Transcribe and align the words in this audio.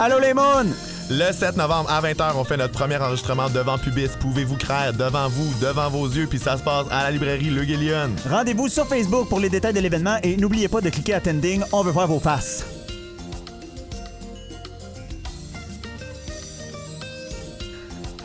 Allô 0.00 0.20
les 0.20 0.32
moons! 0.32 0.72
Le 1.10 1.32
7 1.32 1.56
novembre 1.56 1.90
à 1.90 2.00
20h, 2.00 2.36
on 2.36 2.44
fait 2.44 2.56
notre 2.56 2.72
premier 2.72 2.98
enregistrement 2.98 3.48
devant 3.50 3.78
Pubis. 3.78 4.10
Pouvez-vous 4.20 4.56
craindre 4.56 4.96
devant 4.96 5.28
vous, 5.28 5.52
devant 5.60 5.90
vos 5.90 6.06
yeux, 6.06 6.28
puis 6.28 6.38
ça 6.38 6.56
se 6.56 6.62
passe 6.62 6.86
à 6.92 7.02
la 7.02 7.10
librairie 7.10 7.50
Le 7.50 7.64
Guillion. 7.64 8.10
Rendez-vous 8.30 8.68
sur 8.68 8.86
Facebook 8.86 9.28
pour 9.28 9.40
les 9.40 9.48
détails 9.48 9.72
de 9.72 9.80
l'événement 9.80 10.18
et 10.22 10.36
n'oubliez 10.36 10.68
pas 10.68 10.80
de 10.80 10.90
cliquer 10.90 11.14
Attending, 11.14 11.62
on 11.72 11.82
veut 11.82 11.90
voir 11.90 12.06
vos 12.06 12.20
faces. 12.20 12.77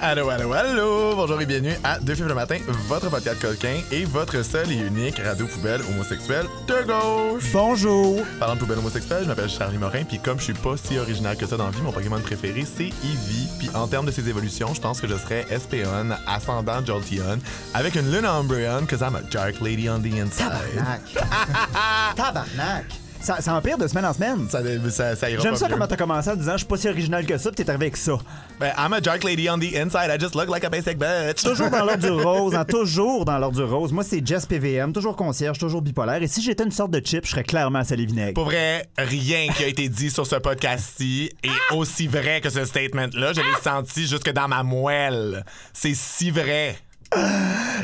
Allô, 0.05 0.29
allô, 0.29 0.51
allô! 0.51 1.15
Bonjour 1.15 1.39
et 1.39 1.45
bienvenue 1.45 1.75
à 1.81 1.97
Deux 1.97 2.13
films 2.13 2.27
le 2.27 2.35
matin, 2.35 2.57
votre 2.89 3.09
podcast 3.09 3.41
coquin 3.41 3.77
et 3.89 4.03
votre 4.03 4.43
seul 4.43 4.69
et 4.69 4.75
unique 4.75 5.17
radio 5.17 5.47
poubelle 5.47 5.79
homosexuelle 5.89 6.45
de 6.67 6.85
gauche. 6.85 7.49
Bonjour! 7.53 8.21
Parlant 8.37 8.55
de 8.55 8.59
poubelle 8.59 8.79
homosexuelle, 8.79 9.23
je 9.23 9.29
m'appelle 9.29 9.47
Charlie 9.47 9.77
Morin, 9.77 10.03
puis 10.03 10.19
comme 10.19 10.39
je 10.39 10.43
suis 10.43 10.53
pas 10.53 10.75
si 10.75 10.99
original 10.99 11.37
que 11.37 11.45
ça 11.45 11.55
dans 11.55 11.67
la 11.67 11.71
vie, 11.71 11.81
mon 11.81 11.93
Pokémon 11.93 12.19
préféré 12.19 12.65
c'est 12.65 12.87
Eevee. 12.89 13.47
Puis 13.59 13.69
en 13.73 13.87
termes 13.87 14.05
de 14.05 14.11
ses 14.11 14.27
évolutions, 14.27 14.73
je 14.73 14.81
pense 14.81 14.99
que 14.99 15.07
je 15.07 15.15
serais 15.15 15.45
Espeon, 15.49 16.09
ascendant 16.27 16.85
Jolteon, 16.85 17.39
avec 17.73 17.95
une 17.95 18.11
Lune 18.11 18.25
Umbreon, 18.25 18.85
cause 18.85 18.99
I'm 18.99 19.15
a 19.15 19.21
dark 19.31 19.61
lady 19.61 19.89
on 19.89 19.99
the 19.99 20.19
inside. 20.19 20.51
Tabarnak! 20.75 21.01
Tabarnak! 22.17 23.02
Ça, 23.23 23.39
ça 23.39 23.55
empire 23.55 23.77
de 23.77 23.87
semaine 23.87 24.03
en 24.05 24.11
semaine. 24.11 24.49
Ça, 24.49 24.59
ça, 24.89 25.15
ça 25.15 25.29
ira 25.29 25.41
J'aime 25.41 25.55
ça 25.55 25.67
mieux. 25.67 25.73
comment 25.73 25.87
t'as 25.87 25.95
commencé 25.95 26.29
en 26.29 26.35
disant 26.35 26.51
je 26.53 26.57
suis 26.57 26.67
pas 26.67 26.75
si 26.75 26.89
original 26.89 27.25
que 27.25 27.37
ça, 27.37 27.51
pis 27.51 27.55
t'es 27.55 27.69
arrivé 27.69 27.85
avec 27.85 27.95
ça. 27.95 28.17
Ben, 28.59 28.73
I'm 28.77 28.91
a 28.91 28.99
dark 28.99 29.23
lady 29.23 29.49
on 29.49 29.57
the 29.59 29.73
inside, 29.77 30.09
I 30.13 30.19
just 30.19 30.35
look 30.35 30.49
like 30.49 30.65
a 30.65 30.69
basic 30.69 30.97
bitch. 30.97 31.41
Toujours 31.41 31.69
dans 31.69 31.85
l'ordre 31.85 32.03
du 32.05 32.09
rose, 32.23 32.53
hein, 32.53 32.65
toujours 32.65 33.23
dans 33.23 33.37
l'ordre 33.37 33.55
du 33.55 33.63
rose. 33.63 33.93
Moi, 33.93 34.03
c'est 34.03 34.25
Jess 34.27 34.45
PVM, 34.45 34.91
toujours 34.91 35.15
concierge, 35.15 35.57
toujours 35.57 35.81
bipolaire. 35.81 36.21
Et 36.21 36.27
si 36.27 36.41
j'étais 36.41 36.65
une 36.65 36.71
sorte 36.71 36.91
de 36.91 37.01
chip, 37.05 37.25
je 37.25 37.31
serais 37.31 37.45
clairement 37.45 37.79
à 37.79 37.95
Vinaigre. 37.95 38.33
Pour 38.33 38.45
vrai, 38.45 38.89
rien 38.97 39.47
qui 39.55 39.63
a 39.63 39.67
été 39.67 39.87
dit 39.87 40.09
sur 40.09 40.27
ce 40.27 40.35
podcast-ci 40.35 41.31
est 41.43 41.75
aussi 41.75 42.07
vrai 42.07 42.41
que 42.41 42.49
ce 42.49 42.65
statement-là. 42.65 43.31
Je 43.31 43.39
l'ai 43.39 43.61
senti 43.63 44.05
jusque 44.05 44.33
dans 44.33 44.49
ma 44.49 44.63
moelle. 44.63 45.45
C'est 45.71 45.95
si 45.95 46.29
vrai. 46.29 46.75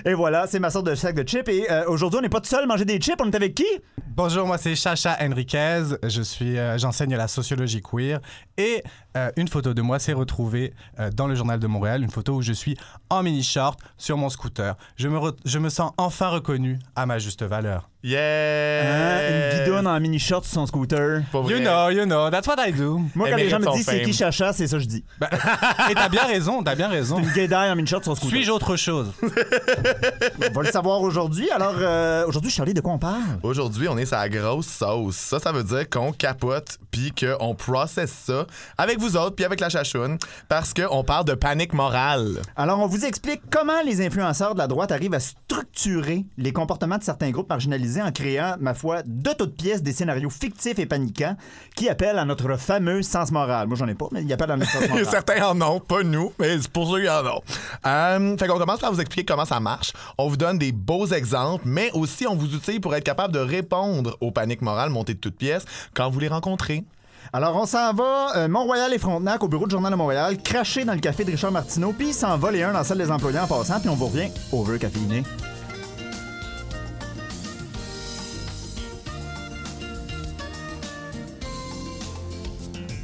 Et 0.06 0.14
voilà, 0.14 0.48
c'est 0.48 0.60
ma 0.60 0.70
sorte 0.70 0.88
de 0.88 0.96
sac 0.96 1.16
de 1.16 1.28
chips. 1.28 1.50
Et 1.50 1.70
euh, 1.70 1.86
aujourd'hui, 1.88 2.20
on 2.20 2.22
n'est 2.22 2.30
pas 2.30 2.42
tout 2.42 2.50
seul 2.50 2.64
à 2.64 2.66
manger 2.66 2.86
des 2.86 3.00
chips. 3.00 3.20
On 3.22 3.30
est 3.30 3.36
avec 3.36 3.56
qui? 3.56 3.68
Bonjour, 4.08 4.46
moi 4.46 4.58
c'est 4.58 4.76
Chacha 4.76 5.18
Henriquez. 5.22 5.96
Je 6.04 6.22
suis, 6.22 6.58
euh, 6.58 6.78
j'enseigne 6.78 7.16
la 7.16 7.28
sociologie 7.28 7.82
queer 7.82 8.20
et 8.58 8.84
euh, 9.18 9.32
une 9.38 9.48
photo 9.48 9.74
de 9.74 9.82
moi 9.82 10.00
s'est 10.00 10.14
retrouvée 10.14 10.74
euh, 11.00 11.10
dans 11.12 11.28
le 11.28 11.36
journal 11.36 11.60
de 11.60 11.68
Montréal, 11.68 12.04
une 12.04 12.12
photo 12.12 12.36
où 12.36 12.42
je 12.42 12.54
suis 12.54 12.78
en 13.10 13.24
mini 13.24 13.44
short 13.44 13.80
sur 13.98 14.18
mon 14.18 14.30
scooter. 14.30 14.76
Je 14.98 15.08
me, 15.08 15.18
re- 15.18 15.36
je 15.46 15.60
me 15.60 15.70
sens 15.70 15.92
enfin 15.98 16.30
reconnu 16.30 16.80
à 16.96 17.06
ma 17.06 17.20
juste 17.20 17.44
valeur. 17.44 17.90
Yeah! 18.02 18.84
Hein, 18.86 19.20
une 19.30 19.60
guidoune 19.60 19.88
en 19.88 20.00
mini-short 20.00 20.46
sur 20.46 20.54
son 20.54 20.66
scooter. 20.66 21.22
You 21.34 21.60
know, 21.60 21.90
you 21.90 22.06
know, 22.06 22.30
that's 22.30 22.48
what 22.48 22.56
I 22.58 22.72
do. 22.72 23.02
Moi, 23.14 23.30
quand 23.30 23.36
les 23.36 23.50
gens 23.50 23.60
me 23.60 23.70
disent 23.74 23.86
c'est 23.86 24.04
qui 24.04 24.14
Chacha, 24.14 24.54
c'est 24.54 24.68
ça 24.68 24.78
que 24.78 24.84
je 24.84 24.88
dis. 24.88 25.04
Et 25.92 25.96
t'as 25.96 26.08
bien 26.08 26.26
raison, 26.26 26.64
t'as 26.64 26.76
bien 26.76 26.88
raison. 26.88 27.20
Une 27.20 27.30
guédaille 27.32 27.70
en 27.70 27.76
mini-short 27.76 28.04
sur 28.06 28.14
son 28.14 28.16
scooter. 28.16 28.38
Suis-je 28.38 28.52
autre 28.52 28.78
chose? 28.78 29.12
On 29.22 29.28
va 30.54 30.62
le 30.62 30.72
savoir 30.72 31.02
aujourd'hui. 31.02 31.52
Alors, 31.52 31.76
euh, 31.78 32.26
aujourd'hui, 32.26 32.50
Charlie, 32.52 32.74
de 32.74 32.80
quoi 32.80 32.94
on 32.94 33.00
parle? 33.00 33.20
Aujourd'hui, 33.44 33.90
on 33.90 33.98
est 33.98 34.06
sa 34.06 34.30
grosse 34.30 34.68
sauce. 34.68 35.18
Ça, 35.18 35.40
ça 35.40 35.52
veut 35.52 35.66
dire 35.66 35.90
qu'on 35.90 36.14
capote 36.14 36.78
puis 36.92 37.12
qu'on 37.12 37.54
processe 37.54 38.14
ça 38.14 38.48
avec 38.78 38.99
vous 39.00 39.18
autres 39.18 39.36
puis 39.36 39.46
avec 39.46 39.60
la 39.60 39.70
chachoune 39.70 40.18
parce 40.48 40.74
qu'on 40.74 41.04
parle 41.04 41.26
de 41.26 41.34
panique 41.34 41.74
morale. 41.74 42.42
Alors, 42.56 42.80
on 42.80 42.88
vous 42.88 43.06
explique 43.06 43.42
comment 43.50 43.82
les 43.84 44.06
influenceurs 44.06 44.54
de 44.54 44.60
la 44.60 44.68
droite 44.68 44.92
arrivent 44.92 45.14
à 45.14 45.20
structurer 45.20 46.26
les 46.38 46.54
comportements 46.54 46.98
de 46.98 47.04
certains 47.04 47.32
groupes 47.32 47.50
marginalisés 47.50 48.02
en 48.02 48.12
créant, 48.12 48.56
ma 48.60 48.74
foi, 48.74 49.02
de 49.06 49.32
toutes 49.32 49.56
pièces 49.56 49.82
des 49.82 49.94
scénarios 49.94 50.30
fictifs 50.30 50.80
et 50.80 50.86
paniquants 50.86 51.36
qui 51.76 51.90
appellent 51.90 52.20
à 52.20 52.26
notre 52.26 52.58
fameux 52.58 53.02
sens 53.02 53.32
moral. 53.32 53.68
Moi, 53.68 53.78
j'en 53.78 53.88
ai 53.88 53.96
pas, 53.96 54.08
mais 54.12 54.24
ils 54.24 54.34
appellent 54.34 54.52
à 54.52 54.58
notre 54.58 54.72
sens 54.72 54.88
moral. 54.90 55.06
Certains 55.06 55.44
en 55.48 55.62
ont, 55.62 55.80
pas 55.80 56.04
nous, 56.04 56.34
mais 56.40 56.60
c'est 56.60 56.72
pour 56.72 56.92
ceux 56.92 57.02
qui 57.02 57.10
en 57.10 57.26
ont. 57.26 57.42
Euh, 57.86 58.38
fait 58.38 58.48
qu'on 58.48 58.60
commence 58.60 58.80
par 58.80 58.92
vous 58.92 59.02
expliquer 59.02 59.26
comment 59.26 59.46
ça 59.46 59.60
marche. 59.60 59.94
On 60.18 60.28
vous 60.28 60.38
donne 60.38 60.58
des 60.58 60.72
beaux 60.72 61.08
exemples, 61.08 61.64
mais 61.66 61.90
aussi 61.94 62.28
on 62.28 62.36
vous 62.36 62.54
outille 62.54 62.80
pour 62.80 62.96
être 62.96 63.04
capable 63.04 63.34
de 63.34 63.40
répondre 63.40 64.18
aux 64.22 64.32
paniques 64.32 64.62
morales 64.62 64.90
montées 64.90 65.14
de 65.14 65.20
toutes 65.20 65.38
pièces 65.38 65.66
quand 65.94 66.10
vous 66.10 66.20
les 66.20 66.28
rencontrez. 66.28 66.84
Alors, 67.32 67.56
on 67.56 67.68
s'en 67.68 67.94
va, 67.94 68.38
euh, 68.38 68.48
Mont-Royal 68.48 68.92
et 68.92 68.98
Frontenac, 68.98 69.44
au 69.44 69.48
bureau 69.48 69.68
du 69.68 69.72
Journal 69.72 69.92
de 69.92 69.98
Montréal, 69.98 70.38
cracher 70.42 70.84
dans 70.84 70.94
le 70.94 71.00
café 71.00 71.24
de 71.24 71.30
Richard 71.30 71.52
Martineau, 71.52 71.94
puis 71.94 72.12
s'en 72.12 72.40
va 72.40 72.50
les 72.52 72.64
uns 72.64 72.72
dans 72.72 72.80
la 72.80 72.84
salle 72.84 72.98
des 72.98 73.12
employés 73.12 73.38
en 73.38 73.46
passant, 73.46 73.80
puis 73.80 73.88
on 73.88 73.96
vous 73.96 74.08
revient 74.08 74.32
au 74.52 74.64
vœu 74.64 74.80
caféiné. 74.80 75.22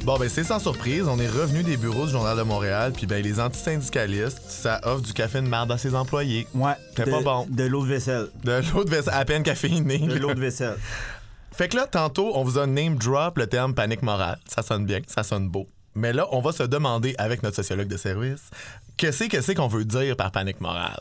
Bon, 0.02 0.18
ben 0.18 0.28
c'est 0.28 0.44
sans 0.44 0.60
surprise, 0.60 1.06
on 1.08 1.18
est 1.18 1.28
revenu 1.28 1.64
des 1.64 1.76
bureaux 1.76 2.06
du 2.06 2.12
Journal 2.12 2.36
de 2.36 2.42
Montréal, 2.42 2.92
puis 2.92 3.06
ben 3.06 3.22
les 3.22 3.40
antisyndicalistes, 3.40 4.40
ça 4.48 4.80
offre 4.84 5.02
du 5.02 5.12
café 5.12 5.40
de 5.40 5.48
merde 5.48 5.70
à 5.70 5.78
ses 5.78 5.96
employés. 5.96 6.46
Ouais. 6.54 6.74
C'est 6.96 7.10
pas 7.10 7.22
bon. 7.22 7.46
De 7.48 7.64
l'eau 7.64 7.84
de 7.84 7.90
vaisselle. 7.90 8.28
De 8.44 8.60
l'eau 8.72 8.84
de 8.84 8.90
vaisselle 8.90 9.14
à 9.14 9.24
peine 9.24 9.42
caféinée. 9.42 9.98
De 9.98 10.14
l'eau 10.14 10.32
de 10.34 10.40
vaisselle. 10.40 10.76
Fait 11.56 11.68
que 11.68 11.76
là, 11.76 11.86
tantôt, 11.86 12.32
on 12.34 12.44
vous 12.44 12.58
a 12.58 12.66
name 12.66 12.96
drop 12.96 13.38
le 13.38 13.46
terme 13.46 13.74
panique 13.74 14.02
morale. 14.02 14.38
Ça 14.46 14.60
sonne 14.60 14.84
bien, 14.84 15.00
ça 15.06 15.22
sonne 15.22 15.48
beau. 15.48 15.66
Mais 15.94 16.12
là, 16.12 16.28
on 16.32 16.42
va 16.42 16.52
se 16.52 16.62
demander 16.64 17.14
avec 17.16 17.42
notre 17.42 17.56
sociologue 17.56 17.88
de 17.88 17.96
service, 17.96 18.50
qu'est-ce 18.98 19.24
que 19.24 19.40
c'est 19.40 19.54
qu'on 19.54 19.66
veut 19.66 19.86
dire 19.86 20.18
par 20.18 20.32
panique 20.32 20.60
morale? 20.60 21.00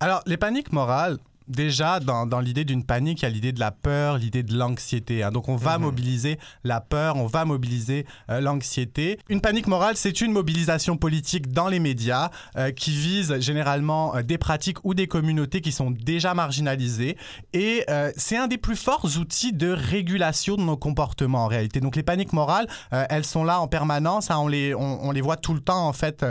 Alors, 0.00 0.22
les 0.24 0.38
paniques 0.38 0.72
morales, 0.72 1.18
déjà, 1.48 2.00
dans, 2.00 2.26
dans 2.26 2.40
l'idée 2.40 2.64
d'une 2.64 2.84
panique, 2.84 3.20
il 3.20 3.24
y 3.24 3.26
a 3.26 3.30
l'idée 3.30 3.52
de 3.52 3.60
la 3.60 3.70
peur, 3.70 4.18
l'idée 4.18 4.42
de 4.42 4.56
l'anxiété. 4.56 5.22
hein. 5.22 5.30
Donc, 5.30 5.48
on 5.48 5.56
va 5.56 5.78
mobiliser 5.78 6.38
la 6.64 6.80
peur, 6.80 7.16
on 7.16 7.26
va 7.26 7.44
mobiliser 7.44 8.06
euh, 8.30 8.40
l'anxiété. 8.40 9.18
Une 9.28 9.40
panique 9.40 9.66
morale, 9.66 9.96
c'est 9.96 10.20
une 10.20 10.32
mobilisation 10.32 10.96
politique 10.96 11.52
dans 11.52 11.68
les 11.68 11.80
médias 11.80 12.30
euh, 12.56 12.70
qui 12.70 12.90
vise 12.92 13.38
généralement 13.40 14.16
euh, 14.16 14.22
des 14.22 14.38
pratiques 14.38 14.78
ou 14.84 14.94
des 14.94 15.06
communautés 15.06 15.60
qui 15.60 15.72
sont 15.72 15.90
déjà 15.90 16.34
marginalisées. 16.34 17.16
Et 17.52 17.84
c'est 18.16 18.36
un 18.36 18.46
des 18.46 18.58
plus 18.58 18.76
forts 18.76 19.04
outils 19.18 19.52
de 19.52 19.68
régulation 19.70 20.56
de 20.56 20.62
nos 20.62 20.76
comportements 20.76 21.44
en 21.44 21.46
réalité. 21.46 21.80
Donc, 21.80 21.96
les 21.96 22.02
paniques 22.02 22.32
morales, 22.32 22.66
elles 22.90 23.24
sont 23.24 23.44
là 23.44 23.60
en 23.60 23.68
permanence. 23.68 24.30
hein. 24.30 24.38
on, 24.38 24.48
les, 24.48 24.74
on, 24.74 25.04
on 25.04 25.10
les 25.10 25.20
voit 25.20 25.36
tout 25.36 25.54
le 25.54 25.60
temps, 25.60 25.86
en 25.86 25.92
fait, 25.92 26.24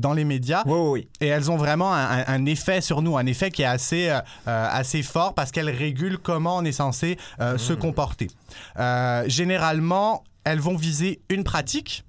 dans 0.00 0.12
les 0.12 0.24
médias. 0.24 0.62
Oui, 0.66 0.72
oui, 0.78 0.88
oui. 0.90 1.08
Et 1.20 1.26
elles 1.26 1.50
ont 1.50 1.56
vraiment 1.56 1.92
un, 1.92 2.20
un- 2.20 2.24
un 2.26 2.46
effet 2.46 2.80
sur 2.80 3.02
nous, 3.02 3.16
un 3.18 3.26
effet 3.26 3.50
qui 3.50 3.62
est 3.62 3.66
assez, 3.66 4.10
assez 4.68 5.02
fort 5.02 5.34
parce 5.34 5.50
qu'elles 5.50 5.70
régulent 5.70 6.18
comment 6.18 6.56
on 6.58 6.64
est 6.64 6.72
censé 6.72 7.16
euh, 7.40 7.58
se 7.58 7.72
comporter. 7.72 8.28
Euh, 8.78 9.24
généralement, 9.26 10.24
elles 10.44 10.60
vont 10.60 10.76
viser 10.76 11.20
une 11.28 11.44
pratique 11.44 12.04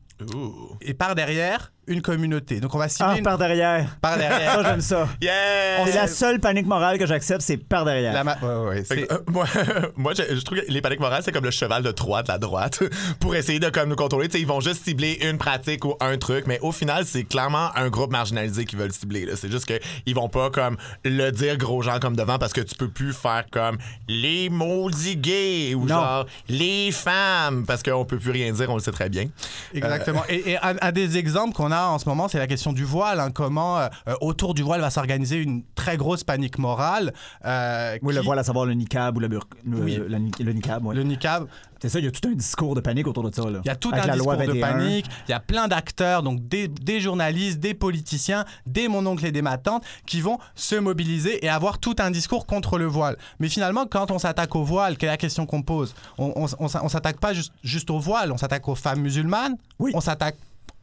et 0.82 0.94
par 0.94 1.16
derrière, 1.16 1.72
une 1.88 2.02
communauté. 2.02 2.60
Donc 2.60 2.74
on 2.76 2.78
va 2.78 2.88
cibler 2.90 3.12
Ah, 3.14 3.18
une- 3.18 3.24
par 3.24 3.38
derrière. 3.38 3.98
par 4.02 4.18
derrière. 4.18 4.54
Ça, 4.54 4.64
j'aime 4.64 4.82
ça. 4.82 5.08
Yeah! 5.22 5.86
C'est 5.86 5.96
la 5.96 6.08
seule 6.08 6.40
panique 6.40 6.66
morale 6.68 6.98
que 6.98 7.06
j'accepte, 7.06 7.42
c'est 7.42 7.58
par 7.58 7.86
derrière. 7.86 8.14
La 8.14 8.24
ma- 8.24 8.38
ouais, 8.38 8.70
ouais, 8.70 8.84
que, 8.84 9.14
euh, 9.14 9.18
moi, 9.28 9.46
moi 9.96 10.14
je, 10.16 10.36
je 10.36 10.42
trouve 10.42 10.60
que 10.60 10.66
les 10.72 10.82
paniques 10.82 11.00
morales, 11.00 11.22
c'est 11.24 11.32
comme 11.32 11.44
le 11.44 11.52
cheval 11.52 11.84
de 11.84 11.92
Troie 11.92 12.24
de 12.24 12.28
la 12.30 12.38
droite 12.38 12.82
pour 13.20 13.36
essayer 13.36 13.60
de 13.60 13.70
comme, 13.70 13.90
nous 13.90 13.96
contrôler. 13.96 14.28
Tu 14.28 14.34
sais, 14.38 14.42
ils 14.42 14.48
vont 14.48 14.60
juste 14.62 14.84
cibler 14.86 15.18
une 15.24 15.38
pratique 15.38 15.84
ou 15.86 15.96
un 16.00 16.18
truc, 16.18 16.46
mais 16.48 16.60
au 16.62 16.72
final, 16.72 17.06
c'est 17.06 17.24
clairement 17.24 17.76
un 17.76 17.90
groupe 17.90 18.12
marginalisé 18.12 18.66
qu'ils 18.66 18.78
veulent 18.80 18.94
cibler. 18.94 19.26
là. 19.26 19.34
C'est 19.36 19.52
juste 19.52 19.66
qu'ils 19.66 20.16
vont 20.16 20.30
pas 20.30 20.50
comme 20.52 20.78
le 21.04 21.32
dire 21.32 21.58
gros 21.58 21.82
gens 21.82 22.00
comme 22.00 22.16
devant 22.16 22.38
parce 22.38 22.54
que 22.54 22.62
tu 22.62 22.76
peux 22.76 22.90
plus 22.90 23.14
faire 23.14 23.46
comme 23.52 23.78
les 24.08 24.50
maudits 24.50 25.18
gays 25.18 25.74
ou 25.76 25.82
Non. 25.82 25.88
genre 25.96 26.26
les 26.48 26.92
femmes 26.92 27.66
parce 27.66 27.82
qu'on 27.84 28.06
peut 28.06 28.18
plus 28.20 28.32
rien 28.32 28.52
dire, 28.52 28.70
on 28.70 28.76
le 28.76 28.82
sait 28.82 28.92
très 28.92 29.10
bien. 29.10 29.26
Exactement. 29.74 30.24
Et, 30.30 30.52
et 30.52 30.58
un, 30.58 30.76
un 30.82 30.92
des 30.92 31.18
exemples 31.18 31.54
qu'on 31.54 31.71
a 31.72 31.88
en 31.88 32.00
ce 32.00 32.08
moment, 32.08 32.28
c'est 32.28 32.38
la 32.40 32.48
question 32.48 32.74
du 32.74 32.84
voile. 32.84 33.20
hein. 33.20 33.32
comment 33.32 33.80
euh, 33.80 33.88
autour 34.22 34.54
du 34.54 34.62
voile 34.64 34.82
va 34.82 34.90
s'organiser 34.90 35.38
une 35.38 35.64
très 35.76 35.98
grosse 35.98 36.24
panique 36.24 36.58
morale. 36.60 37.14
euh, 37.46 37.98
Oui, 38.02 38.14
le 38.14 38.22
voile 38.22 38.40
à 38.40 38.44
savoir 38.44 38.66
le 38.66 38.74
niqab 38.74 39.18
ou 39.18 39.20
le, 39.20 39.30
Oui. 39.66 39.96
le 39.96 40.08
le 40.08 40.54
niqab. 40.54 40.86
ouais. 40.86 40.96
Le 40.96 41.04
niqab, 41.04 41.48
C'est 41.82 41.90
ça, 41.90 41.98
il 42.00 42.06
y 42.06 42.08
a 42.08 42.12
tout 42.12 42.28
un 42.28 42.34
discours 42.34 42.76
de 42.76 42.82
panique 42.82 43.08
autour 43.08 43.24
de 43.30 43.34
ça. 43.34 43.50
Là. 43.50 43.60
Il 43.64 43.68
y 43.68 43.72
a 43.72 43.76
tout 43.76 43.90
Avec 43.92 44.04
un 44.04 44.08
la 44.08 44.14
discours 44.14 44.34
de 44.34 44.46
21. 44.46 44.62
panique. 44.62 45.06
Il 45.28 45.32
y 45.32 45.34
a 45.34 45.40
plein 45.40 45.68
d'acteurs, 45.68 46.22
donc 46.22 46.48
des, 46.48 46.68
des 46.68 47.00
journalistes, 47.00 47.60
des 47.60 47.74
politiciens, 47.74 48.46
des 48.68 48.88
mon 48.88 49.04
oncle 49.08 49.26
et 49.26 49.32
des 49.32 49.42
ma 49.42 49.58
tante, 49.58 49.84
qui 50.06 50.22
vont 50.22 50.38
se 50.56 50.76
mobiliser 50.76 51.44
et 51.44 51.50
avoir 51.50 51.80
tout 51.80 51.96
un 52.00 52.12
discours 52.12 52.46
contre 52.46 52.78
le 52.78 52.86
voile. 52.86 53.18
Mais 53.40 53.50
finalement, 53.50 53.86
quand 53.88 54.12
on 54.12 54.20
s'attaque 54.20 54.56
au 54.56 54.64
voile, 54.64 54.96
quelle 54.98 55.10
est 55.10 55.14
la 55.14 55.18
question 55.18 55.46
qu'on 55.48 55.64
pose 55.64 55.96
On, 56.20 56.32
on, 56.36 56.46
on 56.60 56.68
on 56.84 56.90
s'attaque 56.90 57.20
pas 57.20 57.34
juste, 57.34 57.52
juste 57.64 57.90
au 57.90 57.98
voile, 58.00 58.32
on 58.32 58.38
s'attaque 58.38 58.68
aux 58.68 58.76
femmes 58.76 59.02
musulmanes, 59.02 59.56
Oui. 59.80 59.92
on 59.96 60.02
s'attaque 60.02 60.36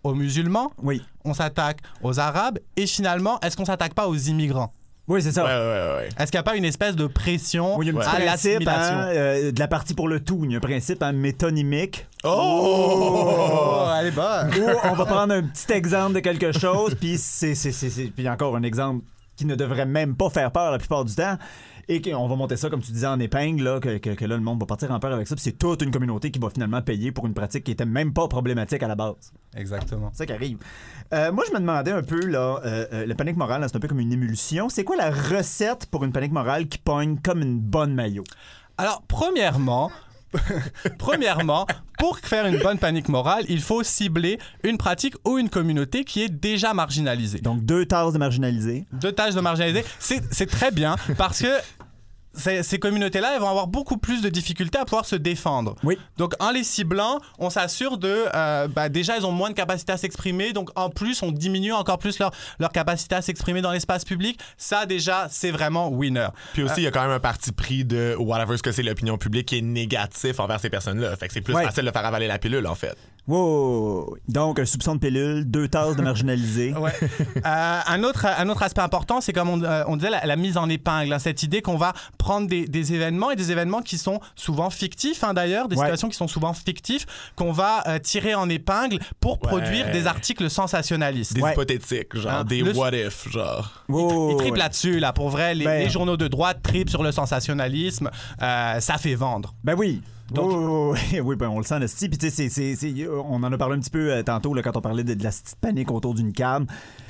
aux 0.04 0.14
musulmans, 0.14 0.72
Oui. 0.82 1.02
on 1.24 1.34
s'attaque 1.34 1.78
aux 2.02 2.18
arabes, 2.20 2.58
et 2.76 2.86
finalement, 2.86 3.38
est-ce 3.40 3.56
qu'on 3.56 3.64
s'attaque 3.64 3.94
pas 3.94 4.08
aux 4.08 4.16
immigrants? 4.16 4.72
Oui, 5.08 5.22
c'est 5.22 5.32
ça. 5.32 5.42
Ouais, 5.42 5.50
ouais, 5.50 5.96
ouais. 5.96 6.08
Est-ce 6.18 6.30
qu'il 6.30 6.36
n'y 6.38 6.40
a 6.40 6.42
pas 6.42 6.56
une 6.56 6.66
espèce 6.66 6.94
de 6.94 7.06
pression 7.06 7.78
Oui, 7.78 7.86
il 7.86 7.94
y 7.94 7.96
a 7.96 7.98
un 7.98 8.04
petit 8.04 8.08
à 8.10 8.26
principe 8.26 8.60
l'assimilation? 8.60 8.94
hein, 8.98 9.06
euh, 9.08 9.52
de 9.52 9.58
la 9.58 9.66
partie 9.68 9.94
pour 9.94 10.06
le 10.06 10.20
tout. 10.22 10.40
Il 10.44 10.50
y 10.50 10.54
a 10.54 10.58
un 10.58 10.60
principe 10.60 11.02
hein, 11.02 11.12
métonymique 11.12 12.06
Oh! 12.24 13.86
elle 13.98 14.08
est 14.08 14.10
bonne 14.10 14.50
où 14.58 14.66
on 14.84 14.94
va 14.94 15.04
prendre 15.06 15.32
un 15.34 15.42
petit 15.42 15.72
exemple 15.72 16.12
de 16.14 16.20
quelque 16.20 16.52
chose, 16.52 16.94
puis 16.94 17.16
c'est, 17.18 17.54
c'est, 17.54 17.72
c'est- 17.72 17.90
c'est- 17.90 18.08
puis 18.14 18.28
encore 18.28 18.54
un 18.56 18.62
exemple 18.62 19.04
qui 19.36 19.44
ne 19.46 19.54
devrait 19.54 19.86
même 19.86 20.14
pas 20.16 20.28
faire 20.30 20.50
peur 20.50 20.70
la 20.72 20.78
plupart 20.78 21.04
du 21.04 21.14
temps. 21.14 21.36
Et 21.88 22.02
qu'on 22.02 22.29
va 22.29 22.37
monter 22.37 22.56
ça, 22.56 22.69
comme 22.69 22.82
tu 22.82 22.93
disais, 22.93 23.06
en 23.06 23.19
épingle, 23.19 23.62
là, 23.64 23.81
que, 23.81 23.99
que- 23.99 24.11
que 24.11 24.25
là, 24.25 24.37
le 24.37 24.43
monde 24.43 24.61
va 24.61 24.67
partir 24.67 24.90
en 24.90 24.99
peur 25.00 25.12
avec 25.12 25.26
ça, 25.26 25.35
puis 25.35 25.43
c'est 25.43 25.58
toute 25.58 25.81
une 25.82 25.90
communauté 25.90 26.31
qui 26.31 26.38
va 26.38 26.50
finalement 26.50 26.82
payer 26.82 27.12
pour 27.12 27.26
une 27.26 27.35
pratique 27.35 27.64
qui 27.64 27.70
était 27.70 27.87
même 27.87 28.12
pas 28.12 28.29
problématique 28.29 28.82
à 28.82 28.88
la 28.88 28.94
base. 28.94 29.32
Exactement. 29.56 30.11
C'est 30.12 30.19
ça 30.19 30.26
qui 30.26 30.32
arrive. 30.32 30.58
Euh, 31.14 31.32
moi, 31.32 31.44
je 31.49 31.52
me 31.55 31.58
demandais 31.61 31.93
un 31.93 32.02
peu, 32.02 32.20
là, 32.26 32.61
euh, 32.64 32.87
euh, 32.93 33.06
la 33.06 33.14
panique 33.14 33.37
morale, 33.37 33.64
c'est 33.67 33.76
un 33.76 33.81
peu 33.81 33.88
comme 33.88 34.00
une 34.00 34.12
émulsion. 34.12 34.69
C'est 34.69 34.85
quoi 34.85 34.96
la 34.96 35.11
recette 35.11 35.87
pour 35.87 36.05
une 36.05 36.12
panique 36.12 36.32
morale 36.32 36.69
qui 36.69 36.79
pogne 36.79 37.19
comme 37.19 37.40
une 37.40 37.58
bonne 37.58 37.94
maillot? 37.94 38.25
Alors, 38.76 39.02
premièrement, 39.08 39.90
premièrement, 40.99 41.67
pour 41.99 42.19
faire 42.19 42.46
une 42.46 42.58
bonne 42.58 42.79
panique 42.79 43.08
morale, 43.08 43.44
il 43.49 43.61
faut 43.61 43.82
cibler 43.82 44.38
une 44.62 44.76
pratique 44.79 45.14
ou 45.25 45.38
une 45.38 45.49
communauté 45.49 46.05
qui 46.05 46.23
est 46.23 46.29
déjà 46.29 46.75
marginalisée. 46.75 47.38
Donc, 47.40 47.64
deux 47.64 47.87
tasses 47.87 48.12
de 48.12 48.19
marginalisés. 48.19 48.87
Deux 48.93 49.12
tâches 49.12 49.35
de 49.35 49.40
marginalisée, 49.40 49.85
c'est 49.99 50.23
c'est 50.31 50.46
très 50.46 50.70
bien 50.70 50.96
parce 51.17 51.40
que 51.40 51.49
ces, 52.38 52.62
ces 52.62 52.79
communautés-là, 52.79 53.32
elles 53.35 53.40
vont 53.40 53.49
avoir 53.50 53.67
beaucoup 53.67 53.96
plus 53.99 54.23
de 54.23 54.29
difficultés 54.29 54.79
à 54.79 54.85
pouvoir 54.85 55.05
se 55.05 55.17
défendre. 55.17 55.75
Oui. 55.82 55.99
Donc, 56.17 56.35
en 56.40 56.50
les 56.50 56.64
ciblant, 56.64 57.19
on 57.38 57.50
s'assure 57.50 57.99
de. 57.99 58.25
euh, 58.35 58.69
bah, 58.69 58.88
déjà, 58.88 59.17
elles 59.17 59.26
ont 59.26 59.32
moins 59.32 59.50
de 59.50 59.55
capacité 59.55 59.93
à 59.93 59.96
s'exprimer. 59.96 60.52
Donc, 60.52 60.70
en 60.76 60.88
plus, 60.90 61.23
on 61.23 61.32
diminue 61.32 61.73
encore 61.73 61.99
plus 61.99 62.19
leur, 62.19 62.31
leur 62.58 62.70
capacité 62.70 63.14
à 63.14 63.23
s'exprimer 63.23 63.61
dans 63.61 63.73
l'espace 63.73 64.05
public. 64.05 64.38
Ça, 64.56 64.87
déjà, 64.87 65.26
c'est 65.31 65.50
vraiment 65.50 65.88
winner. 65.90 66.29
Puis 66.55 66.62
aussi, 66.62 66.81
il 66.81 66.85
y 66.85 66.87
a 66.87 66.90
quand 66.90 67.02
même 67.02 67.11
un 67.11 67.20
parti 67.20 67.52
pris 67.52 67.85
de 67.85 68.14
whatever 68.19 68.56
ce 68.56 68.62
que 68.62 68.73
c'est 68.73 68.82
l'opinion 68.82 69.19
publique 69.19 69.46
qui 69.49 69.58
est 69.58 69.62
négatif 69.62 70.40
envers 70.40 70.61
ces 70.61 70.70
personnes-là. 70.70 71.17
Fait 71.17 71.26
que 71.29 71.35
c'est 71.35 71.40
plus 71.40 71.55
Ouais. 71.55 71.64
facile 71.64 71.85
de 71.85 71.90
faire 71.90 72.05
avaler 72.06 72.26
la 72.29 72.38
pilule, 72.38 72.67
en 72.67 72.75
fait. 72.75 72.96
Wow! 73.28 74.16
Donc, 74.26 74.58
un 74.58 74.64
soupçon 74.64 74.94
de 74.94 75.00
pilule, 75.00 75.44
deux 75.44 75.69
tasses 75.69 75.96
de 75.96 76.02
marginalisés. 76.02 76.75
Ouais. 76.78 76.92
Euh, 77.44 77.80
un, 77.86 78.02
autre, 78.04 78.25
un 78.26 78.48
autre 78.48 78.62
aspect 78.62 78.80
important, 78.80 79.20
c'est 79.20 79.32
comme 79.32 79.48
on, 79.50 79.62
euh, 79.62 79.84
on 79.86 79.96
disait, 79.96 80.10
la, 80.10 80.25
la 80.25 80.36
mise 80.36 80.56
en 80.56 80.69
épingle. 80.69 81.12
hein, 81.12 81.19
cette 81.19 81.42
idée 81.42 81.60
qu'on 81.60 81.76
va 81.76 81.92
prendre 82.16 82.46
des, 82.48 82.66
des 82.66 82.94
événements 82.94 83.30
et 83.30 83.36
des 83.36 83.52
événements 83.52 83.82
qui 83.82 83.98
sont 83.98 84.20
souvent 84.36 84.70
fictifs, 84.70 85.22
hein, 85.25 85.34
d'ailleurs, 85.34 85.69
des 85.69 85.76
Ouais. 85.76 85.84
situations 85.84 86.08
qui 86.08 86.16
sont 86.16 86.28
souvent 86.28 86.52
fictifs, 86.54 87.06
qu'on 87.36 87.52
va 87.52 87.82
euh, 87.86 87.98
tirer 87.98 88.34
en 88.34 88.48
épingle 88.48 88.98
pour 89.20 89.38
produire 89.38 89.90
des 89.90 90.06
articles 90.06 90.48
sensationnalistes. 90.48 91.34
Des 91.34 91.42
Ouais. 91.42 91.52
hypothétiques, 91.52 92.16
genre 92.16 92.32
Hein, 92.32 92.44
des 92.44 92.62
le- 92.62 92.75
what 92.76 92.92
if, 92.92 93.28
genre. 93.30 93.84
Wow! 93.88 94.30
Ils 94.32 94.36
tripent 94.38 94.56
là-dessus, 94.56 94.98
là, 95.00 95.12
pour 95.12 95.28
vrai. 95.30 95.54
Les, 95.54 95.64
Ben- 95.64 95.80
les 95.84 95.90
journaux 95.90 96.16
de 96.16 96.28
droite 96.28 96.60
tripent 96.62 96.90
sur 96.90 97.02
le 97.02 97.12
sensationnalisme. 97.12 98.10
Euh, 98.42 98.80
ça 98.80 98.98
fait 98.98 99.14
vendre. 99.14 99.54
Ben 99.64 99.75
oui. 99.76 100.00
Donc- 100.32 100.94
oui, 101.12 101.20
oui, 101.25 101.36
ben 101.36 101.48
on 101.48 101.58
le 101.58 101.64
sent, 101.64 101.78
Nasty. 101.78 102.08
Puis, 102.08 102.19
tu 102.19 102.30
sais, 102.30 102.48
c'est- 102.48 103.08
on 103.08 103.42
en 103.42 103.52
a 103.52 103.58
parlé 103.58 103.76
un 103.76 103.80
petit 103.80 103.90
peu 103.90 104.12
euh, 104.12 104.22
tantôt 104.22 104.54
là, 104.54 104.62
quand 104.62 104.76
on 104.76 104.80
parlait 104.80 105.04
de, 105.04 105.14
de 105.14 105.22
la 105.25 105.30
petite 105.30 105.56
panique 105.60 105.90
autour 105.90 106.14
d'une 106.14 106.32
cam. 106.32 106.66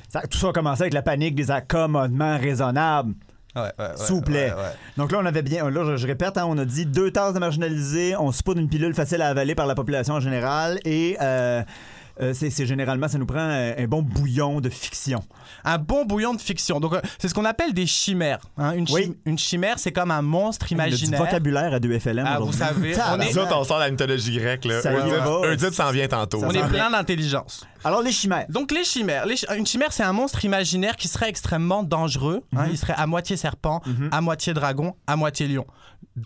Ça, 0.08 0.22
tout 0.22 0.38
ça 0.38 0.48
a 0.48 0.52
commencé 0.52 0.82
avec 0.82 0.94
la 0.94 1.02
panique 1.02 1.34
des 1.34 1.50
accommodements 1.50 2.38
raisonnables. 2.38 3.14
Ouais, 3.56 3.72
S'il 3.96 4.14
vous 4.14 4.20
plaît. 4.22 4.50
ouais. 4.52 4.72
Donc 4.96 5.10
là, 5.10 5.18
on 5.20 5.26
avait 5.26 5.42
bien. 5.42 5.68
Là, 5.68 5.84
je, 5.84 5.96
je 5.96 6.06
répète, 6.06 6.38
hein, 6.38 6.44
on 6.46 6.56
a 6.58 6.64
dit 6.64 6.86
deux 6.86 7.10
tasses 7.10 7.34
de 7.34 7.40
marginalisés, 7.40 8.14
on 8.16 8.30
se 8.30 8.42
d'une 8.54 8.68
pilule 8.68 8.94
facile 8.94 9.20
à 9.20 9.28
avaler 9.28 9.54
par 9.54 9.66
la 9.66 9.74
population 9.74 10.14
en 10.14 10.20
général 10.20 10.78
et. 10.84 11.16
euh, 11.20 11.62
euh, 12.20 12.32
c'est 12.34 12.66
généralement, 12.66 13.08
ça 13.08 13.18
nous 13.18 13.26
prend 13.26 13.38
un, 13.38 13.76
un 13.76 13.86
bon 13.86 14.02
bouillon 14.02 14.60
de 14.60 14.68
fiction. 14.68 15.22
Un 15.64 15.78
bon 15.78 16.04
bouillon 16.04 16.34
de 16.34 16.40
fiction. 16.40 16.80
Donc, 16.80 16.94
euh, 16.94 17.00
c'est 17.18 17.28
ce 17.28 17.34
qu'on 17.34 17.44
appelle 17.44 17.72
des 17.74 17.86
chimères. 17.86 18.40
hein. 18.56 18.72
Une, 18.72 18.86
Oui. 18.90 19.04
chim- 19.04 19.14
une 19.26 19.38
chimère, 19.38 19.78
c'est 19.78 19.92
comme 19.92 20.10
un 20.10 20.22
monstre 20.22 20.70
imaginaire. 20.72 21.18
vocabulaire 21.20 21.72
à 21.74 21.78
2FLM. 21.80 22.24
Ah, 22.26 22.38
vous 22.40 22.52
savez, 22.52 22.94
on 23.12 23.20
est- 23.20 23.30
Nous 23.32 23.38
autres, 23.38 23.56
on 23.56 23.64
sort 23.64 23.78
la 23.78 23.90
mythologie 23.90 24.36
grecque, 24.36 24.64
là. 24.64 24.80
Ça 24.82 24.92
Eudite- 24.92 25.72
s'en 25.74 25.90
vient 25.90 26.08
tantôt. 26.08 26.42
On 26.44 26.50
est 26.50 26.68
plein 26.68 26.90
d'intelligence. 26.90 27.66
Alors, 27.84 28.02
les 28.02 28.12
chimères. 28.12 28.46
Donc 28.48 28.72
les 28.72 28.84
chimères. 28.84 29.24
Les 29.26 29.36
une 29.56 29.66
chimère, 29.66 29.92
c'est 29.92 30.02
un 30.02 30.12
monstre 30.12 30.44
imaginaire 30.44 30.96
qui 30.96 31.06
serait 31.08 31.28
extrêmement 31.28 31.82
dangereux. 31.82 32.42
hein. 32.56 32.64
Mhm. 32.64 32.70
Il 32.72 32.78
serait 32.78 32.94
à 32.96 33.06
moitié 33.06 33.36
serpent, 33.36 33.80
à 34.10 34.20
moitié 34.20 34.52
dragon, 34.54 34.94
à 35.06 35.16
moitié 35.16 35.46
lion. 35.46 35.64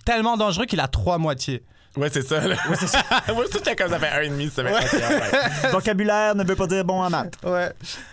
Tellement 0.04 0.36
dangereux 0.36 0.64
qu'il 0.66 0.80
a 0.80 0.88
trois 0.88 1.18
moitiés. 1.18 1.62
Ouais, 1.96 2.08
c'est 2.10 2.22
ça, 2.26 2.46
là. 2.46 2.56
Moi, 2.68 2.76
je 3.44 3.50
trouve 3.50 3.74
comme 3.76 3.90
ça 3.90 3.98
fait 3.98 4.08
un 4.08 4.20
et 4.22 4.28
demi, 4.30 4.48
ça 4.48 4.64
fait 4.64 4.72
ouais. 4.72 5.70
vocabulaire 5.72 6.34
ne 6.34 6.42
veut 6.44 6.56
pas 6.56 6.66
dire 6.66 6.84
bon 6.84 7.02
en 7.02 7.10
maths. 7.10 7.34
Ouais. 7.44 7.70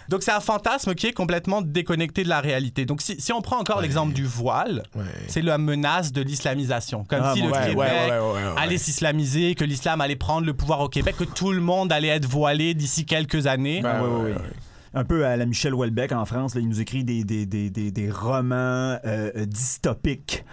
Donc 0.10 0.22
c'est 0.24 0.32
un 0.32 0.40
fantasme 0.42 0.96
qui 0.96 1.08
est 1.08 1.14
complètement 1.14 1.62
déconnecté 1.62 2.24
de 2.24 2.30
la 2.30 2.42
réalité. 2.42 2.86
Donc 2.86 3.02
si, 3.02 3.20
si 3.22 3.32
on 3.32 3.42
prend 3.42 3.58
encore 3.58 3.80
l'exemple 3.82 4.14
du 4.14 4.26
voile, 4.26 4.84
Ouais. 4.96 5.04
c'est 5.28 5.42
la 5.42 5.58
menace 5.58 6.12
de 6.12 6.22
l'islamisation. 6.22 7.06
Comme 7.06 7.22
Ah, 7.24 7.34
si 7.36 7.42
bon, 7.42 7.48
le 7.48 7.54
ouais, 7.54 7.60
Québec 7.60 7.78
ouais, 7.78 7.86
ouais, 7.86 8.10
ouais, 8.10 8.20
ouais, 8.20 8.34
ouais. 8.34 8.54
allait 8.58 8.78
s'islamiser, 8.78 9.56
que 9.56 9.64
l'islam 9.64 10.02
allait 10.02 10.16
prendre 10.18 10.46
le 10.46 10.54
pouvoir 10.54 10.82
au 10.82 10.90
Québec, 10.90 11.16
que 11.18 11.24
tout 11.24 11.52
le 11.54 11.62
monde 11.62 11.94
allait 11.94 12.08
être 12.10 12.26
voilé 12.26 12.74
d'ici 12.74 13.06
quelques 13.06 13.48
années. 13.48 13.82
Ah, 13.86 14.02
Ouais, 14.04 14.08
oui, 14.10 14.14
ouais, 14.16 14.22
oui, 14.24 14.32
ouais. 14.32 14.38
oui. 14.44 14.56
Un 14.96 15.04
peu 15.06 15.26
à 15.26 15.38
la 15.38 15.46
Michel 15.46 15.74
Houellebecq 15.76 16.12
en 16.14 16.26
France, 16.26 16.56
là, 16.56 16.62
il 16.62 16.68
nous 16.68 16.82
écrit 16.82 17.04
des, 17.04 17.24
des, 17.24 17.46
des, 17.46 17.70
des, 17.70 17.92
des 17.92 18.10
romans 18.12 18.56
euh, 18.56 18.98
euh, 19.06 19.46
dystopiques 19.46 20.44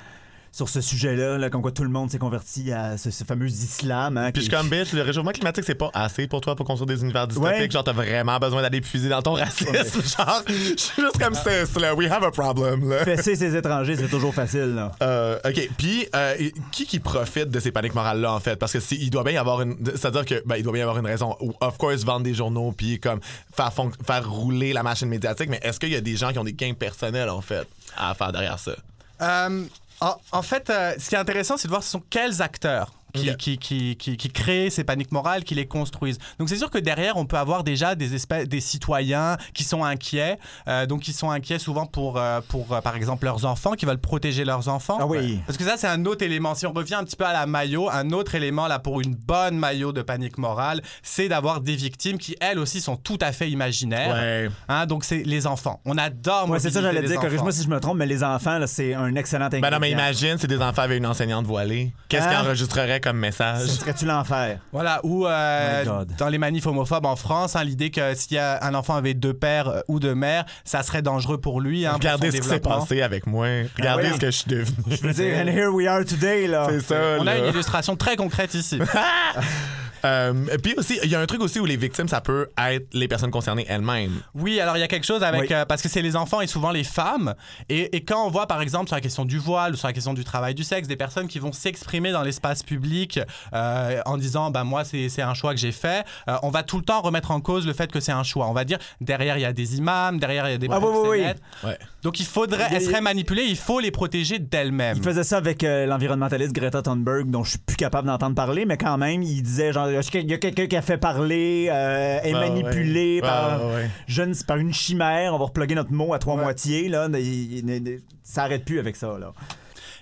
sur 0.56 0.70
ce 0.70 0.80
sujet-là, 0.80 1.36
là, 1.36 1.50
comme 1.50 1.60
quoi 1.60 1.70
tout 1.70 1.82
le 1.82 1.90
monde 1.90 2.10
s'est 2.10 2.18
converti 2.18 2.72
à 2.72 2.96
ce, 2.96 3.10
ce 3.10 3.24
fameux 3.24 3.46
islam. 3.46 4.16
hein, 4.16 4.30
Puis 4.32 4.40
je 4.42 4.48
suis 4.48 4.56
comme, 4.56 4.70
bitch, 4.70 4.94
le 4.94 5.02
réchauffement 5.02 5.32
climatique, 5.32 5.64
c'est 5.66 5.74
pas 5.74 5.90
assez 5.92 6.26
pour 6.28 6.40
toi 6.40 6.56
pour 6.56 6.64
construire 6.64 6.86
des 6.86 7.02
univers 7.02 7.28
dystopiques. 7.28 7.52
Ouais. 7.60 7.70
Genre, 7.70 7.84
t'as 7.84 7.92
vraiment 7.92 8.38
besoin 8.38 8.62
d'aller 8.62 8.80
puiser 8.80 9.10
dans 9.10 9.20
ton 9.20 9.34
racisme. 9.34 9.70
Genre, 10.16 10.42
je 10.48 10.52
suis 10.78 11.02
juste 11.02 11.18
comme 11.22 11.34
ça, 11.34 11.50
là. 11.78 11.94
We 11.94 12.10
have 12.10 12.24
a 12.24 12.30
problem, 12.30 12.88
là. 12.88 13.04
Fesser 13.04 13.36
ses 13.36 13.54
étrangers, 13.54 13.96
c'est 13.96 14.08
toujours 14.08 14.34
facile. 14.34 14.74
Là. 14.76 14.92
Euh, 15.02 15.38
OK. 15.44 15.68
Puis, 15.76 16.06
euh, 16.14 16.34
qui 16.72 16.86
qui 16.86 17.00
profite 17.00 17.50
de 17.50 17.60
ces 17.60 17.70
paniques 17.70 17.94
morales-là, 17.94 18.32
en 18.32 18.40
fait? 18.40 18.56
Parce 18.56 18.72
que 18.72 18.80
si, 18.80 18.96
il 18.96 19.10
doit 19.10 19.24
bien 19.24 19.34
y 19.34 19.36
avoir 19.36 19.60
une... 19.60 19.76
C'est-à-dire 19.94 20.24
que, 20.24 20.42
ben, 20.46 20.56
il 20.56 20.62
doit 20.62 20.72
bien 20.72 20.80
y 20.80 20.82
avoir 20.84 20.96
une 20.96 21.06
raison. 21.06 21.36
Ou, 21.40 21.52
Of 21.60 21.76
course, 21.76 22.02
vendre 22.04 22.22
des 22.24 22.32
journaux, 22.32 22.72
puis 22.74 22.98
comme 22.98 23.20
faire, 23.54 23.74
fon- 23.74 23.92
faire 24.06 24.26
rouler 24.26 24.72
la 24.72 24.82
machine 24.82 25.08
médiatique. 25.10 25.50
Mais 25.50 25.60
est-ce 25.62 25.78
qu'il 25.78 25.90
y 25.90 25.96
a 25.96 26.00
des 26.00 26.16
gens 26.16 26.32
qui 26.32 26.38
ont 26.38 26.44
des 26.44 26.54
gains 26.54 26.72
personnels, 26.72 27.28
en 27.28 27.42
fait, 27.42 27.66
à 27.94 28.14
faire 28.14 28.32
derrière 28.32 28.58
ça? 28.58 28.72
Euh, 29.20 29.64
en, 30.00 30.42
fait, 30.42 30.70
euh, 30.70 30.94
ce 30.98 31.08
qui 31.08 31.14
est 31.14 31.18
intéressant, 31.18 31.56
c'est 31.56 31.68
de 31.68 31.72
voir 31.72 31.82
ce 31.82 31.90
sont 31.90 32.02
quels 32.10 32.42
acteurs. 32.42 32.92
Qui, 33.16 33.36
qui, 33.36 33.58
qui, 33.58 33.96
qui, 33.96 34.16
qui 34.16 34.28
créent 34.30 34.70
ces 34.70 34.84
paniques 34.84 35.12
morales, 35.12 35.44
qui 35.44 35.54
les 35.54 35.66
construisent. 35.66 36.18
Donc 36.38 36.48
c'est 36.48 36.56
sûr 36.56 36.70
que 36.70 36.78
derrière, 36.78 37.16
on 37.16 37.26
peut 37.26 37.36
avoir 37.38 37.64
déjà 37.64 37.94
des, 37.94 38.14
espèces, 38.14 38.48
des 38.48 38.60
citoyens 38.60 39.36
qui 39.54 39.64
sont 39.64 39.84
inquiets, 39.84 40.38
euh, 40.68 40.86
donc 40.86 41.00
qui 41.02 41.12
sont 41.12 41.30
inquiets 41.30 41.58
souvent 41.58 41.86
pour, 41.86 42.18
euh, 42.18 42.40
pour 42.48 42.72
euh, 42.72 42.80
par 42.80 42.96
exemple, 42.96 43.24
leurs 43.24 43.44
enfants, 43.44 43.72
qui 43.72 43.86
veulent 43.86 43.98
protéger 43.98 44.44
leurs 44.44 44.68
enfants. 44.68 44.98
Ah 45.00 45.06
oui. 45.06 45.40
Parce 45.46 45.58
que 45.58 45.64
ça, 45.64 45.76
c'est 45.76 45.86
un 45.88 46.04
autre 46.06 46.24
élément. 46.24 46.54
Si 46.54 46.66
on 46.66 46.72
revient 46.72 46.94
un 46.94 47.04
petit 47.04 47.16
peu 47.16 47.24
à 47.26 47.32
la 47.32 47.46
maillot, 47.46 47.88
un 47.90 48.10
autre 48.10 48.34
élément 48.34 48.66
là 48.68 48.78
pour 48.78 49.00
une 49.00 49.14
bonne 49.14 49.56
maillot 49.58 49.92
de 49.92 50.02
panique 50.02 50.38
morale, 50.38 50.82
c'est 51.02 51.28
d'avoir 51.28 51.60
des 51.60 51.76
victimes 51.76 52.18
qui, 52.18 52.36
elles 52.40 52.58
aussi, 52.58 52.80
sont 52.80 52.96
tout 52.96 53.18
à 53.20 53.32
fait 53.32 53.50
imaginaires. 53.50 54.14
Ouais. 54.14 54.50
Hein, 54.68 54.86
donc 54.86 55.04
c'est 55.04 55.22
les 55.24 55.46
enfants. 55.46 55.80
On 55.84 55.96
adore 55.98 56.48
Ouais, 56.50 56.58
c'est 56.60 56.70
ça, 56.70 56.82
j'allais 56.82 57.02
dire. 57.02 57.20
Corrige-moi 57.20 57.52
si 57.52 57.62
je 57.62 57.68
me 57.68 57.80
trompe, 57.80 57.96
mais 57.96 58.06
les 58.06 58.22
enfants, 58.22 58.58
là, 58.58 58.66
c'est 58.66 58.94
un 58.94 59.14
excellent 59.14 59.46
ingrédient. 59.46 59.62
Ben 59.62 59.70
non, 59.70 59.78
mais 59.80 59.90
imagine, 59.90 60.36
c'est 60.38 60.46
des 60.46 60.60
enfants 60.60 60.82
avec 60.82 60.98
une 60.98 61.06
enseignante 61.06 61.46
voilée. 61.46 61.92
Qu'est-ce 62.08 62.24
Hein? 62.26 62.30
qu'ils 62.30 62.38
enregistreraient 62.46 63.00
comme 63.06 63.18
message? 63.18 63.60
Ce 63.60 63.78
serait-tu 63.78 64.04
l'enfer? 64.04 64.58
Voilà, 64.72 64.98
ou 65.04 65.28
euh, 65.28 66.04
dans 66.18 66.28
les 66.28 66.38
manifs 66.38 66.66
homophobes 66.66 67.06
en 67.06 67.14
France, 67.14 67.54
hein, 67.54 67.62
l'idée 67.62 67.92
que 67.92 68.14
s'il 68.16 68.34
y 68.34 68.38
a 68.38 68.64
un 68.64 68.74
enfant 68.74 68.96
avec 68.96 69.20
deux 69.20 69.32
pères 69.32 69.68
euh, 69.68 69.80
ou 69.86 70.00
deux 70.00 70.16
mères, 70.16 70.44
ça 70.64 70.82
serait 70.82 71.02
dangereux 71.02 71.38
pour 71.38 71.60
lui. 71.60 71.86
hein, 71.86 71.90
pour 71.90 71.98
Regardez 72.00 72.32
son 72.32 72.36
ce 72.38 72.42
qui 72.42 72.48
s'est 72.48 72.58
passé 72.58 73.02
avec 73.02 73.28
moi. 73.28 73.46
Regardez 73.76 74.08
oui. 74.08 74.14
ce 74.14 74.20
que 74.20 74.26
je 74.26 74.30
suis 74.38 74.50
devenu. 74.50 74.76
Je 74.90 75.02
veux 75.06 75.12
dire, 75.12 75.38
and 75.38 75.46
here 75.46 75.68
we 75.68 75.86
are 75.86 76.04
today, 76.04 76.48
là. 76.48 76.66
C'est 76.68 76.80
ça, 76.80 76.96
On 77.20 77.26
a 77.28 77.36
une 77.36 77.46
illustration 77.46 77.94
très 77.94 78.16
concrète 78.16 78.54
ici. 78.54 78.80
Euh, 80.04 80.32
puis 80.62 80.74
aussi, 80.76 80.98
il 81.02 81.10
y 81.10 81.14
a 81.14 81.20
un 81.20 81.26
truc 81.26 81.40
aussi 81.40 81.58
où 81.60 81.64
les 81.64 81.76
victimes, 81.76 82.08
ça 82.08 82.20
peut 82.20 82.48
être 82.58 82.88
les 82.92 83.08
personnes 83.08 83.30
concernées 83.30 83.64
elles-mêmes. 83.68 84.20
Oui, 84.34 84.60
alors 84.60 84.76
il 84.76 84.80
y 84.80 84.82
a 84.82 84.88
quelque 84.88 85.06
chose 85.06 85.22
avec 85.22 85.42
Oui. 85.42 85.48
euh, 85.52 85.64
parce 85.64 85.82
que 85.82 85.88
c'est 85.88 86.02
les 86.02 86.16
enfants 86.16 86.40
et 86.40 86.46
souvent 86.46 86.70
les 86.70 86.84
femmes. 86.84 87.34
Et, 87.68 87.96
et 87.96 88.04
quand 88.04 88.26
on 88.26 88.30
voit 88.30 88.46
par 88.46 88.62
exemple 88.62 88.86
sur 88.88 88.96
la 88.96 89.00
question 89.00 89.24
du 89.24 89.38
voile 89.38 89.72
ou 89.72 89.76
sur 89.76 89.88
la 89.88 89.92
question 89.92 90.14
du 90.14 90.24
travail 90.24 90.54
du 90.54 90.64
sexe, 90.64 90.88
des 90.88 90.96
personnes 90.96 91.28
qui 91.28 91.38
vont 91.38 91.52
s'exprimer 91.52 92.12
dans 92.12 92.22
l'espace 92.22 92.62
public 92.62 93.20
euh, 93.52 94.00
en 94.06 94.16
disant 94.16 94.50
bah 94.50 94.64
moi 94.64 94.84
c'est 94.84 95.08
c'est 95.08 95.22
un 95.22 95.34
choix 95.34 95.52
que 95.54 95.60
j'ai 95.60 95.72
fait, 95.72 96.04
euh, 96.28 96.36
on 96.42 96.50
va 96.50 96.62
tout 96.62 96.78
le 96.78 96.84
temps 96.84 97.00
remettre 97.00 97.30
en 97.30 97.40
cause 97.40 97.66
le 97.66 97.72
fait 97.72 97.90
que 97.90 98.00
c'est 98.00 98.12
un 98.12 98.22
choix. 98.22 98.46
On 98.48 98.52
va 98.52 98.64
dire 98.64 98.78
derrière 99.00 99.36
il 99.38 99.42
y 99.42 99.44
a 99.46 99.52
des 99.52 99.76
imams, 99.78 100.18
derrière 100.18 100.48
il 100.48 100.52
y 100.52 100.54
a 100.54 100.58
des 100.58 100.68
Ah, 100.70 100.78
oui, 100.80 101.24
oui. 101.64 101.70
Donc 102.02 102.20
il 102.20 102.26
faudrait, 102.26 102.68
elles 102.70 102.82
seraient 102.82 103.00
manipulées, 103.00 103.44
il 103.44 103.56
faut 103.56 103.80
les 103.80 103.90
protéger 103.90 104.38
d'elles-mêmes. 104.38 104.96
Il 104.98 105.02
faisait 105.02 105.24
ça 105.24 105.38
avec 105.38 105.64
euh, 105.64 105.86
l'environnementaliste 105.86 106.52
Greta 106.52 106.82
Thunberg, 106.82 107.30
dont 107.30 107.42
je 107.44 107.50
suis 107.50 107.58
plus 107.58 107.76
capable 107.76 108.06
d'entendre 108.06 108.34
parler, 108.34 108.64
mais 108.64 108.76
quand 108.76 108.96
même, 108.98 109.22
il 109.22 109.42
disait 109.42 109.72
genre, 109.72 109.85
il 109.90 110.30
y 110.30 110.34
a 110.34 110.38
quelqu'un 110.38 110.66
qui 110.66 110.76
a 110.76 110.82
fait 110.82 110.98
parler, 110.98 111.68
euh, 111.70 112.20
est 112.22 112.34
Ouais, 112.34 112.48
manipulé 112.48 113.16
ouais. 113.16 113.20
par, 113.20 113.66
Ouais, 113.66 113.74
ouais. 113.74 113.90
jeune, 114.06 114.34
par 114.46 114.56
une 114.58 114.72
chimère. 114.72 115.34
On 115.34 115.38
va 115.38 115.44
reploguer 115.46 115.74
notre 115.74 115.92
mot 115.92 116.14
à 116.14 116.18
trois 116.18 116.36
moitiés. 116.36 116.88
Là, 116.88 117.08
Il- 117.12 117.68
il- 117.68 118.00
ça 118.22 118.44
arrête 118.44 118.64
plus 118.64 118.78
avec 118.78 118.96
ça. 118.96 119.18
Là. 119.18 119.32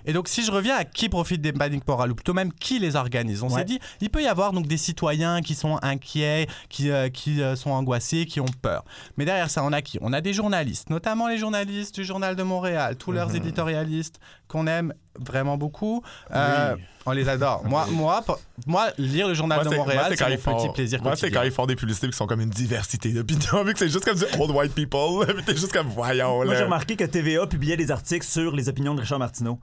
Et 0.07 0.13
donc, 0.13 0.29
si 0.29 0.45
je 0.45 0.51
reviens 0.53 0.77
à 0.77 0.85
qui 0.85 1.09
profite 1.09 1.41
des 1.41 1.53
paniques 1.55 1.89
morales, 1.89 2.13
ou 2.13 2.15
plutôt 2.15 2.35
même 2.35 2.53
qui 2.53 2.79
les 2.79 2.95
organise, 2.95 3.43
on 3.43 3.49
Ouais. 3.49 3.61
s'est 3.61 3.65
dit, 3.65 3.79
il 4.03 4.11
peut 4.11 4.23
y 4.23 4.27
avoir 4.27 4.53
donc 4.53 4.67
des 4.67 4.77
citoyens 4.77 5.41
qui 5.41 5.55
sont 5.55 5.79
inquiets, 5.81 6.47
qui, 6.69 6.91
euh, 6.91 7.09
qui 7.09 7.41
euh, 7.41 7.57
sont 7.57 7.71
angoissés, 7.71 8.27
qui 8.27 8.39
ont 8.39 8.45
peur. 8.61 8.85
Mais 9.17 9.25
derrière 9.25 9.49
ça, 9.49 9.65
on 9.65 9.73
a 9.73 9.81
qui? 9.81 9.99
On 10.03 10.13
a 10.13 10.21
des 10.21 10.35
journalistes, 10.35 10.91
notamment 10.91 11.27
les 11.27 11.39
journalistes 11.39 11.95
du 11.95 12.05
Journal 12.05 12.37
de 12.37 12.43
Montréal, 12.43 12.97
tous 12.97 13.13
leurs 13.13 13.35
éditorialistes 13.35 14.21
qu'on 14.47 14.67
aime 14.67 14.93
vraiment 15.19 15.57
beaucoup. 15.57 16.03
Euh, 16.35 16.77
On 17.07 17.13
les 17.13 17.29
adore. 17.29 17.63
Moi, 17.67 17.87
moi, 17.91 18.23
pour- 18.25 18.41
moi, 18.67 18.87
lire 18.99 19.29
le 19.29 19.35
journal 19.35 19.59
Moi, 19.59 19.65
de 19.65 19.69
moi, 19.77 19.85
Montréal, 19.85 20.15
c'est 20.17 20.37
font- 20.39 20.57
petit 20.57 20.69
plaisir 20.73 21.03
Moi, 21.03 21.17
c'est 21.17 21.31
quand 21.31 21.43
ils 21.43 21.51
font 21.51 21.67
des 21.67 21.77
publicités 21.77 22.09
qui 22.09 22.17
sont 22.17 22.27
comme 22.27 22.41
une 22.41 22.51
diversité 22.51 23.11
d'opinions, 23.13 23.63
vu 23.65 23.73
que 23.73 23.79
c'est 23.79 23.89
juste 23.89 24.05
comme 24.05 24.17
du 24.17 24.25
old 24.41 24.51
white 24.53 24.75
people. 24.75 25.27
Puis 25.35 25.45
t'es 25.47 25.53
juste 25.57 25.73
comme, 25.73 25.89
voyons, 25.89 26.37
Moi, 26.37 26.47
là. 26.47 26.55
j'ai 26.57 26.65
remarqué 26.65 26.97
que 26.97 27.05
TVA 27.05 27.47
publiait 27.47 27.77
des 27.77 27.91
articles 27.91 28.27
sur 28.27 28.55
les 28.55 28.69
opinions 28.69 28.95
de 28.95 29.01
Richard 29.01 29.19
Martineau. 29.19 29.59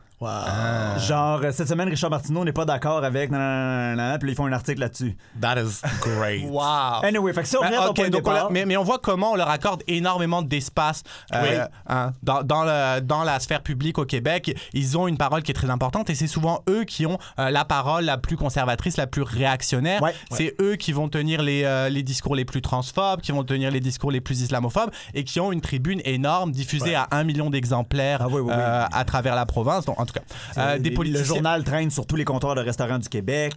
Genre, 1.00 1.42
euh, 1.44 1.52
cette 1.52 1.68
semaine, 1.68 1.90
Richard 1.90 2.10
Martineau 2.12 2.44
n'est 2.46 2.52
pas 2.54 2.66
d'accord 2.66 3.04
avec. 3.04 3.32
nan, 3.32 3.40
nan, 3.40 3.96
nan, 3.96 4.10
nan, 4.12 4.20
Puis 4.20 4.32
ils 4.32 4.36
font 4.36 4.46
un 4.46 4.54
article 4.54 4.80
là-dessus. 4.82 5.18
That 5.42 5.56
is 5.62 5.82
great. 6.02 6.44
Wow. 6.50 7.04
Anyway, 7.04 7.34
fait 7.34 7.42
que 7.42 7.48
ça, 7.48 7.58
on 7.60 7.62
Ben, 7.62 7.68
revient 7.70 7.78
à 7.80 7.84
ton 7.86 7.90
ok, 7.90 7.96
point 7.96 8.06
de 8.06 8.12
donc 8.12 8.28
on 8.28 8.34
départ. 8.34 8.52
mais, 8.52 8.66
mais 8.66 8.78
on 8.78 8.84
voit 8.84 9.00
comment 9.00 9.32
on 9.32 9.36
leur 9.36 9.50
accorde 9.50 9.82
énormément 9.88 10.42
d'espace 10.42 11.04
euh, 11.34 11.42
Oui. 11.42 11.58
hein, 11.88 12.14
dans, 12.22 12.44
dans, 12.44 12.64
le- 12.64 13.00
dans 13.02 13.24
la 13.24 13.40
sphère 13.40 13.64
publique 13.64 13.98
au 13.98 14.06
Québec. 14.06 14.56
Ils 14.74 14.98
ont 14.98 15.08
une 15.08 15.18
parole 15.18 15.41
qui 15.44 15.52
est 15.52 15.56
très 15.56 15.70
importante 15.70 16.10
et 16.10 16.16
c'est 16.16 16.28
souvent 16.28 16.64
eux 16.70 16.84
qui 16.84 17.06
ont 17.06 17.18
euh, 17.40 17.50
la 17.50 17.66
parole 17.66 18.06
la 18.06 18.18
plus 18.18 18.38
conservatrice, 18.38 18.98
la 18.98 19.08
plus 19.08 19.22
réactionnaire. 19.22 20.02
Ouais. 20.02 20.14
C'est 20.32 20.56
eux 20.62 20.76
qui 20.76 20.92
vont 20.92 21.10
tenir 21.10 21.42
les, 21.42 21.64
euh, 21.64 21.90
les 21.90 22.04
discours 22.04 22.36
les 22.36 22.46
plus 22.46 22.62
transphobes, 22.62 23.22
qui 23.22 23.32
vont 23.32 23.44
tenir 23.44 23.72
les 23.72 23.80
discours 23.80 24.12
les 24.12 24.22
plus 24.22 24.42
islamophobes 24.42 24.92
et 25.14 25.24
qui 25.24 25.40
ont 25.40 25.52
une 25.52 25.62
tribune 25.62 26.02
énorme 26.06 26.52
diffusée 26.52 26.96
à 26.96 27.08
un 27.12 27.24
million 27.24 27.50
d'exemplaires 27.50 28.20
Ah 28.22 28.28
oui, 28.28 28.36
oui, 28.36 28.42
oui. 28.48 28.54
euh, 28.56 28.86
à 28.92 29.06
travers 29.06 29.36
la 29.36 29.46
province. 29.46 29.86
Donc, 29.86 30.00
en 30.00 30.06
tout 30.06 30.14
cas, 30.14 30.78
des 30.78 30.90
Le- 30.92 31.24
journal 31.24 31.64
traîne 31.64 31.90
sur 31.92 32.06
tous 32.06 32.16
les 32.16 32.26
comptoirs 32.26 32.56
de 32.56 32.62
restaurants 32.62 33.00
du 33.00 33.10
Québec. 33.10 33.54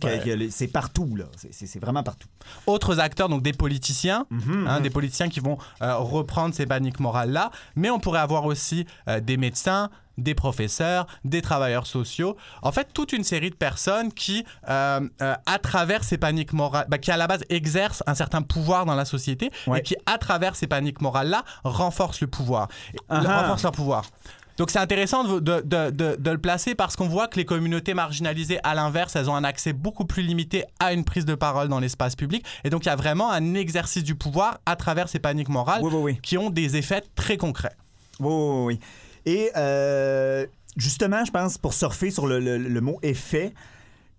C'est 0.51 0.69
partout, 0.69 1.15
là. 1.17 1.25
C'est- 1.51 1.79
vraiment 1.81 2.03
partout. 2.03 2.29
autres 2.67 3.01
acteurs, 3.01 3.29
donc 3.29 3.43
des 3.43 3.53
politiciens, 3.53 4.27
Mhm, 4.31 4.67
hein, 4.69 4.81
des 4.81 4.91
politiciens 4.91 5.29
qui 5.29 5.41
vont 5.41 5.59
reprendre 5.81 6.55
ces 6.55 6.67
paniques 6.67 7.01
morales-là, 7.01 7.51
mais 7.77 7.91
on 7.91 7.99
pourrait 7.99 8.21
avoir 8.21 8.45
aussi 8.45 8.87
des 9.23 9.37
médecins, 9.37 9.91
des 10.19 10.35
professeurs, 10.35 11.07
des 11.25 11.43
travailleurs 11.43 11.87
sociaux, 11.87 12.37
en 12.63 12.73
fait 12.73 12.89
toute 12.93 13.13
une 13.13 13.25
série 13.25 13.51
de 13.51 13.55
personnes 13.57 14.13
qui, 14.13 14.45
euh, 14.69 15.01
euh, 15.23 15.35
à 15.47 15.59
travers 15.59 16.05
ces 16.05 16.19
paniques 16.19 16.53
morales, 16.53 16.87
bah, 16.89 16.99
qui 16.99 17.11
à 17.11 17.17
la 17.17 17.27
base 17.27 17.43
exercent 17.51 18.03
un 18.07 18.15
certain 18.15 18.43
pouvoir 18.43 18.87
dans 18.87 18.95
la 18.95 19.05
société 19.05 19.51
Ouais. 19.67 19.79
et 19.79 19.83
qui, 19.83 19.97
à 20.07 20.19
travers 20.19 20.57
ces 20.57 20.67
paniques 20.67 21.01
morales-là, 21.01 21.45
renforcent 21.65 22.21
le 22.21 22.27
pouvoir, 22.27 22.69
Ah 23.09 23.21
le- 23.21 23.27
ah. 23.29 23.41
renforcent 23.43 23.63
leur 23.65 23.73
pouvoir. 23.73 24.05
Donc 24.57 24.71
c'est 24.71 24.79
intéressant 24.79 25.25
de, 25.25 25.41
de- 25.41 25.63
de- 25.65 25.91
de- 25.91 26.17
de 26.17 26.31
le 26.31 26.39
placer 26.39 26.77
parce 26.77 26.95
qu'on 26.95 27.09
voit 27.09 27.27
que 27.27 27.37
les 27.39 27.45
communautés 27.45 27.93
marginalisées, 27.93 28.61
à 28.63 28.77
l'inverse, 28.77 29.17
elles 29.17 29.29
ont 29.29 29.35
un 29.35 29.43
accès 29.43 29.73
beaucoup 29.73 30.05
plus 30.05 30.23
limité 30.23 30.65
à 30.79 30.93
une 30.93 31.03
prise 31.05 31.25
de 31.25 31.35
parole 31.35 31.67
dans 31.67 31.81
l'espace 31.81 32.15
public. 32.15 32.45
Et 32.63 32.71
donc 32.71 32.85
il 32.85 32.89
y 32.89 32.93
a 32.93 32.95
vraiment 32.95 33.33
un 33.33 33.55
exercice 33.55 34.05
du 34.05 34.15
pouvoir 34.15 34.59
à 34.65 34.77
travers 34.77 35.09
ces 35.09 35.19
paniques 35.19 35.49
morales 35.49 35.81
Oui, 35.83 35.91
oui, 35.93 36.01
oui. 36.03 36.19
qui 36.23 36.39
ont 36.39 36.51
des 36.51 36.77
effets 36.77 37.03
très 37.17 37.37
concrets. 37.37 37.75
Oui, 38.21 38.29
oui, 38.33 38.65
oui. 38.65 38.81
Et 39.27 39.51
euh, 39.57 40.47
justement, 40.77 41.25
je 41.25 41.31
pense, 41.31 41.59
pour 41.59 41.75
surfer 41.75 42.11
sur 42.11 42.27
le, 42.27 42.39
le- 42.41 42.59
le 42.59 42.81
mot 42.81 42.99
effet, 43.03 43.53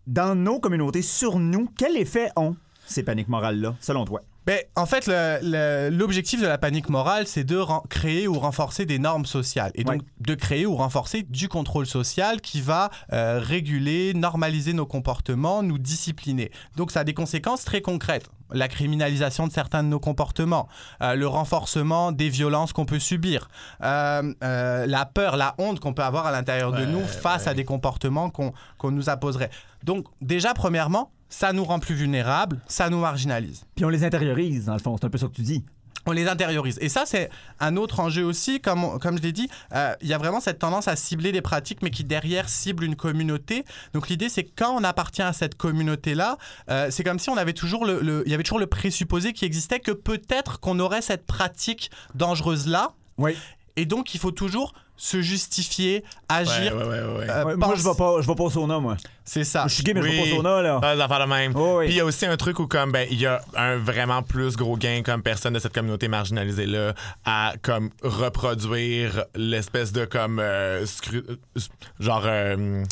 dans 0.07 0.35
nos 0.35 0.59
communautés, 0.59 1.01
sur 1.01 1.39
nous, 1.39 1.67
quel 1.77 1.97
effet 1.97 2.29
ont 2.35 2.55
ces 2.85 3.03
paniques 3.03 3.27
morales-là, 3.29 3.75
selon 3.79 4.05
toi? 4.05 4.21
Ben, 4.45 4.59
en 4.75 4.85
fait, 4.85 5.07
l'objectif 5.91 6.39
de 6.39 6.45
la 6.45 6.59
panique 6.59 6.89
morale, 6.89 7.25
c'est 7.25 7.43
de 7.43 7.59
créer 7.89 8.27
ou 8.27 8.37
renforcer 8.37 8.85
des 8.85 8.99
normes 8.99 9.25
sociales. 9.25 9.71
Et 9.73 9.83
donc, 9.83 9.95
Ouais. 9.95 10.07
de 10.19 10.35
créer 10.35 10.65
ou 10.67 10.75
renforcer 10.75 11.23
du 11.23 11.47
contrôle 11.47 11.87
social 11.87 12.41
qui 12.41 12.61
va 12.61 12.91
euh, 13.11 13.39
réguler, 13.41 14.13
normaliser 14.13 14.73
nos 14.73 14.85
comportements, 14.85 15.63
nous 15.63 15.79
discipliner. 15.79 16.51
Donc, 16.75 16.91
ça 16.91 16.99
a 16.99 17.03
des 17.03 17.15
conséquences 17.15 17.63
très 17.65 17.81
concrètes. 17.81 18.29
La 18.51 18.67
criminalisation 18.67 19.47
de 19.47 19.51
certains 19.51 19.81
de 19.81 19.87
nos 19.87 19.99
comportements, 19.99 20.67
euh, 21.01 21.15
le 21.15 21.25
renforcement 21.27 22.11
des 22.11 22.29
violences 22.29 22.71
qu'on 22.73 22.85
peut 22.85 22.99
subir, 22.99 23.49
euh, 23.83 24.31
euh, 24.43 24.85
la 24.85 25.05
peur, 25.07 25.37
la 25.37 25.55
honte 25.57 25.79
qu'on 25.79 25.93
peut 25.95 26.03
avoir 26.03 26.27
à 26.27 26.31
l'intérieur 26.31 26.71
de 26.71 26.85
nous 26.85 27.03
face 27.07 27.47
à 27.47 27.55
des 27.55 27.65
comportements 27.65 28.29
qu'on 28.29 28.53
qu'on 28.77 28.91
nous 28.91 29.09
apposerait. 29.09 29.49
Donc, 29.83 30.05
déjà, 30.21 30.53
premièrement, 30.53 31.11
ça 31.37 31.51
nous 31.53 31.65
rend 31.65 31.79
plus 31.79 31.95
vulnérables, 31.95 32.61
ça 32.67 32.89
nous 32.89 32.99
marginalise 32.99 33.63
Puis 33.75 33.83
on 33.85 33.89
les 33.89 34.03
intériorise, 34.05 34.65
dans 34.65 34.73
le 34.73 34.79
fond. 34.79 34.95
C'est 34.97 35.05
un 35.05 35.09
peu 35.09 35.17
ça 35.17 35.27
que 35.27 35.33
tu 35.33 35.41
dis. 35.41 35.63
on 36.07 36.11
les 36.11 36.27
intériorise. 36.27 36.77
Et 36.81 36.87
ça, 36.87 37.03
c'est 37.07 37.29
un 37.59 37.75
autre 37.77 37.99
enjeu 37.99 38.23
aussi. 38.23 38.61
Comme, 38.61 38.83
on- 38.83 38.99
comme 38.99 39.17
je 39.17 39.23
l'ai 39.23 39.31
dit, 39.31 39.49
euh, 39.73 39.93
il 40.01 40.07
y 40.07 40.13
a 40.13 40.17
vraiment 40.19 40.39
cette 40.39 40.59
tendance 40.59 40.87
à 40.87 40.95
cibler 40.95 41.31
des 41.31 41.41
pratiques, 41.41 41.81
mais 41.81 41.89
qui 41.89 42.03
derrière 42.03 42.47
ciblent 42.47 42.83
une 42.83 42.95
communauté. 42.95 43.65
Donc 43.93 44.07
l'idée, 44.07 44.29
c'est 44.29 44.43
que 44.43 44.51
quand 44.55 44.71
on 44.79 44.83
appartient 44.83 45.23
à 45.23 45.33
cette 45.33 45.55
communauté-là, 45.55 46.37
euh, 46.69 46.89
c'est 46.91 47.03
comme 47.03 47.17
si 47.19 47.29
on 47.31 47.37
avait 47.37 47.53
toujours 47.53 47.85
le, 47.85 48.01
le- 48.01 48.23
il 48.27 48.31
y 48.31 48.35
avait 48.35 48.43
toujours 48.43 48.59
le 48.59 48.67
présupposé 48.67 49.33
qui 49.33 49.45
existait 49.45 49.79
que 49.79 49.91
peut-être 49.91 50.59
qu'on 50.59 50.79
aurait 50.79 51.01
cette 51.01 51.25
pratique 51.25 51.89
dangereuse-là. 52.13 52.91
Oui. 53.17 53.35
Et 53.75 53.85
donc, 53.85 54.13
il 54.13 54.19
faut 54.19 54.31
toujours 54.31 54.73
se 54.97 55.21
justifier, 55.21 56.03
agir. 56.29 56.75
Ouais, 56.75 56.83
ouais, 56.83 56.87
ouais, 56.87 57.17
ouais. 57.19 57.29
euh, 57.29 57.43
Ouais, 57.45 57.55
moi, 57.55 57.73
je 57.75 57.83
vais 57.83 57.95
pas, 57.97 58.21
je 58.21 58.27
vais 58.27 58.35
pas 58.35 58.43
au 58.43 58.49
sauna, 58.49 58.79
moi. 58.79 58.95
C'est 59.23 59.43
ça. 59.43 59.65
Je 59.67 59.73
suis 59.73 59.83
gay, 59.83 59.93
mais 59.93 60.01
je 60.01 60.07
vais 60.07 60.11
Oui. 60.13 60.29
pas 60.29 60.33
au 60.33 60.37
sauna, 60.37 60.61
là. 60.61 60.79
Ah, 60.83 60.95
des 60.95 61.01
affaires 61.01 61.19
de 61.19 61.25
même. 61.33 61.51
Oh, 61.55 61.77
oui. 61.79 61.85
Puis 61.85 61.95
il 61.95 61.97
y 61.97 61.99
a 62.01 62.05
aussi 62.05 62.25
un 62.25 62.37
truc 62.37 62.59
où 62.59 62.67
comme 62.67 62.91
ben 62.91 63.07
il 63.11 63.19
y 63.19 63.25
a 63.25 63.41
un 63.55 63.77
vraiment 63.77 64.21
plus 64.23 64.55
gros 64.55 64.77
gain 64.77 65.01
comme 65.03 65.21
personne 65.21 65.53
de 65.53 65.59
cette 65.59 65.73
communauté 65.73 66.07
marginalisée 66.07 66.65
là 66.65 66.93
à 67.25 67.53
comme 67.61 67.89
reproduire 68.03 69.25
l'espèce 69.35 69.91
de 69.91 70.05
comme 70.05 70.39
euh, 70.39 70.85
scru- 70.85 71.37
genre 71.99 72.23
euh, 72.25 72.83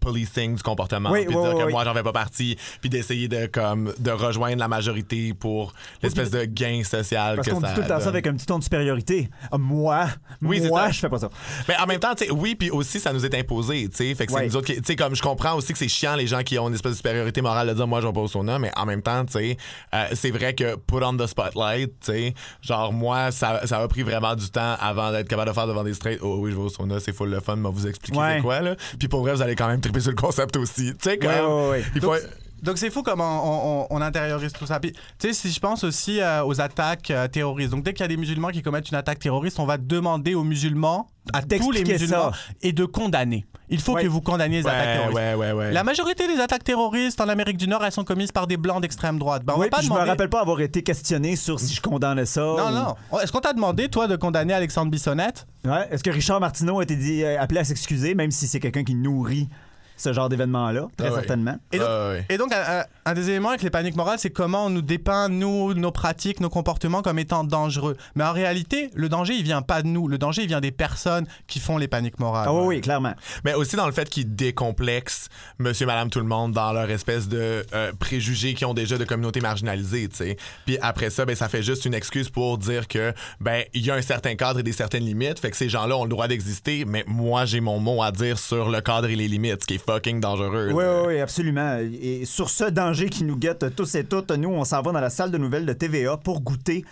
policing 0.00 0.56
du 0.56 0.62
comportement 0.62 1.10
Oui, 1.10 1.26
puis 1.26 1.34
oui, 1.36 1.42
dire 1.42 1.54
oui, 1.56 1.64
que 1.66 1.70
moi 1.70 1.84
j'en 1.84 1.94
fais 1.94 2.02
pas 2.02 2.12
partie 2.12 2.56
puis 2.80 2.90
d'essayer 2.90 3.28
de 3.28 3.46
comme 3.46 3.92
de 3.98 4.10
rejoindre 4.10 4.58
la 4.58 4.68
majorité 4.68 5.34
pour 5.34 5.72
l'espèce 6.02 6.30
de 6.30 6.44
gain 6.44 6.82
social 6.84 7.36
Parce 7.36 7.48
que 7.48 7.52
qu'on 7.54 7.60
dit 7.60 7.66
ça 7.66 7.74
tout 7.74 7.80
le 7.82 7.86
temps 7.86 8.00
ça 8.00 8.08
avec 8.08 8.26
un 8.26 8.34
petit 8.34 8.46
ton 8.46 8.58
de 8.58 8.64
supériorité. 8.64 9.28
Moi, 9.56 10.06
moi, 10.40 10.90
je 10.90 10.98
fais 11.00 11.08
pas 11.08 11.18
ça. 11.18 11.30
Mais 11.68 11.74
en 11.78 11.86
même 11.86 12.00
temps, 12.00 12.14
tu 12.14 12.24
sais, 12.24 12.30
oui, 12.30 12.54
puis 12.54 12.70
aussi, 12.70 12.98
ça 13.00 13.12
nous 13.12 13.24
est 13.24 13.34
imposé, 13.34 13.88
tu 13.88 13.96
sais. 13.96 14.14
Fait 14.14 14.26
que 14.26 14.32
c'est 14.32 14.46
nous 14.46 14.56
autres 14.56 14.66
qui- 14.66 14.76
Tu 14.76 14.82
sais, 14.84 14.96
comme 14.96 15.14
je 15.14 15.22
comprends 15.22 15.54
aussi 15.54 15.72
que 15.72 15.78
c'est 15.78 15.88
chiant 15.88 16.14
les 16.16 16.26
gens 16.26 16.42
qui 16.42 16.58
ont 16.58 16.68
une 16.68 16.74
espèce 16.74 16.92
de 16.92 16.96
supériorité 16.96 17.40
morale 17.42 17.68
de 17.68 17.74
dire 17.74 17.86
moi, 17.86 18.00
je 18.00 18.06
vais 18.06 18.12
pas 18.12 18.20
au 18.20 18.28
sauna, 18.28 18.58
mais 18.58 18.70
en 18.76 18.86
même 18.86 19.02
temps, 19.02 19.24
tu 19.24 19.32
sais, 19.32 19.56
euh, 19.94 20.06
c'est 20.14 20.30
vrai 20.30 20.54
que 20.54 20.76
put 20.76 21.02
on 21.02 21.16
the 21.16 21.26
spotlight, 21.26 21.90
tu 22.00 22.12
sais, 22.12 22.34
genre 22.60 22.92
moi, 22.92 23.30
ça, 23.30 23.66
ça 23.66 23.78
a 23.78 23.88
pris 23.88 24.02
vraiment 24.02 24.34
du 24.34 24.48
temps 24.50 24.74
avant 24.80 25.12
d'être 25.12 25.28
capable 25.28 25.50
de 25.50 25.54
faire 25.54 25.66
devant 25.66 25.84
des 25.84 25.94
straight. 25.94 26.18
Oh 26.22 26.36
oui, 26.40 26.50
je 26.50 26.56
vais 26.56 26.62
au 26.62 26.68
sauna, 26.68 26.98
c'est 27.00 27.12
full 27.14 27.30
le 27.30 27.40
fun, 27.40 27.56
mais 27.56 27.68
vous 27.70 27.86
expliquer 27.86 28.18
Ouais. 28.18 28.34
c'est 28.36 28.42
quoi, 28.42 28.60
là. 28.60 28.74
Puis 28.98 29.08
pour 29.08 29.20
vrai, 29.22 29.34
vous 29.34 29.42
allez 29.42 29.54
quand 29.56 29.68
même 29.68 29.80
triper 29.82 30.00
sur 30.00 30.10
le 30.10 30.16
concept 30.16 30.56
aussi. 30.56 30.92
Tu 30.94 31.10
sais, 31.10 31.18
comme. 31.18 31.30
Ouais, 31.30 31.40
ouais, 31.40 31.70
ouais. 31.70 31.84
Il 31.94 32.00
faut. 32.00 32.14
Donc, 32.62 32.78
c'est 32.78 32.90
fou 32.90 33.02
comment 33.02 33.42
on, 33.44 33.82
on- 33.82 33.86
on 33.98 34.00
intériorise 34.00 34.52
tout 34.52 34.66
ça. 34.66 34.78
Puis, 34.78 34.92
tu 34.92 35.00
sais, 35.26 35.32
si 35.32 35.50
je 35.50 35.58
pense 35.58 35.82
aussi 35.82 36.20
euh, 36.20 36.44
aux 36.44 36.60
attaques 36.60 37.10
euh, 37.10 37.26
terroristes. 37.26 37.70
Donc 37.72 37.82
dès 37.82 37.92
qu'il 37.92 38.02
y 38.02 38.04
a 38.04 38.08
des 38.08 38.16
musulmans 38.16 38.50
qui 38.50 38.62
commettent 38.62 38.88
une 38.88 38.96
attaque 38.96 39.18
terroriste, 39.18 39.58
on 39.58 39.66
va 39.66 39.78
demander 39.78 40.36
aux 40.36 40.44
musulmans, 40.44 41.08
à 41.32 41.42
tous 41.42 41.72
les 41.72 41.82
musulmans, 41.82 42.30
ça. 42.30 42.38
et 42.62 42.72
de 42.72 42.84
condamner. 42.84 43.44
Il 43.68 43.80
faut 43.80 43.94
Ouais. 43.94 44.04
que 44.04 44.06
vous 44.06 44.20
condamniez 44.20 44.58
les 44.60 44.68
attaques 44.68 44.92
terroristes. 44.96 45.16
ouais, 45.16 45.34
ouais, 45.34 45.50
ouais. 45.52 45.72
La 45.72 45.82
majorité 45.82 46.28
des 46.28 46.40
attaques 46.40 46.62
terroristes 46.62 47.20
en 47.20 47.28
Amérique 47.28 47.56
du 47.56 47.66
Nord, 47.66 47.84
elles 47.84 47.90
sont 47.90 48.04
commises 48.04 48.30
par 48.30 48.46
des 48.46 48.56
blancs 48.56 48.80
d'extrême 48.80 49.18
droite. 49.18 49.42
Ben, 49.44 49.54
on 49.56 49.58
va 49.58 49.66
pas 49.68 49.78
je 49.80 49.86
demander... 49.86 50.02
me 50.04 50.06
rappelle 50.06 50.28
pas 50.30 50.40
avoir 50.42 50.60
été 50.60 50.84
questionné 50.84 51.34
sur 51.34 51.58
si 51.58 51.74
je 51.74 51.80
condamnais 51.80 52.26
ça. 52.26 52.42
Non, 52.42 52.68
ou- 52.68 52.70
non. 53.14 53.18
Est-ce 53.18 53.32
qu'on 53.32 53.40
t'a 53.40 53.54
demandé, 53.54 53.88
toi, 53.88 54.06
de 54.06 54.14
condamner 54.14 54.52
Alexandre 54.54 54.88
Bissonnette? 54.92 55.48
Ouais. 55.64 55.88
Est-ce 55.90 56.04
que 56.04 56.10
Richard 56.10 56.38
Martineau 56.38 56.78
a 56.78 56.84
été 56.84 56.94
dit, 56.94 57.24
euh, 57.24 57.40
appelé 57.40 57.58
à 57.58 57.64
s'excuser, 57.64 58.14
même 58.14 58.30
si 58.30 58.46
c'est 58.46 58.60
quelqu'un 58.60 58.84
qui 58.84 58.94
nourrit 58.94 59.48
ce 59.96 60.12
genre 60.12 60.28
d'événement-là, 60.28 60.88
très 60.96 61.08
Ah 61.08 61.10
ouais. 61.10 61.16
certainement. 61.16 61.56
Et 61.72 61.78
donc, 61.78 61.86
Ah 61.90 62.08
ouais. 62.10 62.26
Et 62.28 62.38
donc, 62.38 62.52
un, 62.52 62.80
un- 62.80 62.84
un 63.04 63.14
des 63.14 63.30
éléments 63.30 63.48
avec 63.50 63.62
les 63.62 63.70
paniques 63.70 63.96
morales, 63.96 64.18
c'est 64.18 64.30
comment 64.30 64.66
on 64.66 64.70
nous 64.70 64.82
dépeint, 64.82 65.28
nous, 65.28 65.74
nos 65.74 65.90
pratiques, 65.92 66.40
nos 66.40 66.48
comportements 66.50 67.02
comme 67.02 67.18
étant 67.18 67.44
dangereux. 67.44 67.96
Mais 68.14 68.24
en 68.24 68.32
réalité, 68.32 68.90
le 68.94 69.08
danger, 69.08 69.34
il 69.34 69.42
vient 69.42 69.62
pas 69.62 69.82
de 69.82 69.88
nous. 69.88 70.06
Le 70.08 70.18
danger, 70.18 70.42
il 70.42 70.48
vient 70.48 70.60
des 70.60 70.70
personnes 70.70 71.26
qui 71.46 71.58
font 71.60 71.78
les 71.78 71.88
paniques 71.88 72.18
morales. 72.20 72.46
Ah 72.48 72.52
oui, 72.54 72.66
oui, 72.76 72.80
clairement. 72.80 73.14
Mais 73.44 73.54
aussi 73.54 73.76
dans 73.76 73.86
le 73.86 73.92
fait 73.92 74.08
qu'ils 74.08 74.34
décomplexent 74.34 75.28
monsieur, 75.58 75.86
madame, 75.86 76.10
tout 76.10 76.18
le 76.20 76.26
monde 76.26 76.52
dans 76.52 76.72
leur 76.72 76.88
espèce 76.90 77.28
de 77.28 77.64
euh, 77.74 77.92
préjugés 77.98 78.54
qu'ils 78.54 78.66
ont 78.66 78.74
déjà 78.74 78.98
de 78.98 79.04
communautés 79.04 79.40
marginalisées, 79.40 80.08
tu 80.08 80.16
sais. 80.16 80.36
Puis 80.66 80.78
après 80.80 81.10
ça, 81.10 81.24
ben, 81.24 81.34
ça 81.34 81.48
fait 81.48 81.62
juste 81.62 81.84
une 81.84 81.94
excuse 81.94 82.30
pour 82.30 82.58
dire 82.58 82.86
que, 82.88 83.12
ben, 83.40 83.64
il 83.74 83.84
y 83.84 83.90
a 83.90 83.94
un 83.94 84.02
certain 84.02 84.34
cadre 84.36 84.60
et 84.60 84.62
des 84.62 84.72
certaines 84.72 85.04
limites, 85.04 85.40
fait 85.40 85.50
que 85.50 85.56
ces 85.56 85.68
gens-là 85.68 85.96
ont 85.96 86.04
le 86.04 86.10
droit 86.10 86.28
d'exister, 86.28 86.84
mais 86.86 87.04
moi, 87.06 87.44
j'ai 87.44 87.60
mon 87.60 87.78
mot 87.78 88.02
à 88.02 88.12
dire 88.12 88.38
sur 88.38 88.68
le 88.70 88.80
cadre 88.80 89.08
et 89.08 89.16
les 89.16 89.28
limites, 89.28 89.62
ce 89.62 89.66
qui 89.66 89.74
est 89.74 89.81
fucking 89.86 90.20
dangereux. 90.20 90.70
Oui, 90.72 90.84
oui, 90.84 91.06
oui, 91.06 91.20
absolument. 91.20 91.78
Et 91.78 92.24
sur 92.24 92.50
ce 92.50 92.64
danger 92.64 93.08
qui 93.08 93.24
nous 93.24 93.36
guette 93.36 93.74
tous 93.74 93.94
et 93.94 94.04
toutes, 94.04 94.30
nous, 94.30 94.50
on 94.50 94.64
s'en 94.64 94.82
va 94.82 94.92
dans 94.92 95.00
la 95.00 95.10
salle 95.10 95.30
de 95.30 95.38
nouvelles 95.38 95.66
de 95.66 95.72
TVA 95.72 96.16
pour 96.16 96.40
goûter 96.40 96.84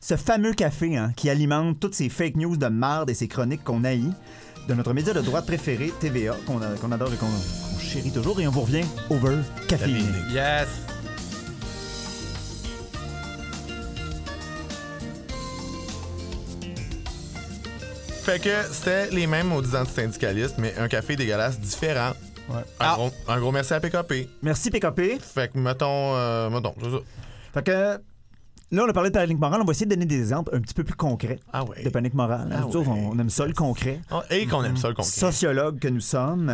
ce 0.00 0.16
fameux 0.16 0.52
café 0.52 0.96
hein, 0.96 1.12
qui 1.16 1.30
alimente 1.30 1.78
toutes 1.78 1.94
ces 1.94 2.08
fake 2.08 2.36
news 2.36 2.56
de 2.56 2.66
marde 2.66 3.10
et 3.10 3.14
ces 3.14 3.28
chroniques 3.28 3.62
qu'on 3.64 3.84
haït 3.84 4.10
de 4.68 4.74
notre 4.74 4.92
média 4.92 5.12
de 5.12 5.20
droite 5.20 5.46
préféré, 5.46 5.92
TVA, 6.00 6.36
qu'on 6.46 6.92
adore 6.92 7.12
et 7.12 7.16
qu'on 7.16 7.80
chérit 7.80 8.12
toujours. 8.12 8.40
Et 8.40 8.46
on 8.46 8.50
vous 8.50 8.62
revient 8.62 8.84
over 9.10 9.38
café. 9.68 9.90
Yes. 10.32 10.68
Fait 18.24 18.38
que 18.38 18.50
c'était 18.70 19.10
les 19.10 19.26
mêmes 19.26 19.48
maudits 19.48 19.74
antisyndicalistes, 19.74 20.54
mais 20.58 20.74
un 20.78 20.86
café 20.86 21.16
dégueulasse 21.16 21.58
différent. 21.58 22.12
Ouais. 22.48 22.56
Un, 22.56 22.62
Ah. 22.80 22.94
gros, 22.96 23.10
un 23.28 23.40
gros 23.40 23.52
merci 23.52 23.72
à 23.74 23.80
PKP. 23.80 24.28
Merci, 24.42 24.70
PKP. 24.70 25.18
Fait 25.20 25.52
que, 25.52 25.58
mettons, 25.58 26.14
euh, 26.16 26.50
mettons, 26.50 26.74
c'est 26.82 26.90
ça. 26.90 26.98
Fait 27.54 27.62
que 27.64 27.98
Là, 28.74 28.84
on 28.86 28.88
a 28.88 28.92
parlé 28.94 29.10
de 29.10 29.14
panique 29.14 29.38
morale. 29.38 29.60
On 29.60 29.66
va 29.66 29.72
essayer 29.72 29.84
de 29.84 29.90
donner 29.94 30.06
des 30.06 30.18
exemples 30.18 30.56
un 30.56 30.60
petit 30.62 30.72
peu 30.72 30.82
plus 30.82 30.94
concrets 30.94 31.38
Ah 31.52 31.62
ouais. 31.62 31.82
de 31.84 31.90
panique 31.90 32.14
morale. 32.14 32.48
Ah 32.58 32.66
autres, 32.66 32.78
ouais. 32.88 33.06
on 33.12 33.18
aime 33.18 33.28
ça, 33.28 33.44
le 33.44 33.52
concret. 33.52 34.00
Oh, 34.10 34.20
Et 34.30 34.46
qu'on 34.46 34.64
aime 34.64 34.78
ça, 34.78 34.88
le 34.88 34.94
concret. 34.94 35.10
Sociologue 35.10 35.78
que 35.78 35.88
nous 35.88 36.00
sommes. 36.00 36.50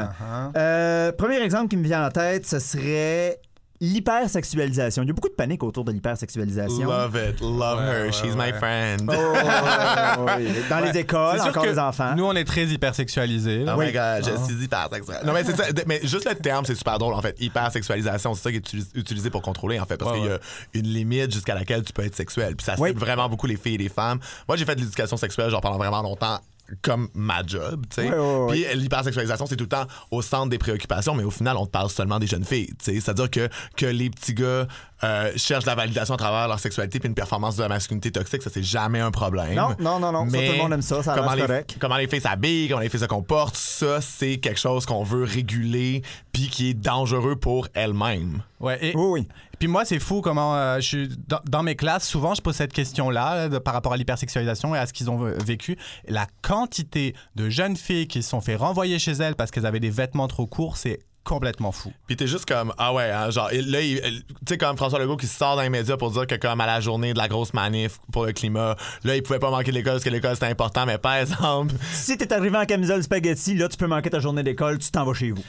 Euh, 0.56 1.12
premier 1.12 1.40
exemple 1.40 1.68
qui 1.68 1.76
me 1.76 1.84
vient 1.84 2.04
en 2.04 2.10
tête, 2.10 2.44
ce 2.44 2.58
serait 2.58 3.38
l'hypersexualisation. 3.80 5.02
Il 5.02 5.06
y 5.06 5.10
a 5.10 5.12
beaucoup 5.12 5.28
de 5.28 5.34
panique 5.34 5.62
autour 5.62 5.84
de 5.84 5.92
l'hypersexualisation. 5.92 6.88
Love 6.88 7.16
it, 7.30 7.40
love 7.40 7.78
Ouais, 7.78 7.84
her, 7.84 8.06
ouais, 8.06 8.12
she's 8.12 8.34
ouais. 8.34 8.52
my 8.52 8.52
friend. 8.58 9.02
Oh, 9.08 10.26
oui. 10.36 10.44
Dans 10.68 10.80
Ouais. 10.80 10.92
les 10.92 10.98
écoles, 11.00 11.40
encore 11.40 11.64
les 11.66 11.78
enfants. 11.78 12.14
Nous, 12.16 12.24
on 12.24 12.34
est 12.34 12.44
très 12.44 12.64
hypersexualisés. 12.64 13.64
Oh 13.68 13.78
my 13.80 13.92
god, 13.92 14.24
je 14.24 14.30
Ah. 14.36 14.44
suis 14.46 14.54
hypersexuel. 14.64 15.18
Non, 15.24 15.32
mais 15.32 15.44
c'est 15.44 15.56
ça. 15.56 15.64
Mais 15.86 16.00
juste 16.02 16.28
le 16.28 16.34
terme, 16.34 16.64
c'est 16.64 16.74
super 16.74 16.98
drôle, 16.98 17.14
en 17.14 17.22
fait. 17.22 17.36
Hypersexualisation, 17.40 18.34
c'est 18.34 18.42
ça 18.42 18.50
qui 18.50 18.56
est 18.56 18.60
utilis- 18.60 18.90
utilisé 18.94 19.30
pour 19.30 19.42
contrôler, 19.42 19.78
en 19.80 19.86
fait. 19.86 19.96
Parce 19.96 20.12
Ouais, 20.12 20.18
qu'il 20.18 20.26
y 20.28 20.32
a 20.32 20.38
une 20.74 20.86
limite 20.92 21.32
jusqu'à 21.32 21.54
laquelle 21.54 21.82
tu 21.84 21.92
peux 21.92 22.04
être 22.04 22.16
sexuel. 22.16 22.56
Puis 22.56 22.64
ça 22.64 22.74
Oui. 22.78 22.92
vraiment 22.94 23.28
beaucoup 23.28 23.46
les 23.46 23.56
filles 23.56 23.74
et 23.76 23.78
les 23.78 23.88
femmes. 23.88 24.18
Moi, 24.48 24.56
j'ai 24.56 24.64
fait 24.64 24.74
de 24.74 24.80
l'éducation 24.80 25.16
sexuelle, 25.16 25.50
genre, 25.50 25.60
pendant 25.60 25.78
vraiment 25.78 26.02
longtemps 26.02 26.38
comme 26.82 27.08
ma 27.14 27.42
job, 27.46 27.84
tu 27.90 28.02
sais. 28.02 28.10
Ouais, 28.10 28.16
ouais, 28.18 28.36
ouais. 28.44 28.64
Puis 28.68 28.78
l'hypersexualisation, 28.78 29.46
c'est 29.46 29.56
tout 29.56 29.64
le 29.64 29.68
temps 29.68 29.86
au 30.10 30.22
centre 30.22 30.50
des 30.50 30.58
préoccupations, 30.58 31.14
mais 31.14 31.24
au 31.24 31.30
final, 31.30 31.56
on 31.56 31.66
te 31.66 31.70
parle 31.70 31.90
seulement 31.90 32.18
des 32.18 32.26
jeunes 32.26 32.44
filles, 32.44 32.72
tu 32.78 32.92
sais. 32.92 33.00
C'est-à-dire 33.00 33.30
que, 33.30 33.48
que 33.76 33.86
les 33.86 34.10
petits 34.10 34.34
gars 34.34 34.66
euh, 35.04 35.32
cherchent 35.36 35.66
la 35.66 35.74
validation 35.74 36.14
à 36.14 36.18
travers 36.18 36.48
leur 36.48 36.58
sexualité 36.58 36.98
puis 36.98 37.08
une 37.08 37.14
performance 37.14 37.56
de 37.56 37.62
la 37.62 37.68
masculinité 37.68 38.10
toxique, 38.10 38.42
ça, 38.42 38.50
c'est 38.52 38.62
jamais 38.62 39.00
un 39.00 39.10
problème. 39.10 39.54
Non, 39.54 39.70
non, 39.78 40.00
non, 40.00 40.12
non. 40.12 40.28
Ça, 40.28 40.36
Mais 40.36 40.46
tout 40.46 40.52
le 40.52 40.58
monde 40.58 40.72
aime 40.72 40.82
ça. 40.82 41.02
Ça 41.02 41.12
a 41.12 41.16
comment 41.16 41.34
l'air 41.34 41.44
les, 41.44 41.46
correct. 41.46 41.76
comment 41.80 41.96
les 41.96 42.08
filles 42.08 42.20
s'habillent, 42.20 42.68
comment 42.68 42.80
les 42.80 42.88
filles 42.88 43.00
se 43.00 43.06
comportent, 43.06 43.56
ça, 43.56 44.00
c'est 44.00 44.38
quelque 44.38 44.58
chose 44.58 44.86
qu'on 44.86 45.04
veut 45.04 45.24
réguler 45.24 46.02
puis 46.32 46.48
qui 46.48 46.70
est 46.70 46.74
dangereux 46.74 47.36
pour 47.36 47.68
elles-mêmes. 47.74 48.42
Ouais, 48.60 48.78
et, 48.84 48.96
Oui, 48.96 49.20
oui. 49.20 49.28
Puis 49.58 49.68
moi, 49.68 49.84
c'est 49.84 49.98
fou 49.98 50.20
comment 50.20 50.56
euh, 50.56 50.76
je 50.76 50.86
suis 50.86 51.08
dans, 51.26 51.40
dans 51.48 51.62
mes 51.62 51.76
classes, 51.76 52.06
souvent, 52.08 52.34
je 52.34 52.42
pose 52.42 52.54
cette 52.56 52.72
question-là 52.72 53.34
là, 53.34 53.48
de- 53.48 53.58
par 53.58 53.74
rapport 53.74 53.92
à 53.92 53.96
l'hypersexualisation 53.96 54.74
et 54.74 54.78
à 54.78 54.86
ce 54.86 54.92
qu'ils 54.92 55.10
ont 55.10 55.24
euh, 55.24 55.36
vécu. 55.44 55.76
La 56.06 56.26
quantité 56.42 57.14
de 57.36 57.48
jeunes 57.48 57.76
filles 57.76 58.06
qui 58.08 58.22
se 58.22 58.30
sont 58.30 58.40
fait 58.40 58.56
renvoyer 58.56 58.98
chez 58.98 59.12
elles 59.12 59.34
parce 59.34 59.50
qu'elles 59.50 59.66
avaient 59.66 59.80
des 59.80 59.90
vêtements 59.90 60.28
trop 60.28 60.46
courts, 60.46 60.76
c'est 60.76 61.00
complètement 61.24 61.72
fou. 61.72 61.92
Puis 62.06 62.16
t'es 62.16 62.26
juste 62.26 62.46
comme, 62.46 62.72
ah 62.78 62.94
ouais, 62.94 63.10
hein, 63.10 63.28
genre, 63.30 63.50
là, 63.52 63.80
tu 63.82 64.22
sais, 64.48 64.56
comme 64.56 64.78
François 64.78 64.98
Legault 64.98 65.18
qui 65.18 65.26
sort 65.26 65.56
dans 65.56 65.62
les 65.62 65.68
médias 65.68 65.98
pour 65.98 66.10
dire 66.10 66.26
que, 66.26 66.36
comme 66.36 66.58
à 66.62 66.66
la 66.66 66.80
journée 66.80 67.12
de 67.12 67.18
la 67.18 67.28
grosse 67.28 67.52
manif 67.52 67.98
pour 68.12 68.24
le 68.24 68.32
climat, 68.32 68.76
là, 69.04 69.14
il 69.14 69.22
pouvait 69.22 69.38
pas 69.38 69.50
manquer 69.50 69.70
l'école 69.70 69.94
parce 69.94 70.04
que 70.04 70.08
l'école 70.10 70.34
c'était 70.34 70.46
important, 70.46 70.86
mais 70.86 70.96
par 70.96 71.16
exemple, 71.16 71.74
Si 71.92 72.16
t'es 72.16 72.32
arrivé 72.32 72.56
en 72.56 72.64
camisole 72.64 73.02
spaghetti, 73.02 73.54
là, 73.56 73.68
tu 73.68 73.76
peux 73.76 73.86
manquer 73.86 74.08
ta 74.08 74.20
journée 74.20 74.42
d'école, 74.42 74.78
tu 74.78 74.90
t'en 74.90 75.04
vas 75.04 75.12
chez 75.12 75.32
vous. 75.32 75.44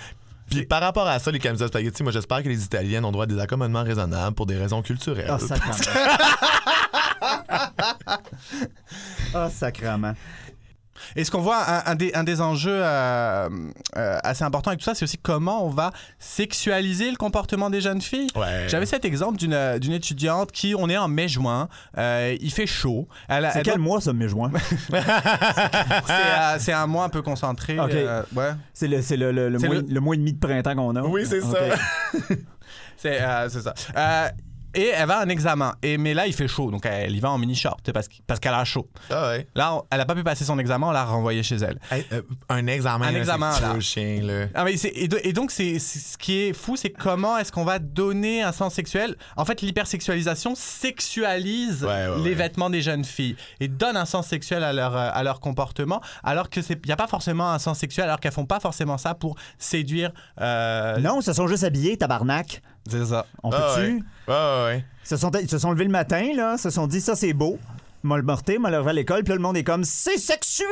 Puis 0.50 0.65
par 0.65 0.82
rapport 0.82 1.08
à 1.08 1.20
ça, 1.20 1.32
les 1.32 1.39
camisoles 1.39 1.70
spaghetti, 1.70 2.03
moi, 2.03 2.12
j'espère 2.12 2.44
que 2.44 2.50
les 2.50 2.63
Italiennes 2.63 3.06
ont 3.06 3.12
droit 3.12 3.24
à 3.24 3.27
des 3.27 3.39
accommodements 3.39 3.84
raisonnables 3.84 4.36
pour 4.36 4.46
des 4.46 4.58
raisons 4.58 4.82
culturelles. 4.82 5.29
Ah, 5.29 5.39
sacrement. 5.39 5.75
Ah, 9.34 9.50
sacrement. 9.50 10.13
Et 11.15 11.24
ce 11.24 11.32
qu'on 11.32 11.41
voit, 11.41 11.58
un, 11.68 11.84
un 11.91 11.96
des, 11.96 12.12
un 12.13 12.24
des 12.24 12.41
enjeux 12.41 12.72
euh, 12.84 13.50
euh, 13.98 14.18
assez 14.24 14.44
importants 14.44 14.70
avec 14.72 14.79
tout 14.79 14.86
ça, 14.86 14.96
c'est 14.96 15.03
aussi 15.03 15.18
comment 15.18 15.65
on 15.65 15.70
va 15.70 15.91
sexualiser 16.20 17.10
le 17.12 17.18
comportement 17.18 17.70
des 17.70 17.82
jeunes 17.82 18.01
filles. 18.01 18.27
Ouais. 18.36 18.65
J'avais 18.68 18.86
cet 18.86 19.06
exemple 19.06 19.38
d'une 19.38 19.53
euh, 19.53 19.79
d'une 19.79 19.94
étudiante 19.94 20.51
qui, 20.51 20.75
on 20.77 20.89
est 20.89 20.98
en 20.98 21.08
mai-juin, 21.08 21.70
euh, 21.98 22.36
il 22.39 22.51
fait 22.51 22.68
chaud. 22.68 23.08
C'est 23.29 23.62
quel 23.63 23.75
doit- 23.75 23.77
mois, 23.77 24.01
ça, 24.01 24.13
mai-juin? 24.13 24.51
c'est, 26.60 26.74
euh, 26.74 26.77
un 26.77 26.88
mois 26.88 27.06
un 27.06 27.10
peu 27.10 27.22
concentré. 27.22 27.79
Ok. 27.79 27.91
euh, 27.94 28.24
ouais. 28.36 28.51
C'est 28.74 28.88
le, 28.88 29.01
c'est 29.01 29.18
le, 29.18 29.32
le, 29.32 29.50
le 29.50 29.60
mois, 29.60 29.75
le- 29.75 29.86
le 29.88 30.00
mois 30.00 30.15
et 30.15 30.18
demi 30.18 30.34
de 30.34 30.39
printemps 30.39 30.75
qu'on 30.75 30.96
a. 30.96 31.01
Oui, 31.01 31.25
c'est 31.25 31.41
Ok. 31.41 31.56
ça. 31.56 32.36
C'est 33.01 33.22
euh, 33.22 33.48
c'est 33.48 33.62
ça. 33.62 33.74
Et 34.76 34.92
elle 34.96 35.08
va 35.08 35.18
à 35.20 35.24
un 35.24 35.30
examen. 35.30 35.74
Et, 35.82 35.98
mais 35.98 36.14
là, 36.14 36.28
il 36.28 36.34
fait 36.34 36.48
chaud. 36.48 36.70
Donc, 36.72 36.86
elle 36.86 37.16
y 37.16 37.20
va 37.20 37.32
en 37.32 37.38
mini-short 37.38 37.92
parce, 37.92 38.08
qu'- 38.08 38.22
parce 38.28 38.40
qu'elle 38.40 38.54
a 38.54 38.64
chaud. 38.66 38.88
Ah 39.10 39.30
ouais. 39.30 39.48
Là, 39.56 39.74
on- 39.76 39.84
elle 39.92 39.98
n'a 39.98 40.06
pas 40.06 40.16
pu 40.16 40.24
passer 40.24 40.46
son 40.46 40.60
examen. 40.60 40.88
On 40.88 40.92
l'a 40.92 41.06
renvoyée 41.06 41.42
chez 41.44 41.56
elle. 41.56 41.80
Hey, 41.92 42.06
euh, 42.12 42.22
un 42.50 42.68
examen, 42.68 43.08
Un 43.08 43.12
là, 43.12 43.18
examen, 43.20 43.52
c'est 43.52 43.62
là. 43.62 43.74
le 43.74 43.80
chien, 43.80 44.20
là. 44.22 44.46
Ah, 44.54 44.64
mais 44.66 44.78
c'est- 44.78 44.92
et, 44.96 45.08
do- 45.08 45.18
et 45.24 45.34
donc, 45.34 45.52
c'est 45.52 45.80
c'est- 45.80 46.00
ce 46.14 46.18
qui 46.18 46.40
est 46.42 46.54
fou, 46.54 46.76
c'est 46.76 46.90
comment 46.92 47.38
est-ce 47.38 47.52
qu'on 47.52 47.64
va 47.66 47.80
donner 47.80 48.44
un 48.44 48.52
sens 48.52 48.74
sexuel? 48.76 49.16
En 49.38 49.46
fait, 49.46 49.62
l'hypersexualisation 49.62 50.54
sexualise 50.56 51.84
Ouais, 51.84 52.08
ouais, 52.08 52.18
les 52.18 52.24
ouais. 52.30 52.34
vêtements 52.36 52.70
des 52.70 52.82
jeunes 52.82 53.06
filles 53.06 53.36
et 53.60 53.68
donne 53.68 53.98
un 53.98 54.06
sens 54.06 54.28
sexuel 54.28 54.64
à 54.64 54.74
leur, 54.74 54.96
euh, 54.96 55.10
à 55.12 55.24
leur 55.24 55.40
comportement, 55.40 56.02
alors 56.24 56.50
qu'il 56.50 56.64
n'y 56.86 56.92
a 56.92 56.96
pas 56.98 57.08
forcément 57.08 57.52
un 57.52 57.60
sens 57.60 57.80
sexuel, 57.80 58.06
alors 58.06 58.20
qu'elles 58.20 58.32
font 58.32 58.46
pas 58.46 58.60
forcément 58.60 58.98
ça 58.98 59.14
pour 59.16 59.36
séduire. 59.58 60.12
euh, 60.42 60.98
Non, 61.00 61.20
ils 61.20 61.24
se 61.24 61.34
sont 61.34 61.48
juste 61.48 61.64
habillés, 61.64 61.98
tabarnak. 61.98 62.62
C'est 62.89 63.05
ça. 63.05 63.25
On 63.43 63.50
Ah 63.51 63.74
peut-tu? 63.75 63.88
ouais. 63.96 64.01
Ouais, 64.27 64.63
ouais. 64.65 64.86
Ils, 65.05 65.08
se 65.08 65.17
sont, 65.17 65.31
ils 65.41 65.50
se 65.50 65.58
sont 65.58 65.72
levés 65.72 65.86
le 65.86 65.89
matin, 65.91 66.24
là, 66.36 66.58
se 66.58 66.69
sont 66.69 66.88
dit, 66.88 67.01
ça, 67.01 67.15
c'est 67.15 67.34
beau. 67.34 67.57
M'a 68.03 68.18
le 68.18 68.24
morté, 68.24 68.57
m'a 68.59 68.70
levé 68.72 68.90
à 68.90 68.94
l'école, 68.94 69.24
puis 69.24 69.29
là, 69.31 69.35
le 69.35 69.42
monde 69.42 69.57
est 69.57 69.64
comme, 69.64 69.83
c'est 69.83 70.18
sexuel! 70.18 70.68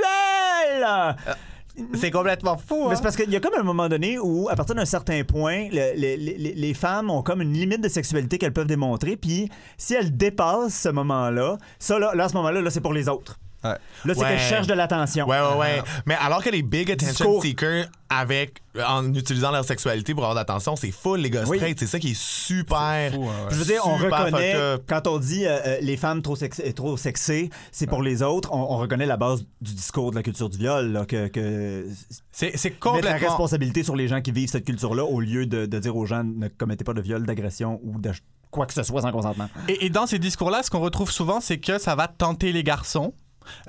C'est 1.93 2.09
complètement 2.09 2.57
fou. 2.57 2.85
Mais 2.85 2.93
hein? 2.93 2.95
c'est 2.95 3.03
parce 3.03 3.15
qu'il 3.15 3.29
y 3.29 3.35
a 3.35 3.39
comme 3.39 3.53
un 3.55 3.61
moment 3.63 3.87
donné 3.87 4.17
où, 4.17 4.49
à 4.49 4.55
partir 4.55 4.73
d'un 4.73 4.85
certain 4.85 5.23
point, 5.23 5.67
le- 5.71 5.93
le- 5.95 6.15
les, 6.15 6.53
les 6.55 6.73
femmes 6.73 7.11
ont 7.11 7.21
comme 7.21 7.39
une 7.43 7.53
limite 7.53 7.81
de 7.81 7.87
sexualité 7.89 8.39
qu'elles 8.39 8.53
peuvent 8.53 8.65
démontrer. 8.65 9.15
Puis 9.15 9.47
si 9.77 9.93
elles 9.93 10.15
dépassent 10.17 10.73
ce 10.73 10.89
moment-là, 10.89 11.57
ça, 11.77 11.99
là, 11.99 12.15
là, 12.15 12.23
à 12.23 12.29
ce 12.29 12.33
moment-là, 12.33 12.61
là, 12.61 12.69
c'est 12.71 12.81
pour 12.81 12.93
les 12.93 13.07
autres. 13.07 13.37
Ouais. 13.63 13.71
Là, 13.71 13.77
c'est 14.05 14.19
Ouais. 14.19 14.27
qu'elles 14.29 14.39
cherchent 14.39 14.67
de 14.67 14.73
l'attention. 14.73 15.27
Ouais, 15.27 15.39
ouais, 15.39 15.57
ouais. 15.57 15.81
Mais 16.05 16.15
alors 16.15 16.43
que 16.43 16.49
les 16.49 16.61
big 16.61 16.91
attention 16.91 17.11
Discours. 17.25 17.41
seekers, 17.43 17.87
avec, 18.09 18.61
en 18.87 19.13
utilisant 19.13 19.51
leur 19.51 19.65
sexualité 19.65 20.13
pour 20.13 20.23
avoir 20.23 20.35
de 20.35 20.39
l'attention, 20.39 20.75
c'est 20.75 20.91
full, 20.91 21.19
les 21.21 21.29
gars 21.29 21.43
Oui. 21.47 21.57
straight. 21.57 21.77
C'est 21.79 21.87
ça 21.87 21.99
qui 21.99 22.11
est 22.11 22.17
super. 22.17 23.11
fou, 23.13 23.23
hein, 23.23 23.45
ouais. 23.45 23.49
Je 23.49 23.55
veux 23.55 23.65
dire, 23.65 23.81
on 23.85 23.95
reconnaît, 23.97 24.55
quand 24.87 25.07
on 25.07 25.17
dit 25.17 25.45
euh, 25.45 25.57
euh, 25.65 25.77
les 25.81 25.97
femmes 25.97 26.21
trop, 26.21 26.35
sex- 26.35 26.61
trop 26.75 26.95
sexées, 26.97 27.49
c'est 27.71 27.87
pour 27.87 28.01
les 28.03 28.21
autres, 28.21 28.53
on, 28.53 28.59
on 28.73 28.77
reconnaît 28.77 29.05
la 29.07 29.17
base 29.17 29.43
du 29.61 29.73
discours 29.73 30.11
de 30.11 30.15
la 30.15 30.23
culture 30.23 30.49
du 30.49 30.57
viol, 30.59 30.91
là, 30.91 31.05
que, 31.05 31.27
que 31.27 31.87
C'est 32.31 32.53
mettre 32.53 32.63
la 32.63 32.91
complètement. 32.91 33.27
responsabilité 33.27 33.83
sur 33.83 33.95
les 33.95 34.07
gens 34.07 34.21
qui 34.21 34.31
vivent 34.31 34.49
cette 34.49 34.65
culture-là 34.65 35.03
au 35.03 35.19
lieu 35.19 35.45
de, 35.47 35.65
de 35.65 35.79
dire 35.79 35.95
aux 35.97 36.05
gens 36.05 36.23
ne 36.23 36.47
commettez 36.47 36.83
pas 36.83 36.93
de 36.93 37.01
viol, 37.01 37.25
d'agression 37.25 37.79
ou 37.83 37.99
de 37.99 38.11
quoi 38.51 38.65
que 38.67 38.73
ce 38.73 38.83
soit 38.83 39.01
sans 39.01 39.11
consentement. 39.11 39.49
Et, 39.67 39.87
et 39.87 39.89
dans 39.89 40.05
ces 40.05 40.19
discours-là, 40.19 40.61
ce 40.63 40.69
qu'on 40.69 40.79
retrouve 40.79 41.11
souvent, 41.11 41.41
c'est 41.41 41.57
que 41.57 41.79
ça 41.79 41.95
va 41.95 42.07
tenter 42.07 42.53
les 42.53 42.63
garçons. 42.63 43.13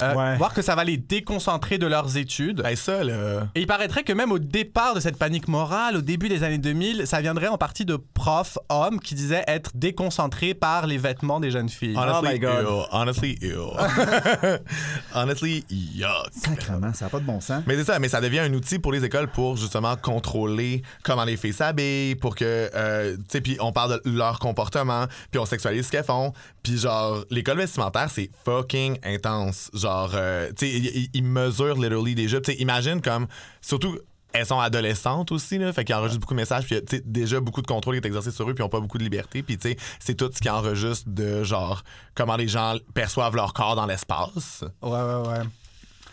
Euh, 0.03 0.15
Ouais. 0.15 0.37
Voir 0.37 0.55
que 0.55 0.63
ça 0.63 0.75
va 0.75 0.85
les 0.85 0.97
déconcentrer 0.97 1.79
de 1.79 1.87
leurs 1.87 2.17
études. 2.17 2.63
Ben, 2.63 2.75
ça, 2.77 3.05
là. 3.05 3.49
Et 3.55 3.61
il 3.61 3.67
paraîtrait 3.67 4.03
que 4.05 4.13
même 4.13 4.33
au 4.33 4.39
départ 4.39 4.95
de 4.95 5.01
cette 5.01 5.17
panique 5.19 5.49
morale, 5.49 5.97
au 5.97 6.01
début 6.03 6.29
des 6.29 6.43
années 6.43 6.59
2000, 6.59 7.07
ça 7.07 7.21
viendrait 7.21 7.49
en 7.49 7.59
partie 7.59 7.85
de 7.85 7.97
profs 7.97 8.59
hommes 8.69 9.01
qui 9.01 9.15
disaient 9.15 9.45
être 9.47 9.73
déconcentrés 9.75 10.55
par 10.55 10.87
les 10.87 10.99
vêtements 10.99 11.41
des 11.41 11.51
jeunes 11.51 11.69
filles. 11.69 11.97
Honestly, 11.97 12.29
Oh 12.29 12.33
my 12.33 12.39
God. 12.39 12.65
ew. 12.65 12.83
Honestly, 12.91 13.39
ew. 13.43 13.71
Honestly, 15.15 15.65
yuck. 15.71 16.31
Sacrement, 16.33 16.93
ça 16.95 17.07
n'a 17.07 17.11
pas 17.11 17.21
de 17.21 17.25
bon 17.25 17.41
sens. 17.41 17.63
Mais 17.67 17.77
c'est 17.77 17.85
ça, 17.85 17.99
mais 17.99 18.09
ça 18.09 18.21
devient 18.21 18.41
un 18.41 18.53
outil 18.55 18.79
pour 18.79 18.93
les 18.93 19.05
écoles 19.05 19.29
pour 19.29 19.57
justement 19.57 19.97
contrôler 19.97 20.83
comment 21.03 21.25
les 21.25 21.37
filles 21.37 21.53
s'habillent, 21.53 22.15
pour 22.17 22.35
que, 22.35 22.71
euh, 22.75 23.17
tu 23.17 23.23
sais, 23.29 23.41
puis 23.41 23.57
on 23.61 23.73
parle 23.73 24.01
de 24.05 24.11
leur 24.11 24.39
comportement, 24.39 25.07
puis 25.31 25.39
on 25.39 25.47
sexualise 25.47 25.87
ce 25.87 25.93
qu'elles 25.93 26.05
font, 26.05 26.33
puis 26.63 26.79
genre, 26.79 27.25
l'école 27.31 27.59
vestimentaire, 27.59 28.09
c'est 28.11 28.31
fucking 28.45 28.99
intense. 29.05 29.68
Genre, 29.75 30.11
euh, 30.15 30.51
tu 30.57 30.67
sais, 30.67 31.09
ils 31.13 31.23
mesurent 31.25 31.79
literally 31.79 32.29
jupes. 32.29 32.43
Tu 32.45 32.53
sais, 32.53 32.59
imagine 32.59 33.01
comme, 33.03 33.27
surtout, 33.61 33.99
elles 34.33 34.47
sont 34.47 34.61
adolescentes 34.61 35.33
aussi, 35.33 35.59
là, 35.59 35.73
fait 35.73 35.85
qu'ils 35.85 35.95
enregistrent 35.95 36.21
beaucoup 36.21 36.35
de 36.35 36.41
messages, 36.41 36.65
puis 36.67 36.77
tu 36.85 36.97
sais, 36.97 37.03
déjà 37.05 37.41
beaucoup 37.41 37.63
de 37.63 37.67
contrôle 37.67 37.95
qui 37.99 38.05
est 38.05 38.07
exercé 38.07 38.31
sur 38.31 38.49
eux, 38.49 38.55
puis 38.55 38.63
ils 38.63 38.67
ont 38.67 38.69
pas 38.71 38.81
beaucoup 38.81 38.99
de 38.99 39.03
liberté, 39.03 39.43
puis 39.43 39.57
tu 39.57 39.71
sais, 39.71 39.77
c'est 40.01 40.15
tout 40.15 40.31
ce 40.33 40.39
qui 40.41 40.51
enregistre 40.51 41.09
de 41.09 41.43
genre, 41.45 41.83
comment 42.15 42.37
les 42.37 42.47
gens 42.49 42.77
perçoivent 42.95 43.35
leur 43.37 43.53
corps 43.55 43.75
dans 43.75 43.87
l'espace. 43.87 44.65
Ouais, 44.83 44.91
ouais, 44.91 45.29
ouais. 45.29 45.43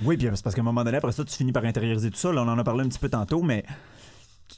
Oui, 0.03 0.17
puis 0.17 0.27
c'est 0.33 0.43
parce 0.43 0.55
qu'à 0.55 0.61
un 0.61 0.65
moment 0.65 0.83
donné, 0.83 0.97
après 0.97 1.11
ça, 1.11 1.23
tu 1.25 1.35
finis 1.35 1.51
par 1.51 1.63
intérioriser 1.65 2.09
tout 2.09 2.17
ça. 2.17 2.31
Là, 2.31 2.41
on 2.43 2.47
en 2.47 2.57
a 2.57 2.63
parlé 2.63 2.83
un 2.85 2.89
petit 2.89 2.99
peu 2.99 3.09
tantôt, 3.09 3.41
mais 3.41 3.63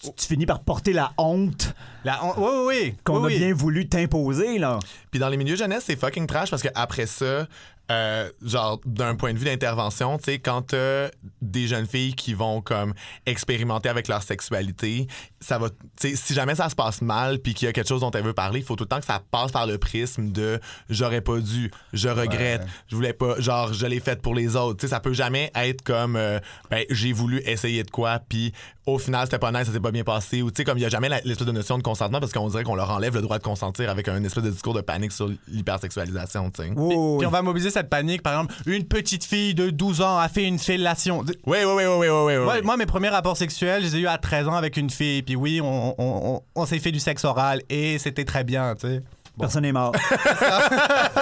tu, 0.02 0.10
tu 0.16 0.26
finis 0.28 0.46
par 0.46 0.60
porter 0.62 0.94
la 0.94 1.12
honte 1.18 1.74
La 2.04 2.24
hon- 2.24 2.34
Oui, 2.38 2.50
oui, 2.52 2.66
oui. 2.68 2.96
qu'on 3.04 3.18
Oui, 3.18 3.24
a 3.24 3.28
oui. 3.28 3.38
bien 3.38 3.54
voulu 3.54 3.88
t'imposer, 3.88 4.58
là. 4.60 4.80
Puis 5.12 5.20
dans 5.20 5.30
les 5.30 5.38
milieux 5.38 5.56
jeunesse, 5.56 5.84
c'est 5.86 5.96
fucking 5.96 6.28
trash 6.28 6.50
parce 6.50 6.62
que 6.64 6.70
après 6.76 7.06
ça, 7.06 7.48
euh, 7.92 8.30
genre 8.44 8.80
d'un 8.86 9.16
point 9.16 9.34
de 9.34 9.38
vue 9.40 9.46
d'intervention, 9.46 10.18
tu 10.18 10.26
sais, 10.26 10.40
quand 10.40 10.62
t'as 10.64 11.10
des 11.42 11.68
jeunes 11.68 11.86
filles 11.88 12.16
qui 12.16 12.34
vont 12.34 12.62
comme 12.62 12.94
expérimenter 13.26 13.90
avec 13.90 14.08
leur 14.08 14.24
sexualité, 14.24 15.08
ça 15.40 15.58
va, 15.58 15.70
tu 15.70 15.76
sais, 15.98 16.16
si 16.16 16.34
jamais 16.34 16.56
ça 16.56 16.70
se 16.70 16.76
passe 16.76 17.02
mal 17.02 17.40
puis 17.40 17.54
qu'il 17.54 17.66
y 17.66 17.70
a 17.70 17.74
quelque 17.74 17.88
chose 17.88 18.02
dont 18.02 18.12
elle 18.12 18.24
veut 18.24 18.34
parler, 18.34 18.60
il 18.60 18.66
faut 18.66 18.76
tout 18.76 18.84
le 18.84 18.90
temps 18.90 19.00
que 19.00 19.06
ça 19.06 19.22
passe 19.32 19.52
par 19.52 19.68
le 19.68 19.78
prisme 19.78 20.32
de 20.32 20.60
j'aurais 20.90 21.22
pas 21.22 21.40
dû, 21.40 21.72
je 21.94 22.10
regrette, 22.10 22.62
Ouais. 22.62 22.68
je 22.88 22.96
voulais 22.96 23.14
pas, 23.14 23.40
genre 23.40 23.74
je 23.74 23.86
l'ai 23.86 24.00
fait 24.00 24.22
pour 24.22 24.36
les 24.36 24.56
autres. 24.56 24.80
Tu 24.80 24.88
sais, 24.88 24.90
ça 24.90 25.00
peut 25.00 25.14
jamais 25.14 25.52
être 25.56 25.82
comme 25.84 26.16
euh, 26.16 26.40
ben 26.70 26.84
j'ai 26.90 27.14
voulu 27.14 27.42
essayer 27.46 27.84
de 27.84 27.92
quoi 27.92 28.20
puis 28.28 28.54
au 28.86 28.98
final 28.98 29.26
c'était 29.26 29.38
pas 29.40 29.52
nice, 29.52 29.66
ça 29.68 29.74
s'est 29.74 29.80
pas 29.82 29.92
bien 29.92 30.04
passé 30.06 30.42
ou 30.42 30.50
tu 30.50 30.58
sais 30.58 30.64
comme 30.64 30.78
il 30.78 30.82
y 30.82 30.86
a 30.86 30.90
jamais 30.90 31.10
l'espèce 31.24 31.46
de 31.48 31.52
notion 31.52 31.78
de 31.78 31.84
consentement 31.84 32.20
parce 32.20 32.32
qu'on 32.32 32.48
dirait 32.50 32.64
qu'on 32.64 32.76
leur 32.76 32.90
enlève 32.90 33.14
le 33.16 33.22
droit 33.22 33.38
de 33.38 33.44
consentir 33.44 33.90
avec 33.90 34.08
un 34.08 34.24
espèce 34.24 34.44
de 34.44 34.50
discours 34.50 34.74
de 34.74 34.82
panique 34.82 35.12
sur 35.12 35.30
l'hypersexualisation, 35.50 36.50
tu 36.52 36.64
sais. 36.64 36.70
Puis 36.70 36.76
on 36.78 37.30
va 37.30 37.42
mobiliser 37.42 37.70
cette 37.78 37.90
panique. 37.90 38.22
Par 38.24 38.34
exemple, 38.34 38.54
une 38.66 38.84
petite 38.86 39.24
fille 39.24 39.54
de 39.54 39.70
12 39.70 40.02
ans 40.02 40.18
a 40.18 40.28
fait 40.30 40.44
une 40.44 40.60
fellation. 40.60 41.24
Oui, 41.46 41.58
oui, 41.60 41.64
oui, 41.66 41.84
oui, 41.86 41.86
oui, 41.86 42.08
oui, 42.10 42.34
oui. 42.38 42.44
Moi, 42.44 42.62
moi, 42.64 42.78
mes 42.78 42.86
premiers 42.86 43.10
rapports 43.10 43.38
sexuels, 43.38 43.82
je 43.84 43.88
les 43.88 43.96
ai 43.98 44.00
eus 44.02 44.08
à 44.08 44.18
13 44.18 44.48
ans 44.48 44.56
avec 44.56 44.78
une 44.78 44.90
fille. 44.90 45.22
Puis 45.24 45.36
oui, 45.36 45.62
on, 45.62 45.96
on- 45.98 46.36
on- 46.36 46.42
on 46.56 46.66
s'est 46.66 46.80
fait 46.80 46.92
du 46.92 47.00
sexe 47.00 47.24
oral 47.26 47.62
et 47.70 47.98
c'était 48.00 48.26
très 48.26 48.44
bien, 48.44 48.76
tu 48.76 48.88
sais. 48.88 49.02
Personne 49.40 49.62
n'est 49.62 49.72
mort. 49.72 49.92
Tout 50.10 50.10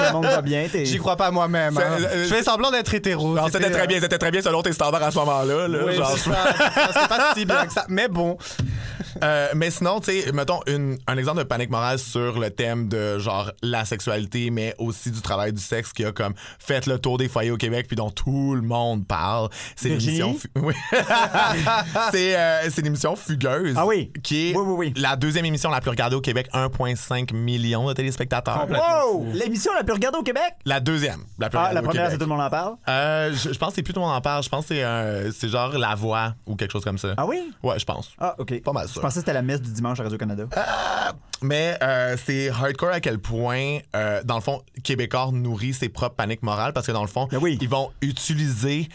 le 0.07 0.11
monde 0.13 0.25
va 0.25 0.41
bien. 0.41 0.67
J'y 0.73 0.97
crois 0.97 1.17
pas 1.17 1.31
moi-même. 1.31 1.77
Hein. 1.77 1.81
euh, 1.99 2.23
Je 2.23 2.33
fais 2.33 2.43
semblant 2.43 2.71
d'être 2.71 2.93
hétéro. 2.93 3.35
C'était 3.51 3.69
très 3.69 3.87
bien, 3.87 3.99
c'était 3.99 4.17
très 4.17 4.31
bien 4.31 4.41
selon 4.41 4.61
tes 4.61 4.71
standards 4.71 5.03
à 5.03 5.11
ce 5.11 5.17
moment-là. 5.17 5.67
là. 5.67 5.79
Oui, 5.85 5.95
Genre, 5.95 6.15
pas 7.09 7.33
si 7.35 7.43
bien 7.45 7.65
que 7.65 7.73
ça. 7.73 7.85
Mais 7.89 8.07
bon. 8.07 8.37
Euh, 9.23 9.47
mais 9.55 9.71
sinon, 9.71 9.99
tu 9.99 10.11
sais, 10.21 10.31
mettons 10.31 10.59
une- 10.67 10.97
un 11.07 11.17
exemple 11.17 11.39
de 11.39 11.43
panique 11.43 11.69
morale 11.69 11.99
sur 11.99 12.39
le 12.39 12.49
thème 12.49 12.87
de 12.89 13.17
genre 13.19 13.51
la 13.61 13.85
sexualité, 13.85 14.49
mais 14.51 14.75
aussi 14.77 15.11
du 15.11 15.21
travail 15.21 15.53
du 15.53 15.61
sexe 15.61 15.93
qui 15.93 16.03
a 16.05 16.11
comme 16.11 16.33
fait 16.59 16.85
le 16.87 16.99
tour 16.99 17.17
des 17.17 17.27
foyers 17.27 17.51
au 17.51 17.57
Québec 17.57 17.85
puis 17.87 17.95
dont 17.95 18.09
tout 18.11 18.55
le 18.55 18.61
monde 18.61 19.05
parle. 19.07 19.49
C'est 19.75 19.89
l'émission. 19.89 20.35
Oui. 20.55 20.73
c'est 22.11 22.35
euh, 22.37 22.69
c'est 22.69 22.81
l'émission 22.81 23.15
Fugueuse. 23.15 23.75
Ah 23.77 23.85
oui. 23.85 24.11
Qui 24.23 24.51
est 24.51 24.55
Oui, 24.55 24.63
oui, 24.65 24.75
oui. 24.77 24.93
la 25.01 25.15
deuxième 25.15 25.45
émission 25.45 25.69
la 25.69 25.81
plus 25.81 25.89
regardée 25.89 26.15
au 26.15 26.21
Québec, 26.21 26.47
1,5 26.53 27.33
million 27.33 27.87
de 27.87 27.93
téléspectateurs. 27.93 28.67
Wow! 28.69 29.25
L'émission 29.33 29.71
la 29.73 29.83
plus 29.83 29.93
regardée 29.93 30.17
au 30.17 30.23
Québec? 30.23 30.55
La 30.65 30.79
deuxième, 30.79 31.21
la 31.39 31.49
plus 31.49 31.59
Ah, 31.59 31.73
la 31.73 31.81
première, 31.81 32.09
c'est 32.09 32.17
tout 32.17 32.23
le 32.23 32.29
monde 32.29 32.41
en 32.41 32.49
parle? 32.49 32.75
Euh, 32.87 33.33
je, 33.33 33.53
je 33.53 33.57
pense 33.57 33.69
que 33.69 33.75
c'est 33.75 33.83
plus 33.83 33.93
tout 33.93 33.99
le 33.99 34.05
monde 34.05 34.15
en 34.15 34.21
parle. 34.21 34.43
Je 34.43 34.49
pense 34.49 34.65
que 34.67 34.75
c'est 34.75 34.83
euh, 34.83 35.31
c'est 35.31 35.49
genre 35.49 35.77
La 35.77 35.95
Voix 35.95 36.33
ou 36.45 36.55
quelque 36.55 36.71
chose 36.71 36.83
comme 36.83 36.97
ça. 36.97 37.13
Ah 37.17 37.25
oui? 37.25 37.51
Ouais, 37.63 37.77
je 37.79 37.85
pense. 37.85 38.11
Ah, 38.19 38.35
OK. 38.37 38.61
Pas 38.61 38.71
mal 38.73 38.87
sûr. 38.87 39.01
Pensais 39.05 39.19
que 39.19 39.21
c'était 39.21 39.33
la 39.33 39.41
messe 39.43 39.61
du 39.61 39.71
dimanche 39.71 39.99
à 39.99 40.03
Radio-Canada. 40.03 40.47
Mais 41.41 41.77
euh, 41.83 42.17
c'est 42.25 42.49
hardcore 42.49 42.89
à 42.89 42.99
quel 42.99 43.19
point, 43.19 43.77
euh, 43.95 44.23
dans 44.23 44.35
le 44.35 44.41
fond, 44.41 44.63
Québécois 44.83 45.29
nourrit 45.31 45.73
ses 45.73 45.89
propres 45.89 46.15
paniques 46.15 46.41
morales 46.41 46.73
parce 46.73 46.87
que, 46.87 46.91
dans 46.91 47.03
le 47.03 47.07
fond, 47.07 47.27
Ben 47.29 47.37
oui. 47.39 47.57
ils 47.61 47.69
vont 47.69 47.91
utiliser 48.01 48.87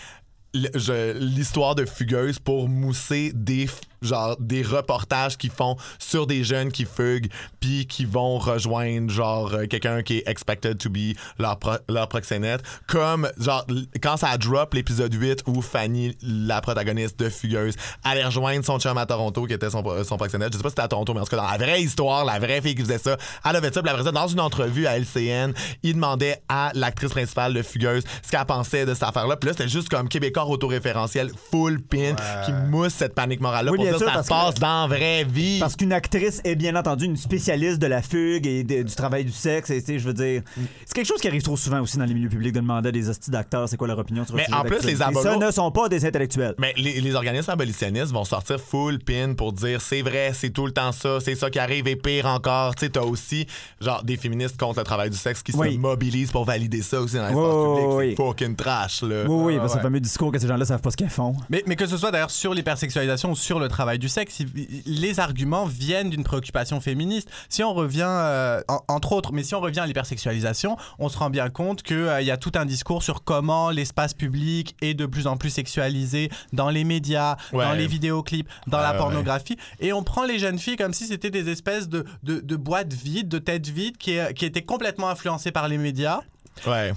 l'histoire 0.53 1.77
de 1.77 1.85
Fugueuse 1.85 2.41
pour 2.41 2.69
mousser 2.69 3.31
des 3.35 3.69
genre 4.03 4.37
des 4.41 4.63
reportages 4.63 5.37
qu'ils 5.37 5.51
font 5.51 5.77
sur 5.99 6.27
des 6.27 6.45
jeunes 6.45 6.73
qui 6.73 6.85
fuguent 6.85 7.29
puis 7.61 7.87
qui 7.87 8.05
vont 8.05 8.39
rejoindre 8.39 9.11
genre 9.11 9.53
euh, 9.55 9.67
quelqu'un 9.67 10.03
qui 10.03 10.19
est 10.19 10.29
expected 10.29 10.79
to 10.79 10.89
be 10.91 11.15
leur, 11.39 11.59
pro- 11.59 11.79
leur 11.89 12.09
proxénète. 12.09 12.63
Comme 12.87 13.29
genre 13.39 13.67
quand 14.03 14.17
ça 14.17 14.37
drop 14.39 14.75
l'épisode 14.75 15.13
8 15.13 15.45
où 15.47 15.61
Fanny 15.63 16.17
la 16.23 16.61
protagoniste 16.61 17.19
de 17.19 17.29
Fugueuse 17.29 17.75
allait 18.05 18.25
rejoindre 18.25 18.65
son 18.65 18.79
chum 18.79 18.97
à 18.99 19.07
Toronto 19.07 19.47
qui 19.47 19.53
était 19.53 19.71
son, 19.71 19.83
son 20.05 20.17
proxénète. 20.17 20.53
Je 20.53 20.57
sais 20.59 20.63
pas 20.63 20.69
si 20.71 20.73
c'était 20.73 20.83
à 20.83 20.89
Toronto 20.89 21.13
mais 21.15 21.21
en 21.21 21.25
tout 21.25 21.31
cas 21.31 21.37
dans 21.37 21.51
la 21.51 21.59
vraie 21.59 21.83
histoire 21.83 22.25
la 22.25 22.39
vraie 22.39 22.61
fille 22.63 22.75
qui 22.75 22.83
faisait 22.83 22.99
ça 22.99 23.17
elle 23.49 23.57
avait 23.57 23.73
ça 23.73 23.83
puis 23.83 23.91
après 23.91 24.05
ça 24.05 24.13
dans 24.13 24.29
une 24.29 24.41
entrevue 24.41 24.87
à 24.87 24.99
LCN 24.99 25.53
il 25.83 25.95
demandait 25.95 26.43
à 26.49 26.71
l'actrice 26.75 27.11
principale 27.11 27.55
de 27.55 27.63
Fugueuse 27.63 28.05
ce 28.23 28.31
qu'elle 28.31 28.45
pensait 28.47 28.87
de 28.87 28.95
cette 28.95 29.03
affaire 29.03 29.27
là 29.27 29.37
puis 29.37 29.49
là 29.49 29.55
c'était 29.57 29.69
juste 29.69 29.89
comme 29.89 30.09
Québécois 30.09 30.47
autoréférentiel 30.47 31.31
full 31.51 31.81
pin 31.83 32.15
qui 32.47 32.53
mousse 32.53 32.95
cette 32.95 33.15
panique 33.15 33.41
morale 33.41 33.67
là 33.67 33.73
Oui, 33.73 33.79
pour 33.79 33.87
bien 33.91 33.99
sûr, 33.99 34.07
ça 34.07 34.13
parce 34.15 34.27
se 34.27 34.31
que- 34.31 34.35
passe 34.35 34.55
dans 34.55 34.87
la 34.89 34.97
vraie 34.97 35.25
vie 35.25 35.59
Parce 35.61 35.77
qu'une 35.77 35.93
actrice 35.93 36.41
est 36.45 36.55
bien 36.57 36.75
entendu 36.77 37.05
une 37.05 37.17
spécialiste 37.17 37.79
de 37.79 37.87
la 37.87 38.03
fugue 38.03 38.47
et 38.47 38.65
de- 38.65 38.83
du 38.83 38.95
travail 38.95 39.25
du 39.25 39.33
sexe. 39.33 39.71
Et, 39.71 39.81
tu 39.81 39.87
sais, 39.87 39.99
je 39.99 40.05
veux 40.07 40.15
dire, 40.15 40.43
c'est 40.87 40.95
quelque 40.95 41.07
chose 41.07 41.21
qui 41.21 41.29
arrive 41.29 41.43
trop 41.43 41.57
souvent 41.57 41.81
aussi 41.81 41.99
dans 41.99 42.05
les 42.05 42.15
milieux 42.15 42.29
publics 42.29 42.53
de 42.55 42.61
demander 42.61 42.89
à 42.89 42.93
des 42.93 43.09
hosties 43.09 43.31
d'acteurs 43.31 43.69
c'est 43.69 43.77
quoi 43.77 43.89
leur 43.89 43.99
opinion 43.99 44.25
sur 44.25 44.35
un 44.35 44.39
Mais 44.39 44.45
sujet 44.45 44.57
en 44.57 44.63
plus, 44.63 44.85
les 44.85 45.01
abolos- 45.03 45.23
Ça 45.23 45.37
ne 45.37 45.51
sont 45.51 45.71
pas 45.71 45.89
des 45.89 46.05
intellectuels. 46.05 46.55
Mais 46.59 46.73
les, 46.77 47.01
les 47.01 47.15
organismes 47.15 47.51
abolitionnistes 47.51 48.13
vont 48.13 48.25
sortir 48.25 48.59
full 48.61 48.99
pin 48.99 49.35
pour 49.35 49.53
dire 49.53 49.81
c'est 49.81 50.03
vrai, 50.03 50.33
c'est 50.35 50.51
tout 50.51 50.67
le 50.67 50.73
temps 50.73 50.93
ça, 50.93 51.19
c'est 51.21 51.35
ça 51.35 51.51
qui 51.51 51.59
arrive 51.59 51.87
et 51.89 51.97
pire 51.97 52.27
encore. 52.27 52.75
Tu 52.75 52.87
sais, 52.87 52.91
t'as 52.91 53.03
aussi 53.03 53.47
genre 53.81 54.03
des 54.03 54.17
féministes 54.17 54.59
contre 54.59 54.79
le 54.81 54.85
travail 54.85 55.11
du 55.11 55.17
sexe 55.17 55.43
qui 55.43 55.53
Oui. 55.57 55.75
se 55.75 55.79
mobilisent 55.79 56.31
pour 56.31 56.45
valider 56.45 56.83
ça 56.83 57.01
aussi 57.01 57.17
dans 57.17 57.23
l'espace 57.27 57.37
Oui, 57.45 57.75
public. 57.75 57.97
oui, 57.97 58.15
C'est 58.17 58.23
fucking 58.25 58.57
trash, 58.57 59.03
là. 59.03 59.25
Oui, 59.27 59.29
oui, 59.29 59.53
Ouais, 59.55 59.57
parce 59.59 59.73
que 59.73 59.77
ouais. 59.79 59.81
ce 59.81 59.87
fameux 59.87 60.01
discours 60.01 60.33
que 60.33 60.39
ces 60.39 60.47
gens-là 60.49 60.65
savent 60.65 60.81
pas 60.81 60.91
ce 60.91 60.97
qu'ils 60.97 61.09
font. 61.09 61.35
Mais, 61.49 61.63
mais 61.67 61.77
que 61.77 61.87
ce 61.87 61.97
soit 61.97 62.11
d'ailleurs 62.11 62.31
sur 62.31 62.55
l'hypersexualisation 62.55 63.33
ou 63.33 63.37
sur 63.37 63.59
le 63.59 63.69
travail 63.69 63.80
du 63.99 64.09
sexe, 64.09 64.39
les 64.87 65.21
arguments 65.21 65.65
viennent 65.65 66.11
d'une 66.11 66.25
préoccupation 66.25 66.81
féministe. 66.81 67.29
Si 67.49 67.63
on 67.63 67.73
revient, 67.75 68.05
euh, 68.07 68.61
en- 68.69 68.81
entre 68.89 69.13
autres, 69.13 69.33
mais 69.33 69.43
si 69.43 69.55
on 69.55 69.61
revient 69.61 69.81
à 69.81 69.87
l'hypersexualisation, 69.87 70.77
on 70.99 71.09
se 71.09 71.19
rend 71.19 71.31
bien 71.31 71.49
compte 71.51 71.83
qu'il 71.83 72.23
y 72.23 72.31
a 72.31 72.37
tout 72.37 72.53
un 72.55 72.65
discours 72.67 73.03
sur 73.03 73.25
comment 73.25 73.71
l'espace 73.71 74.15
public 74.15 74.77
est 74.81 74.95
de 74.95 75.07
plus 75.07 75.27
en 75.27 75.37
plus 75.37 75.51
sexualisé 75.51 76.31
dans 76.53 76.71
les 76.71 76.85
médias, 76.85 77.37
Ouais. 77.53 77.65
dans 77.65 77.73
les 77.73 77.87
vidéoclips, 77.87 78.49
dans 78.67 78.79
Ouais, 78.79 78.83
la 78.85 78.93
ouais. 78.93 78.99
pornographie. 78.99 79.57
Et 79.81 79.93
on 79.93 80.03
prend 80.03 80.25
les 80.25 80.39
jeunes 80.39 80.59
filles 80.59 80.77
comme 80.77 80.93
si 80.95 81.07
c'était 81.07 81.31
des 81.31 81.49
espèces 81.49 81.89
de, 81.89 82.05
de, 82.23 82.41
de 82.41 82.57
boîtes 82.57 82.93
vides, 82.93 83.29
de 83.29 83.39
têtes 83.39 83.69
vides 83.69 83.97
qui, 83.97 84.19
qui 84.37 84.45
étaient 84.45 84.63
complètement 84.63 85.09
influencées 85.09 85.53
par 85.53 85.69
les 85.69 85.79
médias 85.79 86.21
Ouais. 86.67 86.93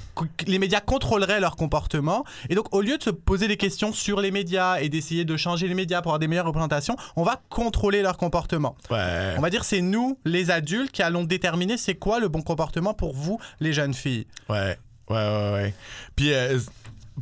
les 0.47 0.59
médias 0.59 0.79
contrôleraient 0.81 1.39
leur 1.39 1.55
comportement. 1.55 2.23
Et 2.49 2.55
donc, 2.55 2.73
au 2.73 2.81
lieu 2.81 2.97
de 2.97 3.03
se 3.03 3.09
poser 3.09 3.47
des 3.47 3.57
questions 3.57 3.93
sur 3.93 4.19
les 4.21 4.31
médias 4.31 4.79
et 4.79 4.89
d'essayer 4.89 5.25
de 5.25 5.37
changer 5.37 5.67
les 5.67 5.73
médias 5.75 6.01
pour 6.01 6.11
avoir 6.11 6.19
des 6.19 6.27
meilleures 6.27 6.45
représentations, 6.45 6.95
on 7.15 7.23
va 7.23 7.41
contrôler 7.49 8.01
leur 8.01 8.17
comportement. 8.17 8.75
Ouais. 8.89 9.33
On 9.37 9.41
va 9.41 9.49
dire 9.49 9.63
c'est 9.63 9.81
nous, 9.81 10.17
les 10.25 10.51
adultes, 10.51 10.91
qui 10.91 11.01
allons 11.03 11.23
déterminer 11.23 11.77
c'est 11.77 11.95
quoi 11.95 12.19
le 12.19 12.27
bon 12.27 12.41
comportement 12.41 12.93
pour 12.93 13.13
vous, 13.13 13.39
les 13.59 13.73
jeunes 13.73 13.93
filles. 13.93 14.25
Ouais. 14.49 14.77
Ouais, 15.09 15.17
ouais, 15.17 15.51
ouais. 15.53 15.73
Puis, 16.15 16.33
euh, 16.33 16.57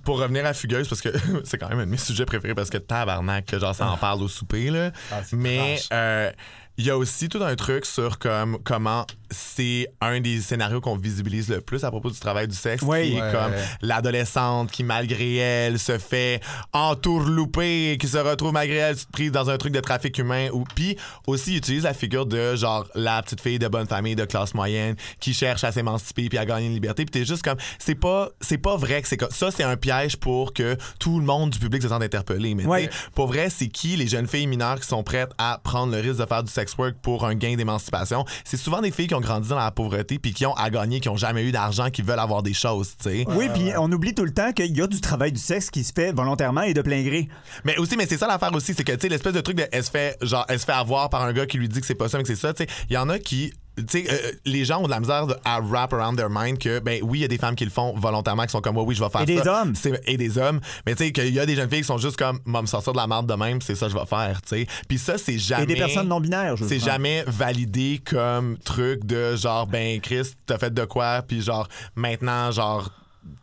pour 0.06 0.20
revenir 0.20 0.46
à 0.46 0.54
Fugueuse, 0.54 0.88
parce 0.88 1.02
que 1.02 1.10
c'est 1.44 1.58
quand 1.58 1.68
même 1.70 1.80
un 1.80 1.86
de 1.86 1.92
mes 1.92 1.98
sujets 1.98 2.26
préférés, 2.26 2.56
parce 2.56 2.70
que 2.70 2.78
tabarnak, 2.78 3.46
que 3.48 3.60
genre, 3.60 3.76
ça 3.76 3.90
en 3.90 3.98
parle 3.98 4.22
au 4.24 4.28
souper, 4.28 4.70
là. 4.70 4.92
Mais 5.34 5.76
trash. 5.76 5.88
euh, 5.92 6.32
il 6.78 6.86
y 6.86 6.90
a 6.90 6.98
aussi 6.98 7.30
tout 7.30 7.44
un 7.44 7.56
truc 7.56 7.86
sur 7.86 8.18
comme, 8.18 8.58
comment 8.64 9.06
c'est 9.30 9.88
un 10.02 10.20
des 10.20 10.42
scénarios 10.42 10.82
qu'on 10.82 10.98
visibilise 10.98 11.48
le 11.48 11.62
plus 11.62 11.84
à 11.84 11.92
propos 11.92 12.10
du 12.10 12.20
travail 12.20 12.48
du 12.48 12.56
sexe, 12.56 12.84
Oui. 12.86 13.12
qui 13.12 13.18
est 13.18 13.22
Ouais. 13.22 13.32
comme 13.32 13.52
l'adolescente 13.82 14.72
qui, 14.72 14.84
malgré 14.84 15.36
elle, 15.36 15.80
se 15.80 15.98
fait 15.98 16.42
entourlouper 16.74 17.92
et 17.92 17.98
qui 17.98 18.08
se 18.08 18.18
retrouve, 18.18 18.52
malgré 18.54 18.78
elle, 18.78 18.96
prise 19.12 19.32
dans 19.32 19.50
un 19.50 19.58
truc 19.58 19.74
de 19.74 19.80
trafic 19.80 20.18
humain. 20.18 20.50
Ou, 20.52 20.64
puis 20.76 20.98
aussi, 21.28 21.56
utilise 21.56 21.84
la 21.84 21.94
figure 21.94 22.26
de, 22.26 22.56
genre, 22.56 22.88
la 22.96 23.22
petite 23.22 23.42
fille 23.42 23.60
de 23.60 23.68
bonne 23.68 23.88
famille, 23.88 24.16
de 24.16 24.26
classe 24.26 24.54
moyenne, 24.54 24.96
qui 25.20 25.34
cherche 25.34 25.64
à 25.64 25.72
s'émanciper 25.72 26.28
puis 26.30 26.38
à 26.38 26.46
gagner 26.46 26.68
une 26.68 26.74
liberté. 26.74 27.06
Puis 27.06 27.12
t'es 27.22 27.26
juste 27.26 27.44
comme, 27.44 27.58
c'est 27.80 27.96
pas, 27.96 28.30
c'est 28.42 28.58
pas 28.58 28.76
vrai 28.76 29.02
que 29.02 29.08
c'est 29.08 29.18
comme, 29.18 29.32
ça, 29.32 29.50
c'est 29.52 29.64
un 29.64 29.78
piège 29.78 30.18
pour 30.18 30.54
que 30.54 30.78
tout 31.00 31.20
le 31.20 31.26
monde 31.26 31.52
du 31.52 31.60
public 31.60 31.82
se 31.82 31.88
sente 31.90 32.04
interpellé. 32.04 32.54
Mais 32.56 32.66
Ouais. 32.66 32.90
pour 33.16 33.28
vrai, 33.28 33.50
c'est 33.50 33.68
qui 33.68 33.96
les 33.96 34.08
jeunes 34.08 34.28
filles 34.28 34.48
mineures 34.48 34.80
qui 34.80 34.88
sont 34.88 35.04
prêtes 35.04 35.32
à 35.38 35.60
prendre 35.64 35.94
le 35.94 36.02
risque 36.02 36.20
de 36.20 36.26
faire 36.26 36.44
du 36.44 36.52
sex 36.62 36.78
work 36.78 36.96
pour 37.02 37.26
un 37.26 37.36
gain 37.36 37.56
d'émancipation? 37.56 38.26
C'est 38.46 38.58
souvent 38.58 38.82
des 38.82 38.92
filles 38.92 39.08
qui 39.08 39.16
ont 39.16 39.22
grandi 39.22 39.50
dans 39.50 39.58
la 39.58 39.72
pauvreté 39.72 40.20
puis 40.20 40.34
qui 40.34 40.46
ont 40.46 40.54
à 40.54 40.70
gagner, 40.70 41.00
qui 41.00 41.10
ont 41.10 41.18
jamais 41.18 41.44
eu 41.44 41.52
d'argent, 41.52 41.90
qui 41.90 42.02
veulent 42.02 42.20
avoir 42.20 42.44
des 42.44 42.54
choses, 42.54 42.96
tu 43.02 43.10
sais. 43.10 43.26
Oui, 43.28 43.50
puis 43.54 43.72
on 43.78 43.92
oublie 43.92 44.14
tout 44.14 44.26
le 44.26 44.34
temps 44.34 44.52
qu'il 44.52 44.76
y 44.76 44.82
a 44.82 44.88
du 44.88 45.02
travail 45.02 45.32
du 45.32 45.40
sexe 45.40 45.70
qui 45.70 45.84
se 45.84 45.92
fait 45.94 46.12
volontairement 46.12 46.62
et 46.62 46.74
de 46.74 46.82
plein 46.82 47.02
gré. 47.04 47.28
Mais 47.64 47.78
aussi, 47.78 47.98
mais 47.98 48.06
c'est 48.06 48.18
ça 48.18 48.28
l'affaire 48.28 48.54
aussi, 48.54 48.74
c'est 48.74 48.84
que, 48.84 48.92
tu 48.94 49.00
sais, 49.02 49.10
l'espèce 49.10 49.34
de 49.34 49.42
truc 49.42 49.58
de, 49.58 49.68
elle 49.72 49.84
se 49.84 49.92
fait, 49.92 50.18
genre, 50.22 50.46
elle 50.50 50.60
se 50.60 50.66
fait 50.66 50.72
avoir 50.72 51.10
par 51.10 51.24
un 51.24 51.34
gars 51.34 51.46
qui 51.46 51.58
lui 51.58 51.68
dit 51.68 51.80
que 51.80 51.86
c'est 51.86 51.96
pas 51.96 52.10
ça, 52.10 52.18
mais 52.18 52.24
que 52.24 52.30
c'est 52.30 52.36
ça, 52.36 52.54
tu 52.54 52.64
sais. 52.64 52.70
Il 52.90 52.94
y 52.94 52.98
en 52.98 53.10
a 53.10 53.20
qui, 53.20 53.54
tu 53.78 53.84
sais, 53.88 54.06
euh, 54.12 54.32
les 54.46 54.66
gens 54.66 54.82
ont 54.82 54.86
de 54.86 54.92
la 54.92 55.00
misère 55.00 55.28
de- 55.28 55.36
à 55.46 55.60
wrap 55.62 55.94
around 55.94 56.18
their 56.18 56.30
mind 56.30 56.58
que, 56.60 56.80
ben 56.80 57.00
oui, 57.04 57.20
il 57.20 57.22
y 57.22 57.26
a 57.26 57.28
des 57.28 57.38
femmes 57.38 57.56
qui 57.56 57.64
le 57.64 57.72
font 57.72 57.96
volontairement, 57.98 58.44
qui 58.44 58.50
sont 58.52 58.62
comme, 58.62 58.78
ouais, 58.78 58.84
oui, 58.86 58.96
je 58.96 59.04
vais 59.04 59.10
faire 59.10 59.22
Et 59.22 59.38
ça. 59.38 59.42
des 59.44 59.48
hommes. 59.50 59.74
Et 60.06 60.18
des 60.18 60.38
hommes. 60.38 60.60
Mais 60.86 60.94
tu 60.96 61.06
sais, 61.06 61.12
qu'il 61.12 61.34
y 61.34 61.40
a 61.40 61.46
des 61.46 61.56
jeunes 61.56 61.70
filles 61.70 61.80
qui 61.82 61.86
sont 61.88 61.98
juste 61.98 62.18
comme, 62.18 62.40
moi, 62.46 62.62
me 62.62 62.68
sortir 62.68 62.94
de 62.94 62.98
la 62.98 63.08
merde 63.08 63.28
de 63.28 63.34
même, 63.36 63.62
c'est 63.62 63.76
ça 63.76 63.86
que 63.88 63.94
je 63.94 63.98
vais 63.98 64.06
faire, 64.06 64.42
tu 64.42 64.50
sais. 64.50 64.68
Puis 64.88 64.98
ça, 64.98 65.18
c'est 65.18 65.38
jamais. 65.40 65.64
Et 65.64 65.66
des 65.68 65.76
personnes 65.76 66.08
non 66.08 66.20
binaires, 66.20 66.58
je 66.58 66.66
C'est 66.66 66.80
jamais 66.80 67.24
validé 67.28 68.02
comme 68.06 68.58
truc 68.58 69.06
de 69.06 69.36
genre, 69.36 69.68
ben, 69.68 70.00
Chris, 70.02 70.32
t'as 70.46 70.58
fait 70.58 70.74
de 70.74 70.86
quoi, 70.86 71.22
puis 71.28 71.42
genre, 71.42 71.68
maintenant, 71.96 72.52
genre, 72.52 72.90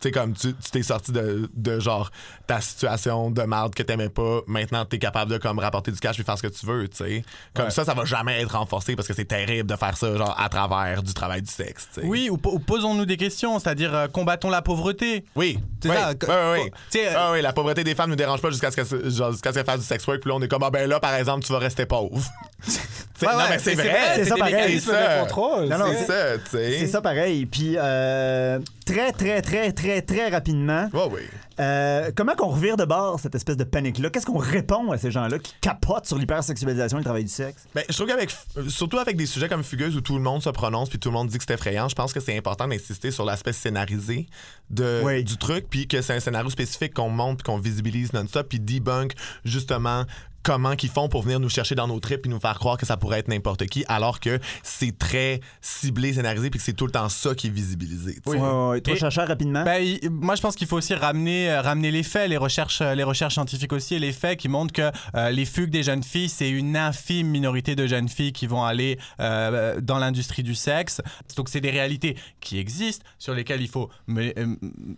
sais, 0.01 0.11
comme 0.11 0.33
tu 0.35 0.53
t'es 0.73 0.83
sorti 0.83 1.13
de, 1.13 1.49
de 1.55 1.79
genre 1.81 2.11
ta 2.47 2.61
situation 2.61 3.31
de 3.31 3.43
merde 3.43 3.75
que 3.75 3.83
t'aimais 3.83 4.09
pas, 4.09 4.41
maintenant 4.47 4.85
t'es 4.85 4.99
capable 4.99 5.31
de 5.33 5.39
comme 5.39 5.59
rapporter 5.59 5.93
du 5.93 5.99
cash 6.01 6.17
puis 6.17 6.25
faire 6.25 6.37
ce 6.39 6.43
que 6.43 6.49
tu 6.49 6.67
veux, 6.67 6.89
tu 6.89 6.97
sais. 6.97 7.25
Comme 7.55 7.67
Ouais. 7.67 7.71
ça, 7.71 7.85
ça 7.85 7.95
va 7.95 8.05
jamais 8.05 8.41
être 8.41 8.57
renforcé 8.57 8.97
parce 8.97 9.07
que 9.09 9.15
c'est 9.15 9.25
terrible 9.25 9.69
de 9.71 9.77
faire 9.77 9.97
ça, 9.97 10.17
genre, 10.17 10.35
à 10.39 10.49
travers 10.49 11.03
du 11.03 11.15
travail 11.15 11.43
du 11.43 11.51
sexe, 11.51 11.89
tu 11.95 12.01
sais. 12.01 12.07
Oui, 12.07 12.29
ou, 12.31 12.37
po- 12.37 12.53
ou 12.55 12.59
posons-nous 12.59 13.07
des 13.07 13.17
questions, 13.17 13.59
c'est-à-dire 13.59 13.95
euh, 13.95 14.09
combattons 14.09 14.51
la 14.51 14.63
pauvreté. 14.63 15.25
Oui. 15.37 15.59
C'est 15.83 15.91
oui. 15.91 15.97
ça, 15.97 16.13
Oui, 16.53 16.71
euh, 16.97 17.15
Ah 17.17 17.31
oui, 17.33 17.43
la 17.43 17.53
pauvreté 17.53 17.85
des 17.85 17.95
femmes 17.95 18.11
nous 18.11 18.17
dérange 18.17 18.41
pas 18.41 18.51
jusqu'à 18.51 18.71
ce 18.71 18.77
que 18.77 19.11
genre, 19.11 19.33
jusqu'à 19.33 19.51
ce 19.51 19.55
qu'elles 19.55 19.65
fassent 19.67 19.81
du 19.81 19.87
sex 19.87 20.07
work 20.07 20.21
puis 20.21 20.31
là 20.31 20.37
on 20.37 20.43
est 20.43 20.49
comme 20.49 20.63
ah 20.63 20.71
ben 20.71 20.89
là 20.89 20.99
par 21.01 21.15
exemple 21.15 21.45
tu 21.45 21.53
vas 21.53 21.59
rester 21.59 21.87
pauvre. 21.87 22.21
Ouais, 23.27 23.33
non 23.33 23.45
mais 23.51 23.59
c'est 23.59 23.75
vrai, 23.75 24.13
c'est 24.17 24.25
ça 24.27 24.37
pareil. 24.37 24.81
C'est 24.81 24.91
ça. 24.93 25.17
de 25.17 25.23
contrôle. 25.23 25.69
Non, 25.69 25.79
non, 25.79 25.87
c'est 25.99 26.07
ça, 26.07 26.39
tu 26.39 26.51
sais. 26.51 26.79
C'est 26.81 26.87
ça 26.87 27.01
pareil. 27.01 27.47
Puis 27.47 27.75
euh, 27.77 28.59
très, 28.87 29.13
très, 29.13 29.43
très, 29.43 29.73
très, 29.73 30.03
très 30.03 30.29
rapidement, 30.29 30.89
Ouais, 30.93 31.09
oui. 31.13 31.21
euh, 31.61 32.11
comment 32.15 32.35
qu'on 32.35 32.49
revire 32.49 32.77
de 32.77 32.85
bord 32.85 33.19
cette 33.21 33.35
espèce 33.35 33.57
de 33.57 33.65
panique-là? 33.65 34.11
Qu'est-ce 34.11 34.27
qu'on 34.27 34.39
répond 34.39 34.91
à 34.93 34.99
ces 34.99 35.11
gens-là 35.11 35.39
qui 35.39 35.55
capotent 35.61 36.07
sur 36.07 36.17
l'hypersexualisation 36.19 36.99
et 36.99 37.01
le 37.01 37.05
travail 37.05 37.25
du 37.25 37.31
sexe? 37.33 37.65
Ben, 37.75 37.85
je 37.89 37.95
trouve 37.95 38.07
qu'avec, 38.07 38.31
surtout 38.69 38.99
avec 38.99 39.17
des 39.17 39.27
sujets 39.27 39.49
comme 39.49 39.65
Fugueuse 39.65 39.97
où 39.97 40.01
tout 40.01 40.15
le 40.15 40.23
monde 40.23 40.43
se 40.43 40.51
prononce 40.51 40.89
puis 40.89 40.99
tout 40.99 41.09
le 41.09 41.15
monde 41.15 41.29
dit 41.29 41.39
que 41.39 41.45
c'est 41.47 41.55
effrayant, 41.55 41.89
je 41.89 41.95
pense 41.95 42.13
que 42.13 42.21
c'est 42.21 42.37
important 42.37 42.69
d'insister 42.69 43.11
sur 43.11 43.25
l'aspect 43.25 43.53
scénarisé 43.53 44.27
de, 44.71 45.01
Oui. 45.05 45.25
du 45.25 45.37
truc 45.39 45.67
puis 45.69 45.89
que 45.89 46.01
c'est 46.03 46.15
un 46.15 46.21
scénario 46.21 46.51
spécifique 46.51 46.95
qu'on 46.95 47.09
montre 47.11 47.43
puis 47.43 47.53
qu'on 47.53 47.59
visibilise 47.59 48.13
non-stop 48.13 48.49
puis 48.49 48.61
debunk 48.61 49.13
justement 49.45 50.05
comment 50.49 50.77
qu'ils 50.77 50.89
font 50.89 51.11
pour 51.11 51.21
venir 51.23 51.41
nous 51.41 51.51
chercher 51.51 51.75
dans 51.75 51.87
nos 51.87 52.01
trips 52.01 52.25
et 52.25 52.29
nous 52.31 52.41
faire 52.41 52.59
croire 52.59 52.79
que 52.79 52.87
ça 52.87 52.97
pourrait 52.97 53.19
être 53.19 53.29
n'importe 53.29 53.67
qui, 53.67 53.85
alors 53.87 54.19
que 54.19 54.39
c'est 54.63 54.97
très 54.99 55.41
ciblé, 55.61 56.15
scénarisé, 56.15 56.49
puis 56.49 56.59
que 56.59 56.65
c'est 56.65 56.73
tout 56.73 56.87
le 56.87 56.91
temps 56.93 57.11
ça 57.11 57.35
qui 57.35 57.49
est 57.49 57.51
visibilisé. 57.51 58.17
Ouais, 58.25 58.39
ouais, 58.39 58.69
ouais. 58.71 58.81
Toi, 58.81 58.95
Et- 58.95 58.99
Chacha, 58.99 59.27
rapidement? 59.27 59.63
Ben, 59.63 59.99
moi, 60.11 60.37
je 60.37 60.41
pense 60.41 60.55
qu'il 60.57 60.67
faut 60.67 60.79
aussi 60.79 60.95
ramener, 60.95 61.51
euh, 61.51 61.61
ramener 61.61 61.91
les 61.91 62.03
faits, 62.03 62.31
les 62.31 62.39
recherches, 62.39 62.81
euh, 62.81 62.95
les 62.95 63.03
recherches 63.03 63.35
scientifiques 63.35 63.75
aussi, 63.75 63.97
et 63.97 63.99
les 63.99 64.13
faits 64.13 64.39
qui 64.39 64.49
montrent 64.49 64.73
que 64.73 64.91
euh, 65.15 65.31
les 65.31 65.45
fugues 65.45 65.69
des 65.69 65.83
jeunes 65.83 66.03
filles, 66.03 66.31
c'est 66.31 66.49
une 66.49 66.79
infime 66.79 67.29
minorité 67.29 67.77
de 67.77 67.87
jeunes 67.87 68.09
filles 68.09 68.33
qui 68.33 68.47
vont 68.47 68.65
aller 68.65 68.99
euh, 69.21 69.81
dans 69.83 69.99
l'industrie 69.99 70.43
du 70.43 70.55
sexe. 70.55 71.03
Donc, 71.37 71.51
c'est 71.51 71.61
des 71.61 71.71
réalités 71.71 72.17
qui 72.41 72.59
existent, 72.59 73.05
sur 73.19 73.35
lesquelles 73.35 73.61
il 73.61 73.69
faut 73.69 73.91
me- 74.07 74.33
euh, 74.39 74.57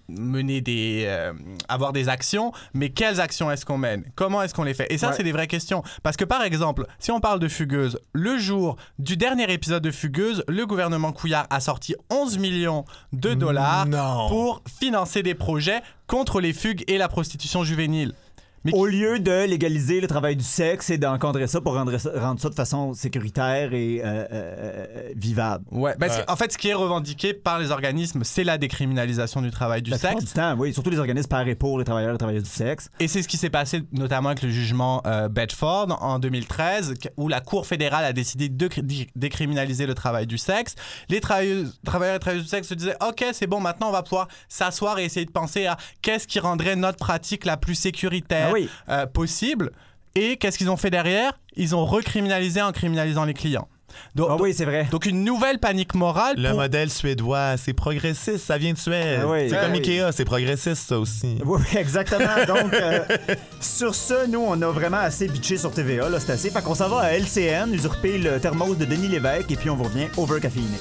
mener 0.09 0.61
des, 0.61 1.05
euh, 1.07 1.33
avoir 1.69 1.93
des 1.93 2.09
actions. 2.09 2.53
Mais 2.73 2.91
quelles 2.91 3.21
actions 3.21 3.51
est-ce 3.51 3.67
qu'on 3.67 3.79
mène? 3.79 4.05
Comment 4.15 4.43
est-ce 4.43 4.55
qu'on 4.55 4.63
les 4.63 4.75
fait? 4.75 4.87
Et 4.93 4.99
ça, 4.99 5.09
Ouais. 5.09 5.15
c'est 5.17 5.25
des 5.25 5.33
vraies 5.41 5.47
questions. 5.49 5.83
Parce 6.03 6.17
que, 6.17 6.25
par 6.25 6.43
exemple, 6.43 6.87
si 6.99 7.11
on 7.11 7.21
parle 7.21 7.41
de 7.41 7.49
Fugueuse, 7.49 7.99
le 8.13 8.39
jour 8.39 8.77
du 8.99 9.17
dernier 9.17 9.51
épisode 9.53 9.83
de 9.83 9.91
Fugueuse, 9.91 10.45
le 10.49 10.67
gouvernement 10.67 11.13
Couillard 11.13 11.47
a 11.51 11.61
sorti 11.61 11.95
11 12.11 12.39
millions 12.39 12.85
de 13.13 13.35
dollars 13.35 13.87
Non. 13.87 14.29
pour 14.29 14.63
financer 14.81 15.23
des 15.23 15.35
projets 15.35 15.81
contre 16.07 16.41
les 16.41 16.53
fugues 16.53 16.85
et 16.89 16.99
la 16.99 17.09
prostitution 17.09 17.65
juvénile. 17.65 18.13
Mais 18.65 18.73
Au 18.75 18.85
lieu 18.87 19.19
de 19.21 19.45
légaliser 19.47 20.01
le 20.01 20.07
travail 20.07 20.37
du 20.37 20.45
sexe 20.45 20.91
et 20.91 20.99
d'encadrer 20.99 21.47
ça 21.47 21.61
pour 21.63 21.75
rendre 21.75 21.97
ça, 21.97 22.11
rendre 22.17 22.39
ça 22.41 22.51
de 22.51 22.55
façon 22.55 22.93
sécuritaire 22.93 23.73
et 23.73 24.03
euh, 24.05 24.27
euh, 24.33 24.87
vivable. 25.17 25.65
Ouais, 25.71 25.95
que, 25.99 26.31
en 26.31 26.37
fait, 26.37 26.53
ce 26.53 26.59
qui 26.59 26.69
est 26.69 26.75
revendiqué 26.75 27.33
par 27.33 27.59
les 27.59 27.71
organismes, 27.71 28.23
c'est 28.23 28.45
la 28.45 28.59
décriminalisation 28.59 29.41
du 29.41 29.51
travail 29.51 29.81
du 29.83 29.91
La 29.91 29.97
plupart 29.99 30.19
sexe. 30.19 30.25
du 30.27 30.33
temps, 30.33 30.55
oui, 30.59 30.75
surtout 30.75 30.91
les 30.91 30.99
organismes 30.99 31.29
par 31.29 31.47
et 31.49 31.55
pour 31.55 31.79
les 31.79 31.85
travailleurs 31.85 32.15
et 32.15 32.19
travailleuses 32.19 32.43
du 32.45 32.51
sexe. 32.51 32.91
Et 33.01 33.09
c'est 33.09 33.23
ce 33.23 33.29
qui 33.29 33.37
s'est 33.39 33.49
passé 33.51 33.83
notamment 33.93 34.29
avec 34.29 34.43
le 34.43 34.51
jugement 34.51 35.03
euh, 35.07 35.29
Bedford 35.29 35.97
en 36.03 36.19
2013, 36.19 36.95
qu- 37.01 37.09
où 37.17 37.29
la 37.29 37.41
Cour 37.41 37.67
fédérale 37.67 38.05
a 38.05 38.13
décidé 38.13 38.49
de 38.51 38.69
décriminaliser 39.17 39.87
le 39.87 39.95
travail 39.95 40.27
du 40.27 40.39
sexe. 40.39 40.75
Les 41.09 41.21
travailleuses- 41.21 41.79
travailleurs 41.85 42.17
et 42.17 42.19
travailleuses 42.21 42.45
du 42.45 42.51
sexe 42.51 42.69
se 42.69 42.75
disaient 42.75 42.97
Ok, 43.07 43.25
c'est 43.33 43.47
bon, 43.47 43.61
maintenant 43.61 43.89
on 43.89 43.93
va 43.93 44.03
pouvoir 44.03 44.29
s'asseoir 44.49 44.99
et 44.99 45.05
essayer 45.05 45.25
de 45.27 45.31
penser 45.31 45.67
à 45.67 45.77
qu'est-ce 46.03 46.27
qui 46.27 46.39
rendrait 46.41 46.77
notre 46.77 46.99
pratique 46.99 47.45
la 47.45 47.57
plus 47.57 47.75
sécuritaire 47.75 48.50
Ah 48.51 48.53
oui. 48.55 48.69
euh, 48.89 49.07
possible. 49.07 49.71
Et 50.15 50.37
qu'est-ce 50.37 50.59
qu'ils 50.59 50.71
ont 50.71 50.77
fait 50.77 50.91
derrière? 50.91 51.33
Ils 51.57 51.75
ont 51.75 51.85
recriminalisé 51.87 52.61
en 52.61 52.73
criminalisant 52.73 53.25
les 53.25 53.35
clients. 53.35 53.69
Donc, 54.15 54.29
Ah 54.31 54.37
oui, 54.39 54.55
c'est 54.55 54.65
vrai. 54.65 54.87
donc 54.93 55.05
une 55.07 55.25
nouvelle 55.25 55.59
panique 55.59 55.95
morale. 55.97 56.37
Le 56.39 56.51
pour- 56.51 56.59
modèle 56.61 56.91
suédois, 56.91 57.57
c'est 57.57 57.73
progressiste, 57.73 58.39
ça 58.47 58.57
vient 58.57 58.73
de 58.73 58.79
Suède. 58.79 59.21
Ah 59.25 59.27
oui, 59.29 59.49
c'est 59.51 59.57
ah 59.57 59.63
comme 59.65 59.73
oui. 59.73 59.79
Ikea, 59.79 60.13
c'est 60.13 60.25
progressiste 60.25 60.89
ça 60.89 60.99
aussi. 60.99 61.39
Oui, 61.45 61.61
oui, 61.61 61.77
exactement. 61.79 62.25
Donc, 62.47 62.73
euh, 62.73 63.01
sur 63.61 63.97
ce, 63.97 64.29
nous, 64.29 64.41
on 64.47 64.61
a 64.63 64.69
vraiment 64.71 64.99
assez 64.99 65.27
bitché 65.27 65.57
sur 65.59 65.73
TVA. 65.73 66.09
là, 66.09 66.21
C'est 66.21 66.33
assez. 66.33 66.51
Fait 66.51 66.63
qu'on 66.63 66.77
s'en 66.77 66.89
va 66.89 67.01
à 67.01 67.13
LCN, 67.19 67.73
usurper 67.75 68.19
le 68.19 68.39
thermos 68.39 68.77
de 68.79 68.85
Denis 68.85 69.09
Lévesque, 69.09 69.51
et 69.51 69.57
puis 69.57 69.71
on 69.71 69.77
vous 69.77 69.85
revient 69.85 70.07
overcaféiné. 70.17 70.79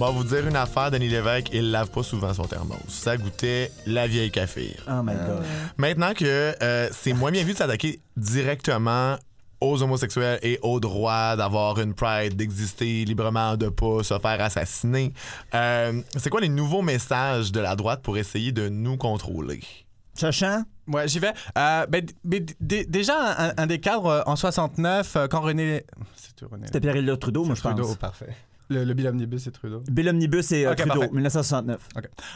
Moi, 0.00 0.12
vous 0.12 0.24
dire 0.24 0.46
une 0.46 0.56
affaire, 0.56 0.90
Denis 0.90 1.10
Lévesque, 1.10 1.50
il 1.52 1.70
lave 1.72 1.90
pas 1.90 2.02
souvent 2.02 2.32
son 2.32 2.44
thermos. 2.44 2.78
Ça 2.88 3.18
goûtait 3.18 3.70
la 3.84 4.06
vieille 4.06 4.30
café. 4.30 4.74
Oh 4.88 5.02
my 5.02 5.12
God. 5.12 5.44
Maintenant 5.76 6.14
que 6.14 6.54
euh, 6.62 6.88
c'est 6.90 7.12
moins 7.12 7.30
bien 7.30 7.44
vu 7.44 7.52
de 7.52 7.58
s'attaquer 7.58 8.00
directement 8.16 9.18
aux 9.60 9.82
homosexuels 9.82 10.38
et 10.42 10.58
au 10.62 10.80
droit 10.80 11.36
d'avoir 11.36 11.78
une 11.80 11.92
pride, 11.92 12.34
d'exister 12.34 13.04
librement, 13.04 13.58
de 13.58 13.68
pas 13.68 14.02
se 14.02 14.18
faire 14.18 14.40
assassiner, 14.40 15.12
euh, 15.54 16.00
c'est 16.16 16.30
quoi 16.30 16.40
les 16.40 16.48
nouveaux 16.48 16.80
messages 16.80 17.52
de 17.52 17.60
la 17.60 17.76
droite 17.76 18.00
pour 18.02 18.16
essayer 18.16 18.52
de 18.52 18.70
nous 18.70 18.96
contrôler? 18.96 19.60
Chachan? 20.18 20.62
Ouais, 20.88 21.08
j'y 21.08 21.18
vais. 21.18 21.34
Euh, 21.58 21.84
ben, 21.86 22.06
ben, 22.24 22.46
déjà, 22.58 23.48
un, 23.50 23.52
un 23.54 23.66
des 23.66 23.80
cadres 23.80 24.06
euh, 24.06 24.22
en 24.24 24.34
69, 24.36 25.16
euh, 25.16 25.28
quand 25.28 25.42
René. 25.42 25.84
C'est 26.16 26.46
René. 26.46 26.64
C'était 26.68 26.80
Pierre-Éliott 26.80 27.20
Trudeau, 27.20 27.44
moi, 27.44 27.54
je 27.54 27.60
Trudeau, 27.60 27.82
pense. 27.88 27.96
parfait. 27.96 28.34
Le, 28.70 28.84
le 28.84 28.94
bill 28.94 29.08
omnibus, 29.08 29.42
c'est 29.42 29.50
Trudeau. 29.50 29.82
Bill 29.90 30.08
Omnibus, 30.08 30.46
c'est 30.46 30.64
euh, 30.64 30.74
Trudeau, 30.74 31.00
parfait. 31.00 31.08
1969. 31.12 31.80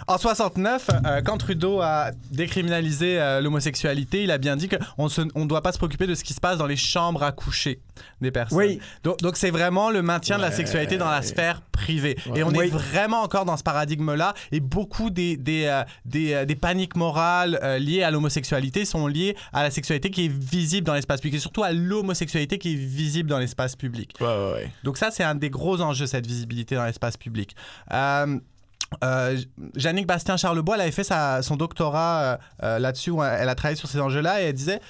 En 0.09 0.19
69, 0.19 0.91
euh, 0.91 1.23
quand 1.23 1.39
Trudeau 1.39 1.81
a 1.81 2.11
décriminalisé 2.33 3.21
euh, 3.21 3.41
l'homosexualité, 3.41 4.25
il 4.25 4.33
a 4.33 4.39
bien 4.39 4.57
dit 4.57 4.69
qu'on 4.69 5.07
ne 5.07 5.31
on 5.37 5.47
doit 5.47 5.63
pas 5.63 5.71
se 5.71 5.79
préoccuper 5.79 6.09
de 6.09 6.15
ce 6.17 6.25
qui 6.25 6.35
se 6.35 6.41
passe 6.41 6.59
dans 6.59 6.67
les 6.67 6.77
chambres 6.77 7.23
à 7.23 7.31
coucher 7.31 7.81
des 8.21 8.33
personnes. 8.33 8.59
Oui. 8.59 8.81
Donc 9.05 9.19
donc 9.19 9.37
c'est 9.37 9.53
vraiment 9.53 9.91
le 9.91 10.03
maintien 10.03 10.37
de 10.37 10.43
la 10.43 10.51
sexualité 10.51 10.97
dans 10.97 11.11
la 11.11 11.23
sphère 11.23 11.63
Et 11.89 12.43
on 12.43 12.49
Oui. 12.49 12.67
est 12.67 12.71
vraiment 12.71 13.23
encore 13.23 13.45
dans 13.45 13.57
ce 13.57 13.63
paradigme-là. 13.63 14.35
Et 14.53 14.61
beaucoup 14.61 15.11
des, 15.11 15.37
des, 15.37 15.65
euh, 15.67 15.83
des, 16.05 16.33
euh, 16.35 16.45
des 16.45 16.57
paniques 16.57 16.97
morales 16.97 17.59
euh, 17.63 17.79
liées 17.79 18.03
à 18.03 18.11
l'homosexualité 18.11 18.85
sont 18.85 19.07
liées 19.07 19.37
à 19.53 19.63
la 19.63 19.71
sexualité 19.71 20.11
qui 20.11 20.27
est 20.27 20.33
visible 20.33 20.87
dans 20.87 20.95
l'espace 20.95 21.21
public. 21.21 21.37
Et 21.37 21.41
surtout 21.41 21.63
à 21.63 21.73
l'homosexualité 21.73 22.59
qui 22.59 22.73
est 22.73 22.77
visible 22.77 23.29
dans 23.29 23.39
l'espace 23.39 23.77
public. 23.77 24.15
Ouais, 24.21 24.27
ouais, 24.27 24.53
ouais. 24.55 24.71
Donc 24.83 24.99
ça, 24.99 25.11
c'est 25.11 25.25
un 25.25 25.35
des 25.35 25.51
gros 25.51 25.81
enjeux, 25.81 26.07
cette 26.07 26.27
visibilité 26.27 26.75
dans 26.75 26.85
l'espace 26.85 27.17
public. 27.17 27.55
Euh, 27.93 29.39
Jannick 29.75 30.07
Bastien-Charlebois, 30.07 30.77
elle 30.77 30.83
avait 30.83 30.91
fait 30.93 31.05
sa- 31.05 31.43
son 31.43 31.57
doctorat 31.57 32.39
euh, 32.63 32.79
là-dessus, 32.79 33.11
où 33.11 33.23
elle 33.25 33.49
a 33.49 33.55
travaillé 33.55 33.77
sur 33.77 33.89
ces 33.89 33.99
enjeux-là, 34.01 34.41
et 34.41 34.45
elle 34.47 34.53
disait, 34.55 34.81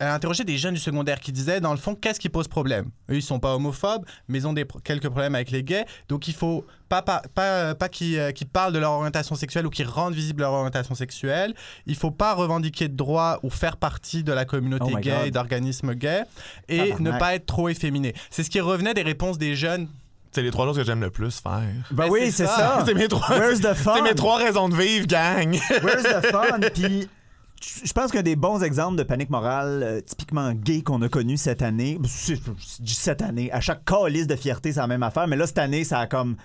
interrogé 0.00 0.44
des 0.44 0.56
jeunes 0.58 0.74
du 0.74 0.80
secondaire 0.80 1.20
qui 1.20 1.32
disaient, 1.32 1.60
dans 1.60 1.72
le 1.72 1.78
fond, 1.78 1.94
qu'est-ce 1.94 2.18
qui 2.20 2.28
pose 2.28 2.48
problème? 2.48 2.86
Eux, 3.10 3.16
ils 3.16 3.22
sont 3.22 3.38
pas 3.38 3.54
homophobes, 3.54 4.04
mais 4.28 4.38
ils 4.38 4.46
ont 4.46 4.52
des, 4.52 4.64
pro- 4.64 4.78
quelques 4.80 5.08
problèmes 5.08 5.34
avec 5.34 5.50
les 5.50 5.62
gays, 5.62 5.84
donc 6.08 6.26
il 6.28 6.34
faut 6.34 6.64
pas, 6.88 7.02
pas, 7.02 7.22
pas, 7.34 7.74
pas 7.74 7.88
qu'ils 7.88 8.18
euh, 8.18 8.32
qu'ils 8.32 8.48
parlent 8.48 8.72
de 8.72 8.78
leur 8.78 8.92
orientation 8.92 9.34
sexuelle 9.34 9.66
ou 9.66 9.70
qu'ils 9.70 9.86
rendent 9.86 10.14
visible 10.14 10.40
leur 10.42 10.52
orientation 10.52 10.94
sexuelle. 10.94 11.54
Il 11.86 11.94
faut 11.96 12.10
pas 12.10 12.34
revendiquer 12.34 12.88
de 12.88 12.96
droits 12.96 13.38
ou 13.42 13.50
faire 13.50 13.76
partie 13.76 14.24
de 14.24 14.32
la 14.32 14.44
communauté 14.44 14.92
Oh 14.94 14.98
gay 14.98 15.10
God. 15.10 15.26
et 15.26 15.30
d'organismes 15.30 15.94
gays, 15.94 16.24
et 16.68 16.94
ne 16.98 17.10
pas 17.12 17.34
être 17.34 17.46
trop 17.46 17.68
efféminé. 17.68 18.14
C'est 18.30 18.42
ce 18.42 18.50
qui 18.50 18.60
revenait 18.60 18.94
des 18.94 19.02
réponses 19.02 19.38
des 19.38 19.54
jeunes 19.54 19.86
C'est 20.32 20.42
les 20.42 20.50
trois 20.50 20.64
choses 20.66 20.76
que 20.78 20.84
j'aime 20.84 21.00
le 21.00 21.10
plus 21.10 21.40
faire. 21.40 21.60
Ben 21.90 22.04
Mais 22.04 22.10
oui, 22.10 22.20
c'est 22.26 22.30
c'est 22.30 22.46
ça. 22.46 22.56
ça. 22.78 22.82
c'est 22.86 22.94
mes 22.94 23.08
trois. 23.08 23.28
Where's 23.38 23.60
the 23.60 23.74
fun? 23.74 23.94
C'est 23.96 24.02
mes 24.02 24.14
trois 24.14 24.38
raisons 24.38 24.68
de 24.68 24.76
vivre, 24.76 25.06
gang. 25.06 25.58
Where's 25.82 26.02
the 26.04 26.26
fun? 26.30 26.60
Puis, 26.74 27.08
je 27.60 27.92
pense 27.92 28.10
qu'un 28.10 28.22
des 28.22 28.36
bons 28.36 28.62
exemples 28.62 28.96
de 28.96 29.02
panique 29.02 29.30
morale 29.30 29.82
euh, 29.82 30.00
typiquement 30.00 30.52
gay 30.52 30.82
qu'on 30.82 31.02
a 31.02 31.08
connu 31.08 31.36
cette 31.36 31.62
année, 31.62 31.98
je 32.02 32.34
dis 32.80 32.94
cette 32.94 33.22
année, 33.22 33.52
à 33.52 33.60
chaque 33.60 33.84
calice 33.84 34.26
de 34.26 34.36
fierté, 34.36 34.72
c'est 34.72 34.80
la 34.80 34.86
même 34.86 35.02
affaire, 35.02 35.28
mais 35.28 35.36
là, 35.36 35.46
cette 35.46 35.58
année, 35.58 35.84
ça 35.84 36.00
a 36.00 36.06
comme 36.06 36.36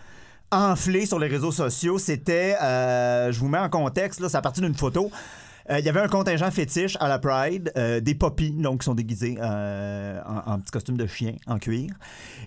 enflé 0.52 1.06
sur 1.06 1.18
les 1.18 1.28
réseaux 1.28 1.52
sociaux. 1.52 1.98
C'était, 1.98 2.56
euh, 2.62 3.32
je 3.32 3.40
vous 3.40 3.48
mets 3.48 3.58
en 3.58 3.70
contexte, 3.70 4.20
là, 4.20 4.30
c'est 4.30 4.38
à 4.38 4.42
partir 4.42 4.64
d'une 4.64 4.76
photo. 4.76 5.10
Euh, 5.70 5.80
Il 5.80 5.86
y 5.86 5.90
avait 5.90 6.02
un 6.02 6.08
contingent 6.08 6.52
fétiche 6.52 6.98
à 7.00 7.08
la 7.08 7.18
Pride, 7.18 7.72
des 8.04 8.16
poppies, 8.16 8.52
donc 8.52 8.82
qui 8.82 8.86
sont 8.86 8.94
déguisés 8.94 9.38
en, 9.42 10.54
en 10.54 10.60
petit 10.60 10.72
costume 10.72 10.98
de 10.98 11.08
chien, 11.08 11.34
en 11.48 11.58
cuir. 11.60 11.90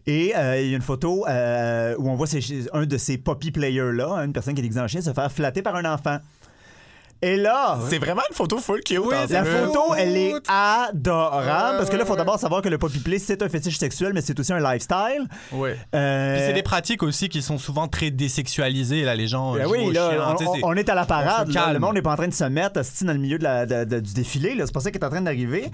Et 0.07 0.26
il 0.26 0.70
y 0.70 0.74
a 0.74 0.76
une 0.76 0.83
photo 0.83 1.24
où 1.26 2.09
on 2.09 2.14
voit 2.14 2.28
un 2.72 2.87
de 2.87 2.96
ces 2.98 3.18
poppy 3.18 3.50
players-là, 3.50 4.24
une 4.24 4.33
personne 4.33 4.54
qui 4.54 4.61
est 4.61 4.62
déguisée 4.62 4.81
en 4.81 4.88
chien, 4.88 5.00
se 5.00 5.12
faire 5.12 5.33
flatter 5.33 5.62
par 5.62 5.74
un 5.74 5.92
enfant. 5.92 6.18
Et 7.20 7.37
là, 7.37 7.78
C'est 7.88 7.98
vraiment 7.98 8.22
une 8.31 8.35
photo 8.37 8.59
full 8.59 8.81
cute. 8.81 8.98
Oui, 9.00 9.14
la 9.31 9.44
photo, 9.44 9.94
elle 9.96 10.16
est 10.16 10.35
adorable. 10.48 11.78
parce 11.78 11.90
que 11.90 11.96
là, 11.96 12.02
il 12.02 12.07
faut 12.07 12.12
ouais. 12.12 12.18
d'abord 12.18 12.38
savoir 12.38 12.62
que 12.62 12.68
le 12.68 12.78
poppy 12.78 13.00
play, 13.00 13.18
c'est 13.18 13.42
un 13.42 13.48
fétiche 13.48 13.78
sexuel, 13.78 14.12
mais 14.14 14.20
c'est 14.20 14.38
aussi 14.38 14.52
un 14.52 14.61
lifestyle. 14.61 15.26
Ouais. 15.52 15.76
Euh, 15.94 16.37
Puis 16.37 16.44
c'est 16.46 16.52
des 16.52 16.62
pratiques 16.62 17.02
aussi 17.02 17.28
qui 17.28 17.42
sont 17.42 17.59
souvent 17.59 17.88
très 17.88 18.11
désexualisées. 18.11 19.02
Là, 19.02 19.14
les 19.14 19.26
gens. 19.26 19.54
Ben 19.54 19.66
oui, 19.66 19.92
là, 19.92 20.35
on, 20.62 20.74
est 20.74 20.88
à 20.88 20.94
la 20.94 21.07
parade. 21.07 21.48
là. 21.52 21.72
le 21.72 21.78
monde 21.78 21.94
n'est 21.94 22.02
pas 22.02 22.12
en 22.12 22.16
train 22.16 22.28
de 22.28 22.35
se 22.35 22.44
mettre 22.44 22.81
dans 23.02 23.12
le 23.12 23.18
milieu 23.18 23.38
de 23.38 23.44
la- 23.44 23.66
de- 23.66 23.85
de- 23.85 24.00
du 24.00 24.12
défilé. 24.14 24.54
là. 24.54 24.64
C'est 24.66 24.72
pas 24.72 24.81
ça 24.81 24.90
qui 24.90 24.98
est 24.98 25.04
en 25.04 25.11
train 25.11 25.20
d'arriver. 25.20 25.70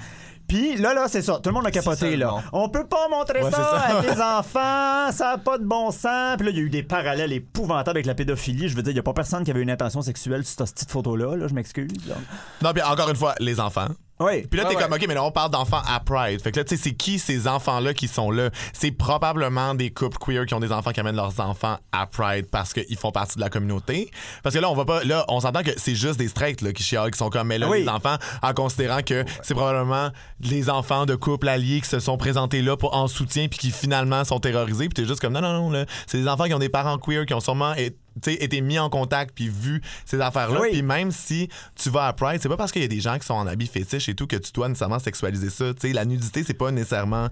Puis 0.49 0.77
là, 0.77 0.93
là, 0.93 1.07
c'est 1.09 1.23
ça. 1.23 1.41
Tout 1.43 1.49
le 1.51 1.55
monde 1.55 1.67
a 1.67 1.71
capoté. 1.71 2.17
Là. 2.17 2.35
On 2.53 2.69
peut 2.69 2.87
pas 2.87 3.09
montrer 3.11 3.43
Ouais, 3.43 3.51
ça, 3.51 3.57
ça. 3.57 3.99
à 3.99 4.03
tes 4.03 4.11
enfants. 4.21 5.13
Ça 5.13 5.33
n'a 5.33 5.39
pas 5.39 5.57
de 5.59 5.65
bon 5.65 5.91
sens. 5.91 6.37
Puis 6.37 6.47
là, 6.47 6.51
il 6.53 6.57
y 6.57 6.61
a 6.61 6.63
eu 6.63 6.71
des 6.71 6.83
parallèles 6.83 7.33
épouvantables 7.33 7.97
avec 7.99 8.07
la 8.07 8.15
pédophilie. 8.15 8.69
Je 8.69 8.77
veux 8.77 8.83
dire, 8.83 8.91
il 8.91 8.95
n'y 8.95 9.01
a 9.01 9.03
pas 9.03 9.15
personne 9.15 9.43
qui 9.45 9.51
avait 9.51 9.63
une 9.63 9.71
intention 9.71 10.03
sexuelle 10.03 10.45
sur 10.45 10.67
cette 10.67 10.75
petite 10.75 10.91
photo-là. 10.91 11.34
Là, 11.37 11.49
je 11.49 11.55
m'excuse. 11.55 11.89
là. 12.09 12.15
Non, 12.63 12.73
puis 12.73 12.83
encore 12.83 13.09
une 13.11 13.17
fois, 13.17 13.35
les 13.41 13.61
enfants. 13.61 13.89
Oui. 14.21 14.47
Puis 14.47 14.61
là, 14.61 14.67
t'es 14.67 14.75
Ah 14.77 14.79
ouais. 14.79 14.85
comme, 14.85 14.93
OK, 14.93 15.05
mais 15.09 15.15
là, 15.15 15.25
on 15.25 15.33
parle 15.33 15.51
d'enfants 15.51 15.83
à 15.89 15.99
Pride. 15.99 16.41
Fait 16.41 16.53
que 16.53 16.61
là, 16.61 16.65
tu 16.65 16.77
sais, 16.77 16.83
c'est 16.85 16.93
qui 16.95 17.19
ces 17.19 17.49
enfants-là 17.49 17.95
qui 17.95 18.07
sont 18.07 18.31
là? 18.31 18.51
C'est 18.73 18.93
probablement 18.93 19.75
des 19.75 19.91
couples 19.91 20.19
queer 20.19 20.47
qui 20.47 20.55
ont 20.55 20.61
des 20.61 20.71
enfants 20.71 20.93
qui 20.93 21.01
amènent 21.01 21.17
leurs 21.17 21.41
enfants 21.41 21.79
à 21.91 22.07
Pride 22.07 22.47
parce 22.49 22.73
qu'ils 22.73 22.97
font 22.97 23.11
partie 23.11 23.35
de 23.35 23.41
la 23.41 23.51
communauté. 23.51 24.11
Parce 24.45 24.55
que 24.55 24.61
là, 24.61 24.71
on 24.71 24.75
va 24.77 24.85
pas. 24.85 25.03
Là, 25.03 25.25
on 25.29 25.41
s'entend 25.41 25.65
que 25.65 25.73
c'est 25.77 25.97
juste 25.97 26.17
des 26.21 26.29
straights 26.29 26.63
là, 26.63 26.73
qui 26.73 26.85
chialent, 26.85 27.11
qui 27.11 27.19
sont 27.19 27.29
comme, 27.29 27.49
mais 27.49 27.59
là, 27.59 27.69
Oui. 27.69 27.83
les 27.83 27.89
enfants, 27.89 28.15
en 28.41 28.55
considérant 28.55 29.03
que 29.03 29.25
c'est 29.43 29.55
probablement 29.55 30.11
les 30.41 30.71
enfants 30.71 31.07
de 31.07 31.17
couples 31.17 31.49
alliés 31.49 31.81
qui 31.81 31.89
se 31.89 31.99
sont 31.99 32.17
présentés 32.17 32.63
là 32.63 32.77
pour, 32.77 32.95
en 32.97 33.09
soutien 33.09 33.49
puis 33.49 33.59
qui 33.59 33.71
finalement 33.73 34.25
sont 34.25 34.39
terrorisés. 34.39 34.89
Puis 34.89 34.95
t'es 35.03 35.07
juste 35.09 35.21
comme, 35.21 35.33
non, 35.33 35.41
non, 35.41 35.55
non, 35.55 35.71
là, 35.71 35.87
c'est 36.07 36.19
des 36.19 36.29
enfants 36.29 36.45
qui 36.45 36.55
ont 36.55 36.61
des 36.61 36.69
parents 36.69 36.99
queer 36.99 37.27
qui 37.27 37.35
ont 37.35 37.41
sûrement. 37.41 37.75
Été 38.27 38.61
mis 38.61 38.79
en 38.79 38.91
contact 38.91 39.35
puis 39.35 39.49
vu 39.49 39.83
ces 40.05 40.21
affaires-là. 40.21 40.61
Oui. 40.61 40.69
Puis 40.73 40.83
même 40.83 41.11
si 41.11 41.49
tu 41.75 41.91
vas 41.91 42.07
à 42.07 42.13
Pride, 42.13 42.41
c'est 42.43 42.49
pas 42.49 42.57
parce 42.57 42.73
qu'il 42.73 42.83
y 42.83 42.87
a 42.87 42.89
des 42.89 43.01
gens 43.01 43.19
qui 43.19 43.27
sont 43.27 43.35
en 43.35 43.47
habits 43.47 43.67
fétiches 43.67 44.09
et 44.09 44.15
tout 44.15 44.27
que 44.27 44.37
tu 44.37 44.53
dois 44.53 44.69
nécessairement 44.69 44.99
sexualiser 44.99 45.51
ça. 45.51 45.75
Tu 45.75 45.89
sais, 45.89 45.93
la 45.93 46.05
nudité, 46.05 46.45
c'est 46.45 46.55
pas 46.55 46.71
nécessairement 46.71 47.29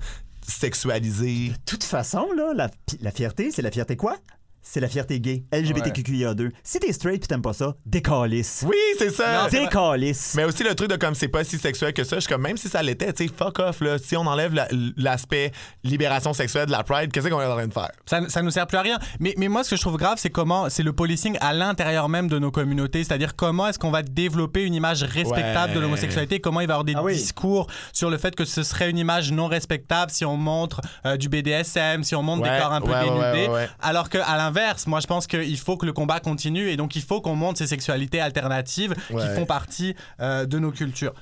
sexualisé. 0.46 1.48
De 1.48 1.56
toute 1.66 1.84
façon, 1.84 2.28
là, 2.36 2.68
la 3.00 3.10
fierté, 3.10 3.50
c'est 3.50 3.62
la 3.62 3.70
fierté 3.70 3.96
quoi? 3.96 4.16
C'est 4.62 4.80
la 4.80 4.88
fierté 4.88 5.20
gay. 5.20 5.44
LGBTQIA2. 5.52 6.50
Si 6.62 6.78
t'es 6.80 6.92
straight 6.92 7.20
pis 7.22 7.28
t'aimes 7.28 7.42
pas 7.42 7.52
ça, 7.52 7.74
décalisse. 7.86 8.64
Oui, 8.66 8.76
c'est 8.98 9.10
ça. 9.10 9.48
Décalisse. 9.50 10.34
Mais 10.36 10.44
aussi 10.44 10.62
le 10.62 10.74
truc 10.74 10.88
de 10.88 10.96
comme 10.96 11.14
c'est 11.14 11.28
pas 11.28 11.44
si 11.44 11.58
sexuel 11.58 11.92
que 11.92 12.04
ça, 12.04 12.16
je 12.16 12.20
suis 12.20 12.28
comme 12.32 12.42
même 12.42 12.56
si 12.56 12.68
ça 12.68 12.82
l'était, 12.82 13.12
tu 13.12 13.26
sais, 13.26 13.32
fuck 13.36 13.58
off 13.58 13.80
là. 13.80 13.98
Si 13.98 14.16
on 14.16 14.26
enlève 14.26 14.54
la- 14.54 14.68
l'aspect 14.96 15.52
libération 15.84 16.32
sexuelle 16.32 16.66
de 16.66 16.72
la 16.72 16.82
Pride, 16.82 17.12
qu'est-ce 17.12 17.28
qu'on 17.28 17.40
est 17.40 17.46
en 17.46 17.54
train 17.56 17.66
de 17.66 17.72
faire? 17.72 17.90
Ça, 18.06 18.20
ça 18.28 18.42
nous 18.42 18.50
sert 18.50 18.66
plus 18.66 18.78
à 18.78 18.82
rien. 18.82 18.98
Mais, 19.20 19.34
mais 19.36 19.48
moi, 19.48 19.64
ce 19.64 19.70
que 19.70 19.76
je 19.76 19.80
trouve 19.82 19.96
grave, 19.96 20.18
c'est 20.18 20.30
comment 20.30 20.68
c'est 20.70 20.82
le 20.82 20.92
policing 20.92 21.36
à 21.40 21.52
l'intérieur 21.52 22.08
même 22.08 22.28
de 22.28 22.38
nos 22.38 22.50
communautés. 22.50 23.04
C'est-à-dire 23.04 23.36
comment 23.36 23.68
est-ce 23.68 23.78
qu'on 23.78 23.90
va 23.90 24.02
développer 24.02 24.62
une 24.64 24.74
image 24.74 25.02
respectable 25.02 25.70
Ouais. 25.70 25.74
de 25.76 25.80
l'homosexualité, 25.80 26.40
comment 26.40 26.60
il 26.60 26.66
va 26.66 26.72
y 26.72 26.74
avoir 26.74 26.84
des 26.84 26.94
Ah 26.96 27.02
oui. 27.02 27.14
discours 27.14 27.66
sur 27.92 28.10
le 28.10 28.18
fait 28.18 28.34
que 28.34 28.44
ce 28.44 28.62
serait 28.62 28.90
une 28.90 28.98
image 28.98 29.32
non 29.32 29.46
respectable 29.46 30.10
si 30.10 30.24
on 30.24 30.36
montre 30.36 30.80
euh, 31.06 31.16
du 31.16 31.28
BDSM, 31.28 32.04
si 32.04 32.14
on 32.14 32.22
montre 32.22 32.42
Ouais, 32.42 32.54
des 32.54 32.60
corps 32.62 32.72
un 32.72 32.80
peu 32.80 32.90
ouais, 32.90 32.94
ouais, 32.98 33.04
dénudés? 33.04 33.48
ouais, 33.48 33.54
ouais. 33.54 33.68
Alors 33.80 34.08
qu'à 34.08 34.24
l'inverse, 34.52 34.86
moi, 34.86 35.00
je 35.00 35.06
pense 35.06 35.26
qu'il 35.26 35.58
faut 35.58 35.76
que 35.76 35.86
le 35.86 35.92
combat 35.92 36.20
continue 36.20 36.68
et 36.68 36.76
donc 36.76 36.94
il 36.94 37.02
faut 37.02 37.20
qu'on 37.20 37.36
montre 37.36 37.58
ces 37.58 37.66
sexualités 37.66 38.20
alternatives 38.20 38.94
qui 39.08 39.28
font 39.34 39.46
partie 39.46 39.94
euh, 40.20 40.44
de 40.44 40.58
nos 40.58 40.70
cultures. 40.70 41.14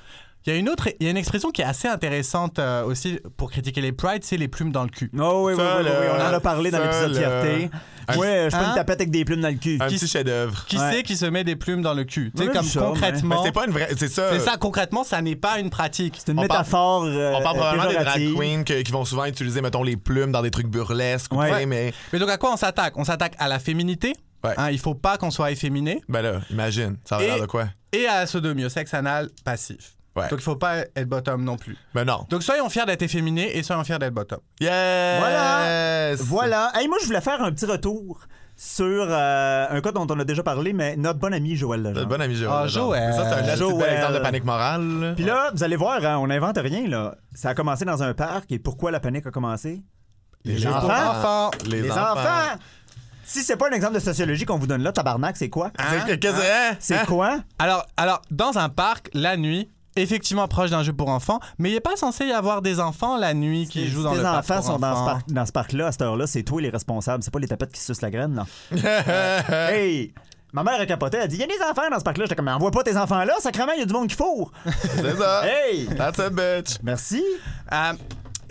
Il 0.45 0.53
y 0.53 0.55
a 0.55 0.59
une 0.59 0.69
autre, 0.69 0.89
il 0.99 1.03
y 1.05 1.07
a 1.07 1.11
une 1.11 1.17
expression 1.17 1.51
qui 1.51 1.61
est 1.61 1.65
assez 1.65 1.87
intéressante 1.87 2.57
euh, 2.57 2.83
aussi 2.83 3.19
pour 3.37 3.51
critiquer 3.51 3.79
les 3.81 3.91
prides, 3.91 4.23
c'est 4.23 4.37
les 4.37 4.47
plumes 4.47 4.71
dans 4.71 4.83
le 4.83 4.89
cul. 4.89 5.11
Oh 5.19 5.43
oui, 5.45 5.53
oui, 5.53 5.59
Ça, 5.59 5.77
oui, 5.77 5.83
oui, 5.85 5.91
oui, 6.01 6.07
on 6.17 6.21
en 6.21 6.33
a 6.33 6.39
parlé 6.39 6.71
dans 6.71 6.79
l'épisode 6.79 7.15
fierté. 7.15 7.69
Un- 8.07 8.17
Ouais, 8.17 8.47
je 8.51 8.57
peux 8.57 8.63
Hein? 8.63 8.71
me 8.71 8.75
taper 8.75 8.93
avec 8.93 9.11
des 9.11 9.23
plumes 9.23 9.41
dans 9.41 9.49
le 9.49 9.53
cul. 9.55 9.77
Un 9.79 9.87
Qui- 9.87 9.95
petit 9.95 10.07
chef-d'œuvre. 10.07 10.65
Qui 10.65 10.77
Ouais. 10.77 10.91
c'est 10.91 11.03
qui 11.03 11.15
se 11.15 11.25
met 11.27 11.43
des 11.43 11.55
plumes 11.55 11.83
dans 11.83 11.93
le 11.93 12.03
cul? 12.03 12.31
Tu 12.35 12.41
sais, 12.41 12.49
Ouais, 12.49 12.55
comme 12.55 12.65
ça, 12.65 12.79
concrètement. 12.81 13.35
Mais 13.41 13.45
c'est 13.47 13.51
pas 13.53 13.65
une 13.67 13.71
vraie. 13.71 13.87
C'est 13.95 14.07
ça. 14.09 14.31
C'est 14.33 14.39
ça, 14.39 14.57
concrètement, 14.57 15.03
ça 15.03 15.21
n'est 15.21 15.35
pas 15.35 15.59
une 15.59 15.69
pratique. 15.69 16.15
C'est 16.17 16.31
une 16.31 16.39
on 16.39 16.47
parle- 16.47 16.59
métaphore. 16.59 17.03
euh, 17.05 17.33
On 17.37 17.41
parle 17.43 17.57
probablement 17.57 17.87
des 17.89 18.03
drag 18.03 18.33
queens 18.35 18.63
que- 18.63 18.81
qui 18.81 18.91
vont 18.91 19.05
souvent 19.05 19.25
utiliser, 19.25 19.61
mettons, 19.61 19.83
les 19.83 19.95
plumes 19.95 20.31
dans 20.31 20.41
des 20.41 20.51
trucs 20.51 20.67
burlesques. 20.67 21.31
ou 21.33 21.37
Ouais. 21.37 21.49
tu 21.51 21.55
sais, 21.59 21.65
mais 21.67 21.93
Mais 22.11 22.19
donc 22.19 22.29
à 22.31 22.37
quoi 22.37 22.51
on 22.51 22.57
s'attaque? 22.57 22.97
On 22.97 23.03
s'attaque 23.05 23.35
à 23.37 23.47
la 23.47 23.59
féminité. 23.59 24.13
Ouais. 24.43 24.55
Hein, 24.57 24.71
il 24.71 24.79
faut 24.79 24.95
pas 24.95 25.17
qu'on 25.19 25.29
soit 25.29 25.51
efféminé. 25.51 26.01
ben 26.09 26.23
là, 26.23 26.41
imagine, 26.49 26.97
ça 27.05 27.17
va 27.19 27.39
de 27.39 27.45
quoi? 27.45 27.67
Et 27.93 28.07
à 28.07 28.21
la 28.21 28.25
sodomie, 28.27 28.65
au 28.65 28.69
sexe 28.69 28.93
anal 28.95 29.29
passif. 29.45 29.93
Ouais. 30.15 30.27
Donc 30.29 30.39
il 30.39 30.43
faut 30.43 30.55
pas 30.57 30.79
être 30.79 31.07
bottom 31.07 31.43
non 31.43 31.55
plus. 31.57 31.77
Ben 31.93 32.03
non. 32.03 32.25
Donc 32.29 32.43
soyons 32.43 32.69
fiers 32.69 32.85
d'être 32.85 33.01
efféminés 33.01 33.57
et 33.57 33.63
soyons 33.63 33.83
fiers 33.85 33.97
d'être 33.99 34.13
bottom. 34.13 34.39
Yes! 34.59 35.19
Voilà. 35.19 36.15
Voilà. 36.19 36.71
Hey, 36.75 36.87
moi, 36.87 36.97
je 37.01 37.05
voulais 37.05 37.21
faire 37.21 37.41
un 37.41 37.51
petit 37.51 37.65
retour 37.65 38.19
sur 38.57 38.85
euh, 39.09 39.65
un 39.69 39.81
cas 39.81 39.91
dont 39.91 40.05
on 40.09 40.19
a 40.19 40.23
déjà 40.25 40.43
parlé, 40.43 40.73
mais 40.73 40.95
notre 40.97 41.17
bon 41.19 41.33
ami 41.33 41.55
Joël 41.55 41.79
Legendre. 41.81 41.95
Notre 41.99 42.09
bon 42.09 42.21
ami 42.21 42.35
Joël. 42.35 42.51
Ah. 42.63 42.67
Joël. 42.67 43.13
Ça, 43.13 43.23
c'est 43.29 43.35
un 43.35 43.41
bel 43.77 43.93
exemple 43.93 44.13
de 44.13 44.19
panique 44.19 44.43
morale. 44.43 44.99
là. 44.99 45.13
Puis 45.13 45.23
là, 45.23 45.49
vous 45.53 45.63
allez 45.63 45.77
voir, 45.77 46.03
hein, 46.05 46.17
on 46.17 46.27
n'invente 46.27 46.57
rien. 46.57 46.87
là. 46.87 47.15
Ça 47.33 47.49
a 47.49 47.53
commencé 47.55 47.85
dans 47.85 48.03
un 48.03 48.13
parc. 48.13 48.51
Et 48.51 48.59
pourquoi 48.59 48.91
la 48.91 48.99
panique 48.99 49.25
a 49.25 49.31
commencé? 49.31 49.81
les, 50.43 50.55
les 50.55 50.67
enfants. 50.67 50.87
enfants. 50.89 51.51
Les, 51.69 51.81
Les 51.83 51.91
enfants! 51.91 52.57
Si 53.23 53.43
c'est 53.43 53.55
pas 53.55 53.67
un 53.69 53.71
exemple 53.73 53.93
de 53.93 53.99
sociologie 53.99 54.43
qu'on 54.43 54.57
vous 54.57 54.67
donne 54.67 54.83
là, 54.83 54.91
tabarnak, 54.91 55.37
c'est 55.37 55.49
quoi? 55.49 55.71
C'est? 55.79 56.19
C'est 56.79 56.95
Hein? 56.95 57.05
quoi? 57.07 57.39
Alors, 57.59 57.85
alors, 57.95 58.21
dans 58.29 58.57
un 58.57 58.67
parc, 58.67 59.09
la 59.13 59.37
nuit, 59.37 59.69
effectivement 59.95 60.47
proche 60.47 60.69
d'un 60.69 60.83
jeu 60.83 60.93
pour 60.93 61.09
enfants, 61.09 61.39
mais 61.57 61.69
il 61.69 61.73
n'est 61.73 61.79
pas 61.79 61.95
censé 61.95 62.25
y 62.25 62.31
avoir 62.31 62.61
des 62.61 62.79
enfants 62.79 63.17
la 63.17 63.33
nuit 63.33 63.67
qui 63.67 63.87
jouent 63.87 64.03
dans 64.03 64.13
le 64.13 64.21
parc 64.21 64.39
enfants 64.39 64.55
pour 64.55 64.65
sont 64.65 64.79
dans 64.79 64.95
ce, 64.95 64.99
enfants. 64.99 65.05
parc, 65.05 65.31
dans 65.31 65.45
ce 65.45 65.51
parc-là, 65.51 65.87
à 65.87 65.91
cette 65.91 66.01
heure-là, 66.01 66.27
c'est 66.27 66.43
toi 66.43 66.61
les 66.61 66.69
responsables. 66.69 67.23
C'est 67.23 67.33
pas 67.33 67.39
les 67.39 67.47
tapettes 67.47 67.71
qui 67.71 67.81
sucent 67.81 68.01
la 68.01 68.11
graine, 68.11 68.35
là. 68.35 69.69
hey! 69.71 70.13
Ma 70.53 70.63
mère 70.63 70.81
a 70.81 70.85
capoté, 70.85 71.17
elle 71.17 71.29
dit 71.29 71.37
Il 71.37 71.41
y 71.41 71.43
a 71.43 71.47
des 71.47 71.61
enfants 71.63 71.89
dans 71.89 71.99
ce 71.99 72.03
parc-là. 72.03 72.25
J'étais 72.25 72.35
comme 72.35 72.45
Mais 72.45 72.51
envoie 72.51 72.71
pas 72.71 72.83
tes 72.83 72.97
enfants 72.97 73.23
là, 73.23 73.33
sacrément, 73.39 73.71
il 73.73 73.79
y 73.79 73.83
a 73.83 73.85
du 73.85 73.93
monde 73.93 74.07
qui 74.07 74.15
fourre. 74.15 74.51
C'est 74.95 75.15
ça. 75.17 75.43
hey! 75.45 75.87
That's 75.97 76.19
a 76.19 76.29
bitch. 76.29 76.77
Merci. 76.83 77.23
Euh, 77.71 77.93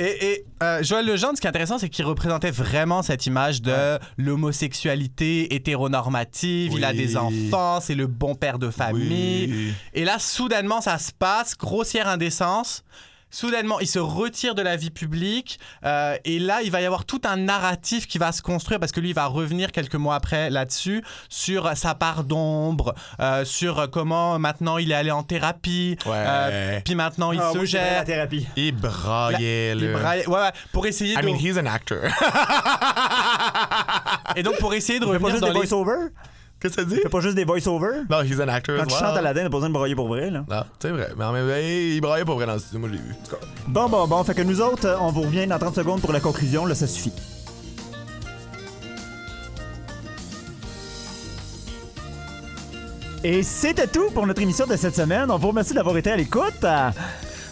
et 0.01 0.31
et 0.31 0.45
euh, 0.63 0.83
Joël 0.83 1.07
Legendre, 1.07 1.37
ce 1.37 1.41
qui 1.41 1.47
est 1.47 1.51
intéressant, 1.51 1.79
c'est 1.79 1.89
qu'il 1.89 2.05
représentait 2.05 2.51
vraiment 2.51 3.03
cette 3.03 3.27
image 3.27 3.63
de 3.63 3.99
l'homosexualité 4.19 5.55
hétéronormative. 5.55 6.73
Il 6.75 6.85
a 6.85 6.93
des 6.93 7.17
enfants, 7.17 7.81
c'est 7.81 7.95
le 7.95 8.07
bon 8.07 8.35
père 8.35 8.59
de 8.59 8.71
famille. 8.71 9.47
Oui. 9.51 9.73
Et 9.95 10.05
là, 10.05 10.19
soudainement, 10.19 10.81
ça 10.81 10.99
se 10.99 11.13
passe, 11.13 11.57
grossière 11.57 12.09
indécence. 12.09 12.85
Soudainement, 13.31 13.79
il 13.81 13.87
se 13.87 13.99
retire 14.01 14.55
de 14.55 14.63
la 14.63 14.77
vie 14.77 14.91
publique 14.91 15.61
euh, 15.85 16.17
et 16.25 16.39
là, 16.39 16.63
il 16.63 16.71
va 16.71 16.81
y 16.81 16.85
avoir 16.87 17.05
tout 17.05 17.21
un 17.25 17.37
narratif 17.37 18.07
qui 18.09 18.19
va 18.19 18.33
se 18.33 18.43
construire 18.43 18.81
parce 18.81 18.93
que 18.93 19.01
lui, 19.01 19.11
il 19.11 19.15
va 19.15 19.27
revenir 19.27 19.71
quelques 19.73 19.95
mois 19.95 20.17
après 20.17 20.51
là-dessus 20.51 21.05
sur 21.29 21.77
sa 21.77 21.95
part 21.95 22.25
d'ombre, 22.25 22.95
euh, 23.21 23.45
sur 23.45 23.89
comment 23.91 24.39
maintenant 24.39 24.79
il 24.79 24.91
est 24.91 24.95
allé 24.97 25.11
en 25.11 25.23
thérapie, 25.23 25.97
Ouais. 26.07 26.13
euh, 26.17 26.81
puis 26.85 26.95
maintenant 26.95 27.31
il 27.33 27.41
Ah 27.41 27.53
se 27.53 27.59
oui, 27.59 27.65
la 27.65 27.67
gère. 27.71 28.05
thérapie. 28.05 28.47
Il 28.57 28.73
braillait, 28.75 29.73
Il 29.77 29.91
là. 29.93 29.99
braille- 29.99 30.27
ouais, 30.27 30.41
ouais, 30.41 30.51
pour 30.73 30.87
essayer 30.87 31.15
I 31.15 31.17
de 31.19 31.27
mean, 31.27 31.37
he's 31.37 31.57
an 31.57 31.67
actor. 31.67 31.99
et 34.37 34.43
donc 34.43 34.59
pour 34.59 34.75
essayer 34.75 34.99
de 35.01 35.05
revenir 35.05 35.41
dans 35.41 35.47
des 35.49 35.53
les 35.53 35.59
voice-over? 35.61 36.09
Qu'est-ce 36.61 36.77
que 36.77 36.83
ça 36.83 36.87
dit? 36.87 36.97
Il 36.97 37.01
fait 37.03 37.09
pas 37.09 37.21
juste 37.21 37.37
des 37.37 37.45
voice-over? 37.45 38.03
Non, 38.11 38.21
he's 38.23 38.39
an 38.39 38.49
actor 38.49 38.77
Quand 38.77 38.83
as 38.83 38.87
tu 38.87 38.93
well. 38.93 39.03
chantes 39.03 39.17
à 39.17 39.23
la 39.23 39.33
dinde, 39.33 39.45
t'as 39.45 39.49
pas 39.51 39.57
besoin 39.57 39.69
de 39.71 39.75
broyer 39.75 39.95
pour 39.95 40.09
vrai, 40.09 40.31
là. 40.31 40.45
Non, 40.49 40.63
c'est 40.79 40.91
vrai. 40.91 41.09
Mais 41.17 41.25
en 41.25 41.33
même 41.33 41.49
temps, 41.49 41.55
il 41.59 42.01
braillait 42.03 42.25
pas 42.27 42.35
vrai 42.35 42.45
dans 42.47 42.53
le 42.53 42.59
studio. 42.59 42.79
Moi, 42.81 42.89
je 42.91 42.95
l'ai 42.97 43.01
vu. 43.03 43.15
Bon, 43.67 43.89
bon, 43.89 44.07
bon. 44.07 44.23
Fait 44.25 44.35
que 44.35 44.43
nous 44.43 44.61
autres, 44.61 44.87
euh, 44.87 44.97
on 45.01 45.11
vous 45.11 45.23
revient 45.23 45.47
dans 45.47 45.59
30 45.59 45.75
secondes 45.75 46.01
pour 46.03 46.13
la 46.13 46.21
conclusion. 46.21 46.67
Là, 46.67 46.75
ça 46.75 46.87
suffit. 46.87 47.13
Et 53.23 53.43
c'était 53.43 53.87
tout 53.87 54.11
pour 54.15 54.27
notre 54.27 54.41
émission 54.41 54.67
de 54.67 54.77
cette 54.77 54.97
semaine. 54.97 55.31
On 55.31 55.37
vous 55.37 55.49
remercie 55.49 55.75
d'avoir 55.75 55.97
été 55.99 56.11
à 56.11 56.17
l'écoute. 56.17 56.65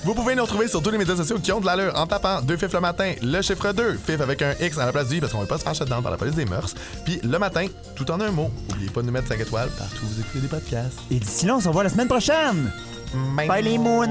Vous 0.09 0.15
pouvez 0.15 0.35
nous 0.35 0.43
retrouver 0.43 0.69
sur 0.69 0.83
tous 0.83 0.89
les 0.89 0.97
médias 0.97 1.17
sociaux 1.17 1.39
qui 1.39 1.53
ont 1.53 1.61
de 1.61 1.67
l'allure 1.67 1.93
en 1.95 2.07
tapant 2.07 2.41
2 2.41 2.57
FIF 2.57 2.73
le 2.73 2.81
matin, 2.81 3.13
le 3.21 3.43
chiffre 3.43 3.75
2, 3.75 4.01
FIF 4.07 4.23
avec 4.23 4.41
un 4.41 4.55
X 4.59 4.79
à 4.79 4.87
la 4.87 4.93
place 4.93 5.09
du 5.09 5.17
I 5.17 5.21
parce 5.21 5.33
qu'on 5.33 5.41
veut 5.41 5.47
pas 5.47 5.59
se 5.59 5.65
faire 5.65 5.75
dedans 5.75 6.01
par 6.01 6.11
la 6.11 6.17
police 6.17 6.35
des 6.35 6.47
mœurs. 6.47 6.75
Puis 7.05 7.21
le 7.23 7.39
matin, 7.39 7.67
tout 7.95 8.11
en 8.11 8.19
un 8.23 8.31
mot. 8.31 8.51
N'oubliez 8.71 8.89
pas 8.89 9.03
de 9.03 9.07
nous 9.07 9.13
mettre 9.13 9.29
5 9.29 9.39
étoiles 9.39 9.69
partout 9.77 10.05
où 10.05 10.07
vous 10.07 10.21
écoutez 10.21 10.39
des 10.39 10.49
podcasts. 10.49 10.99
Et 11.11 11.17
d'ici 11.17 11.45
là, 11.45 11.57
on 11.57 11.61
se 11.61 11.69
revoit 11.69 11.83
la 11.83 11.91
semaine 11.91 12.09
prochaine. 12.09 12.73
Bye, 13.37 13.63
les 13.63 13.77
moons. 13.77 14.09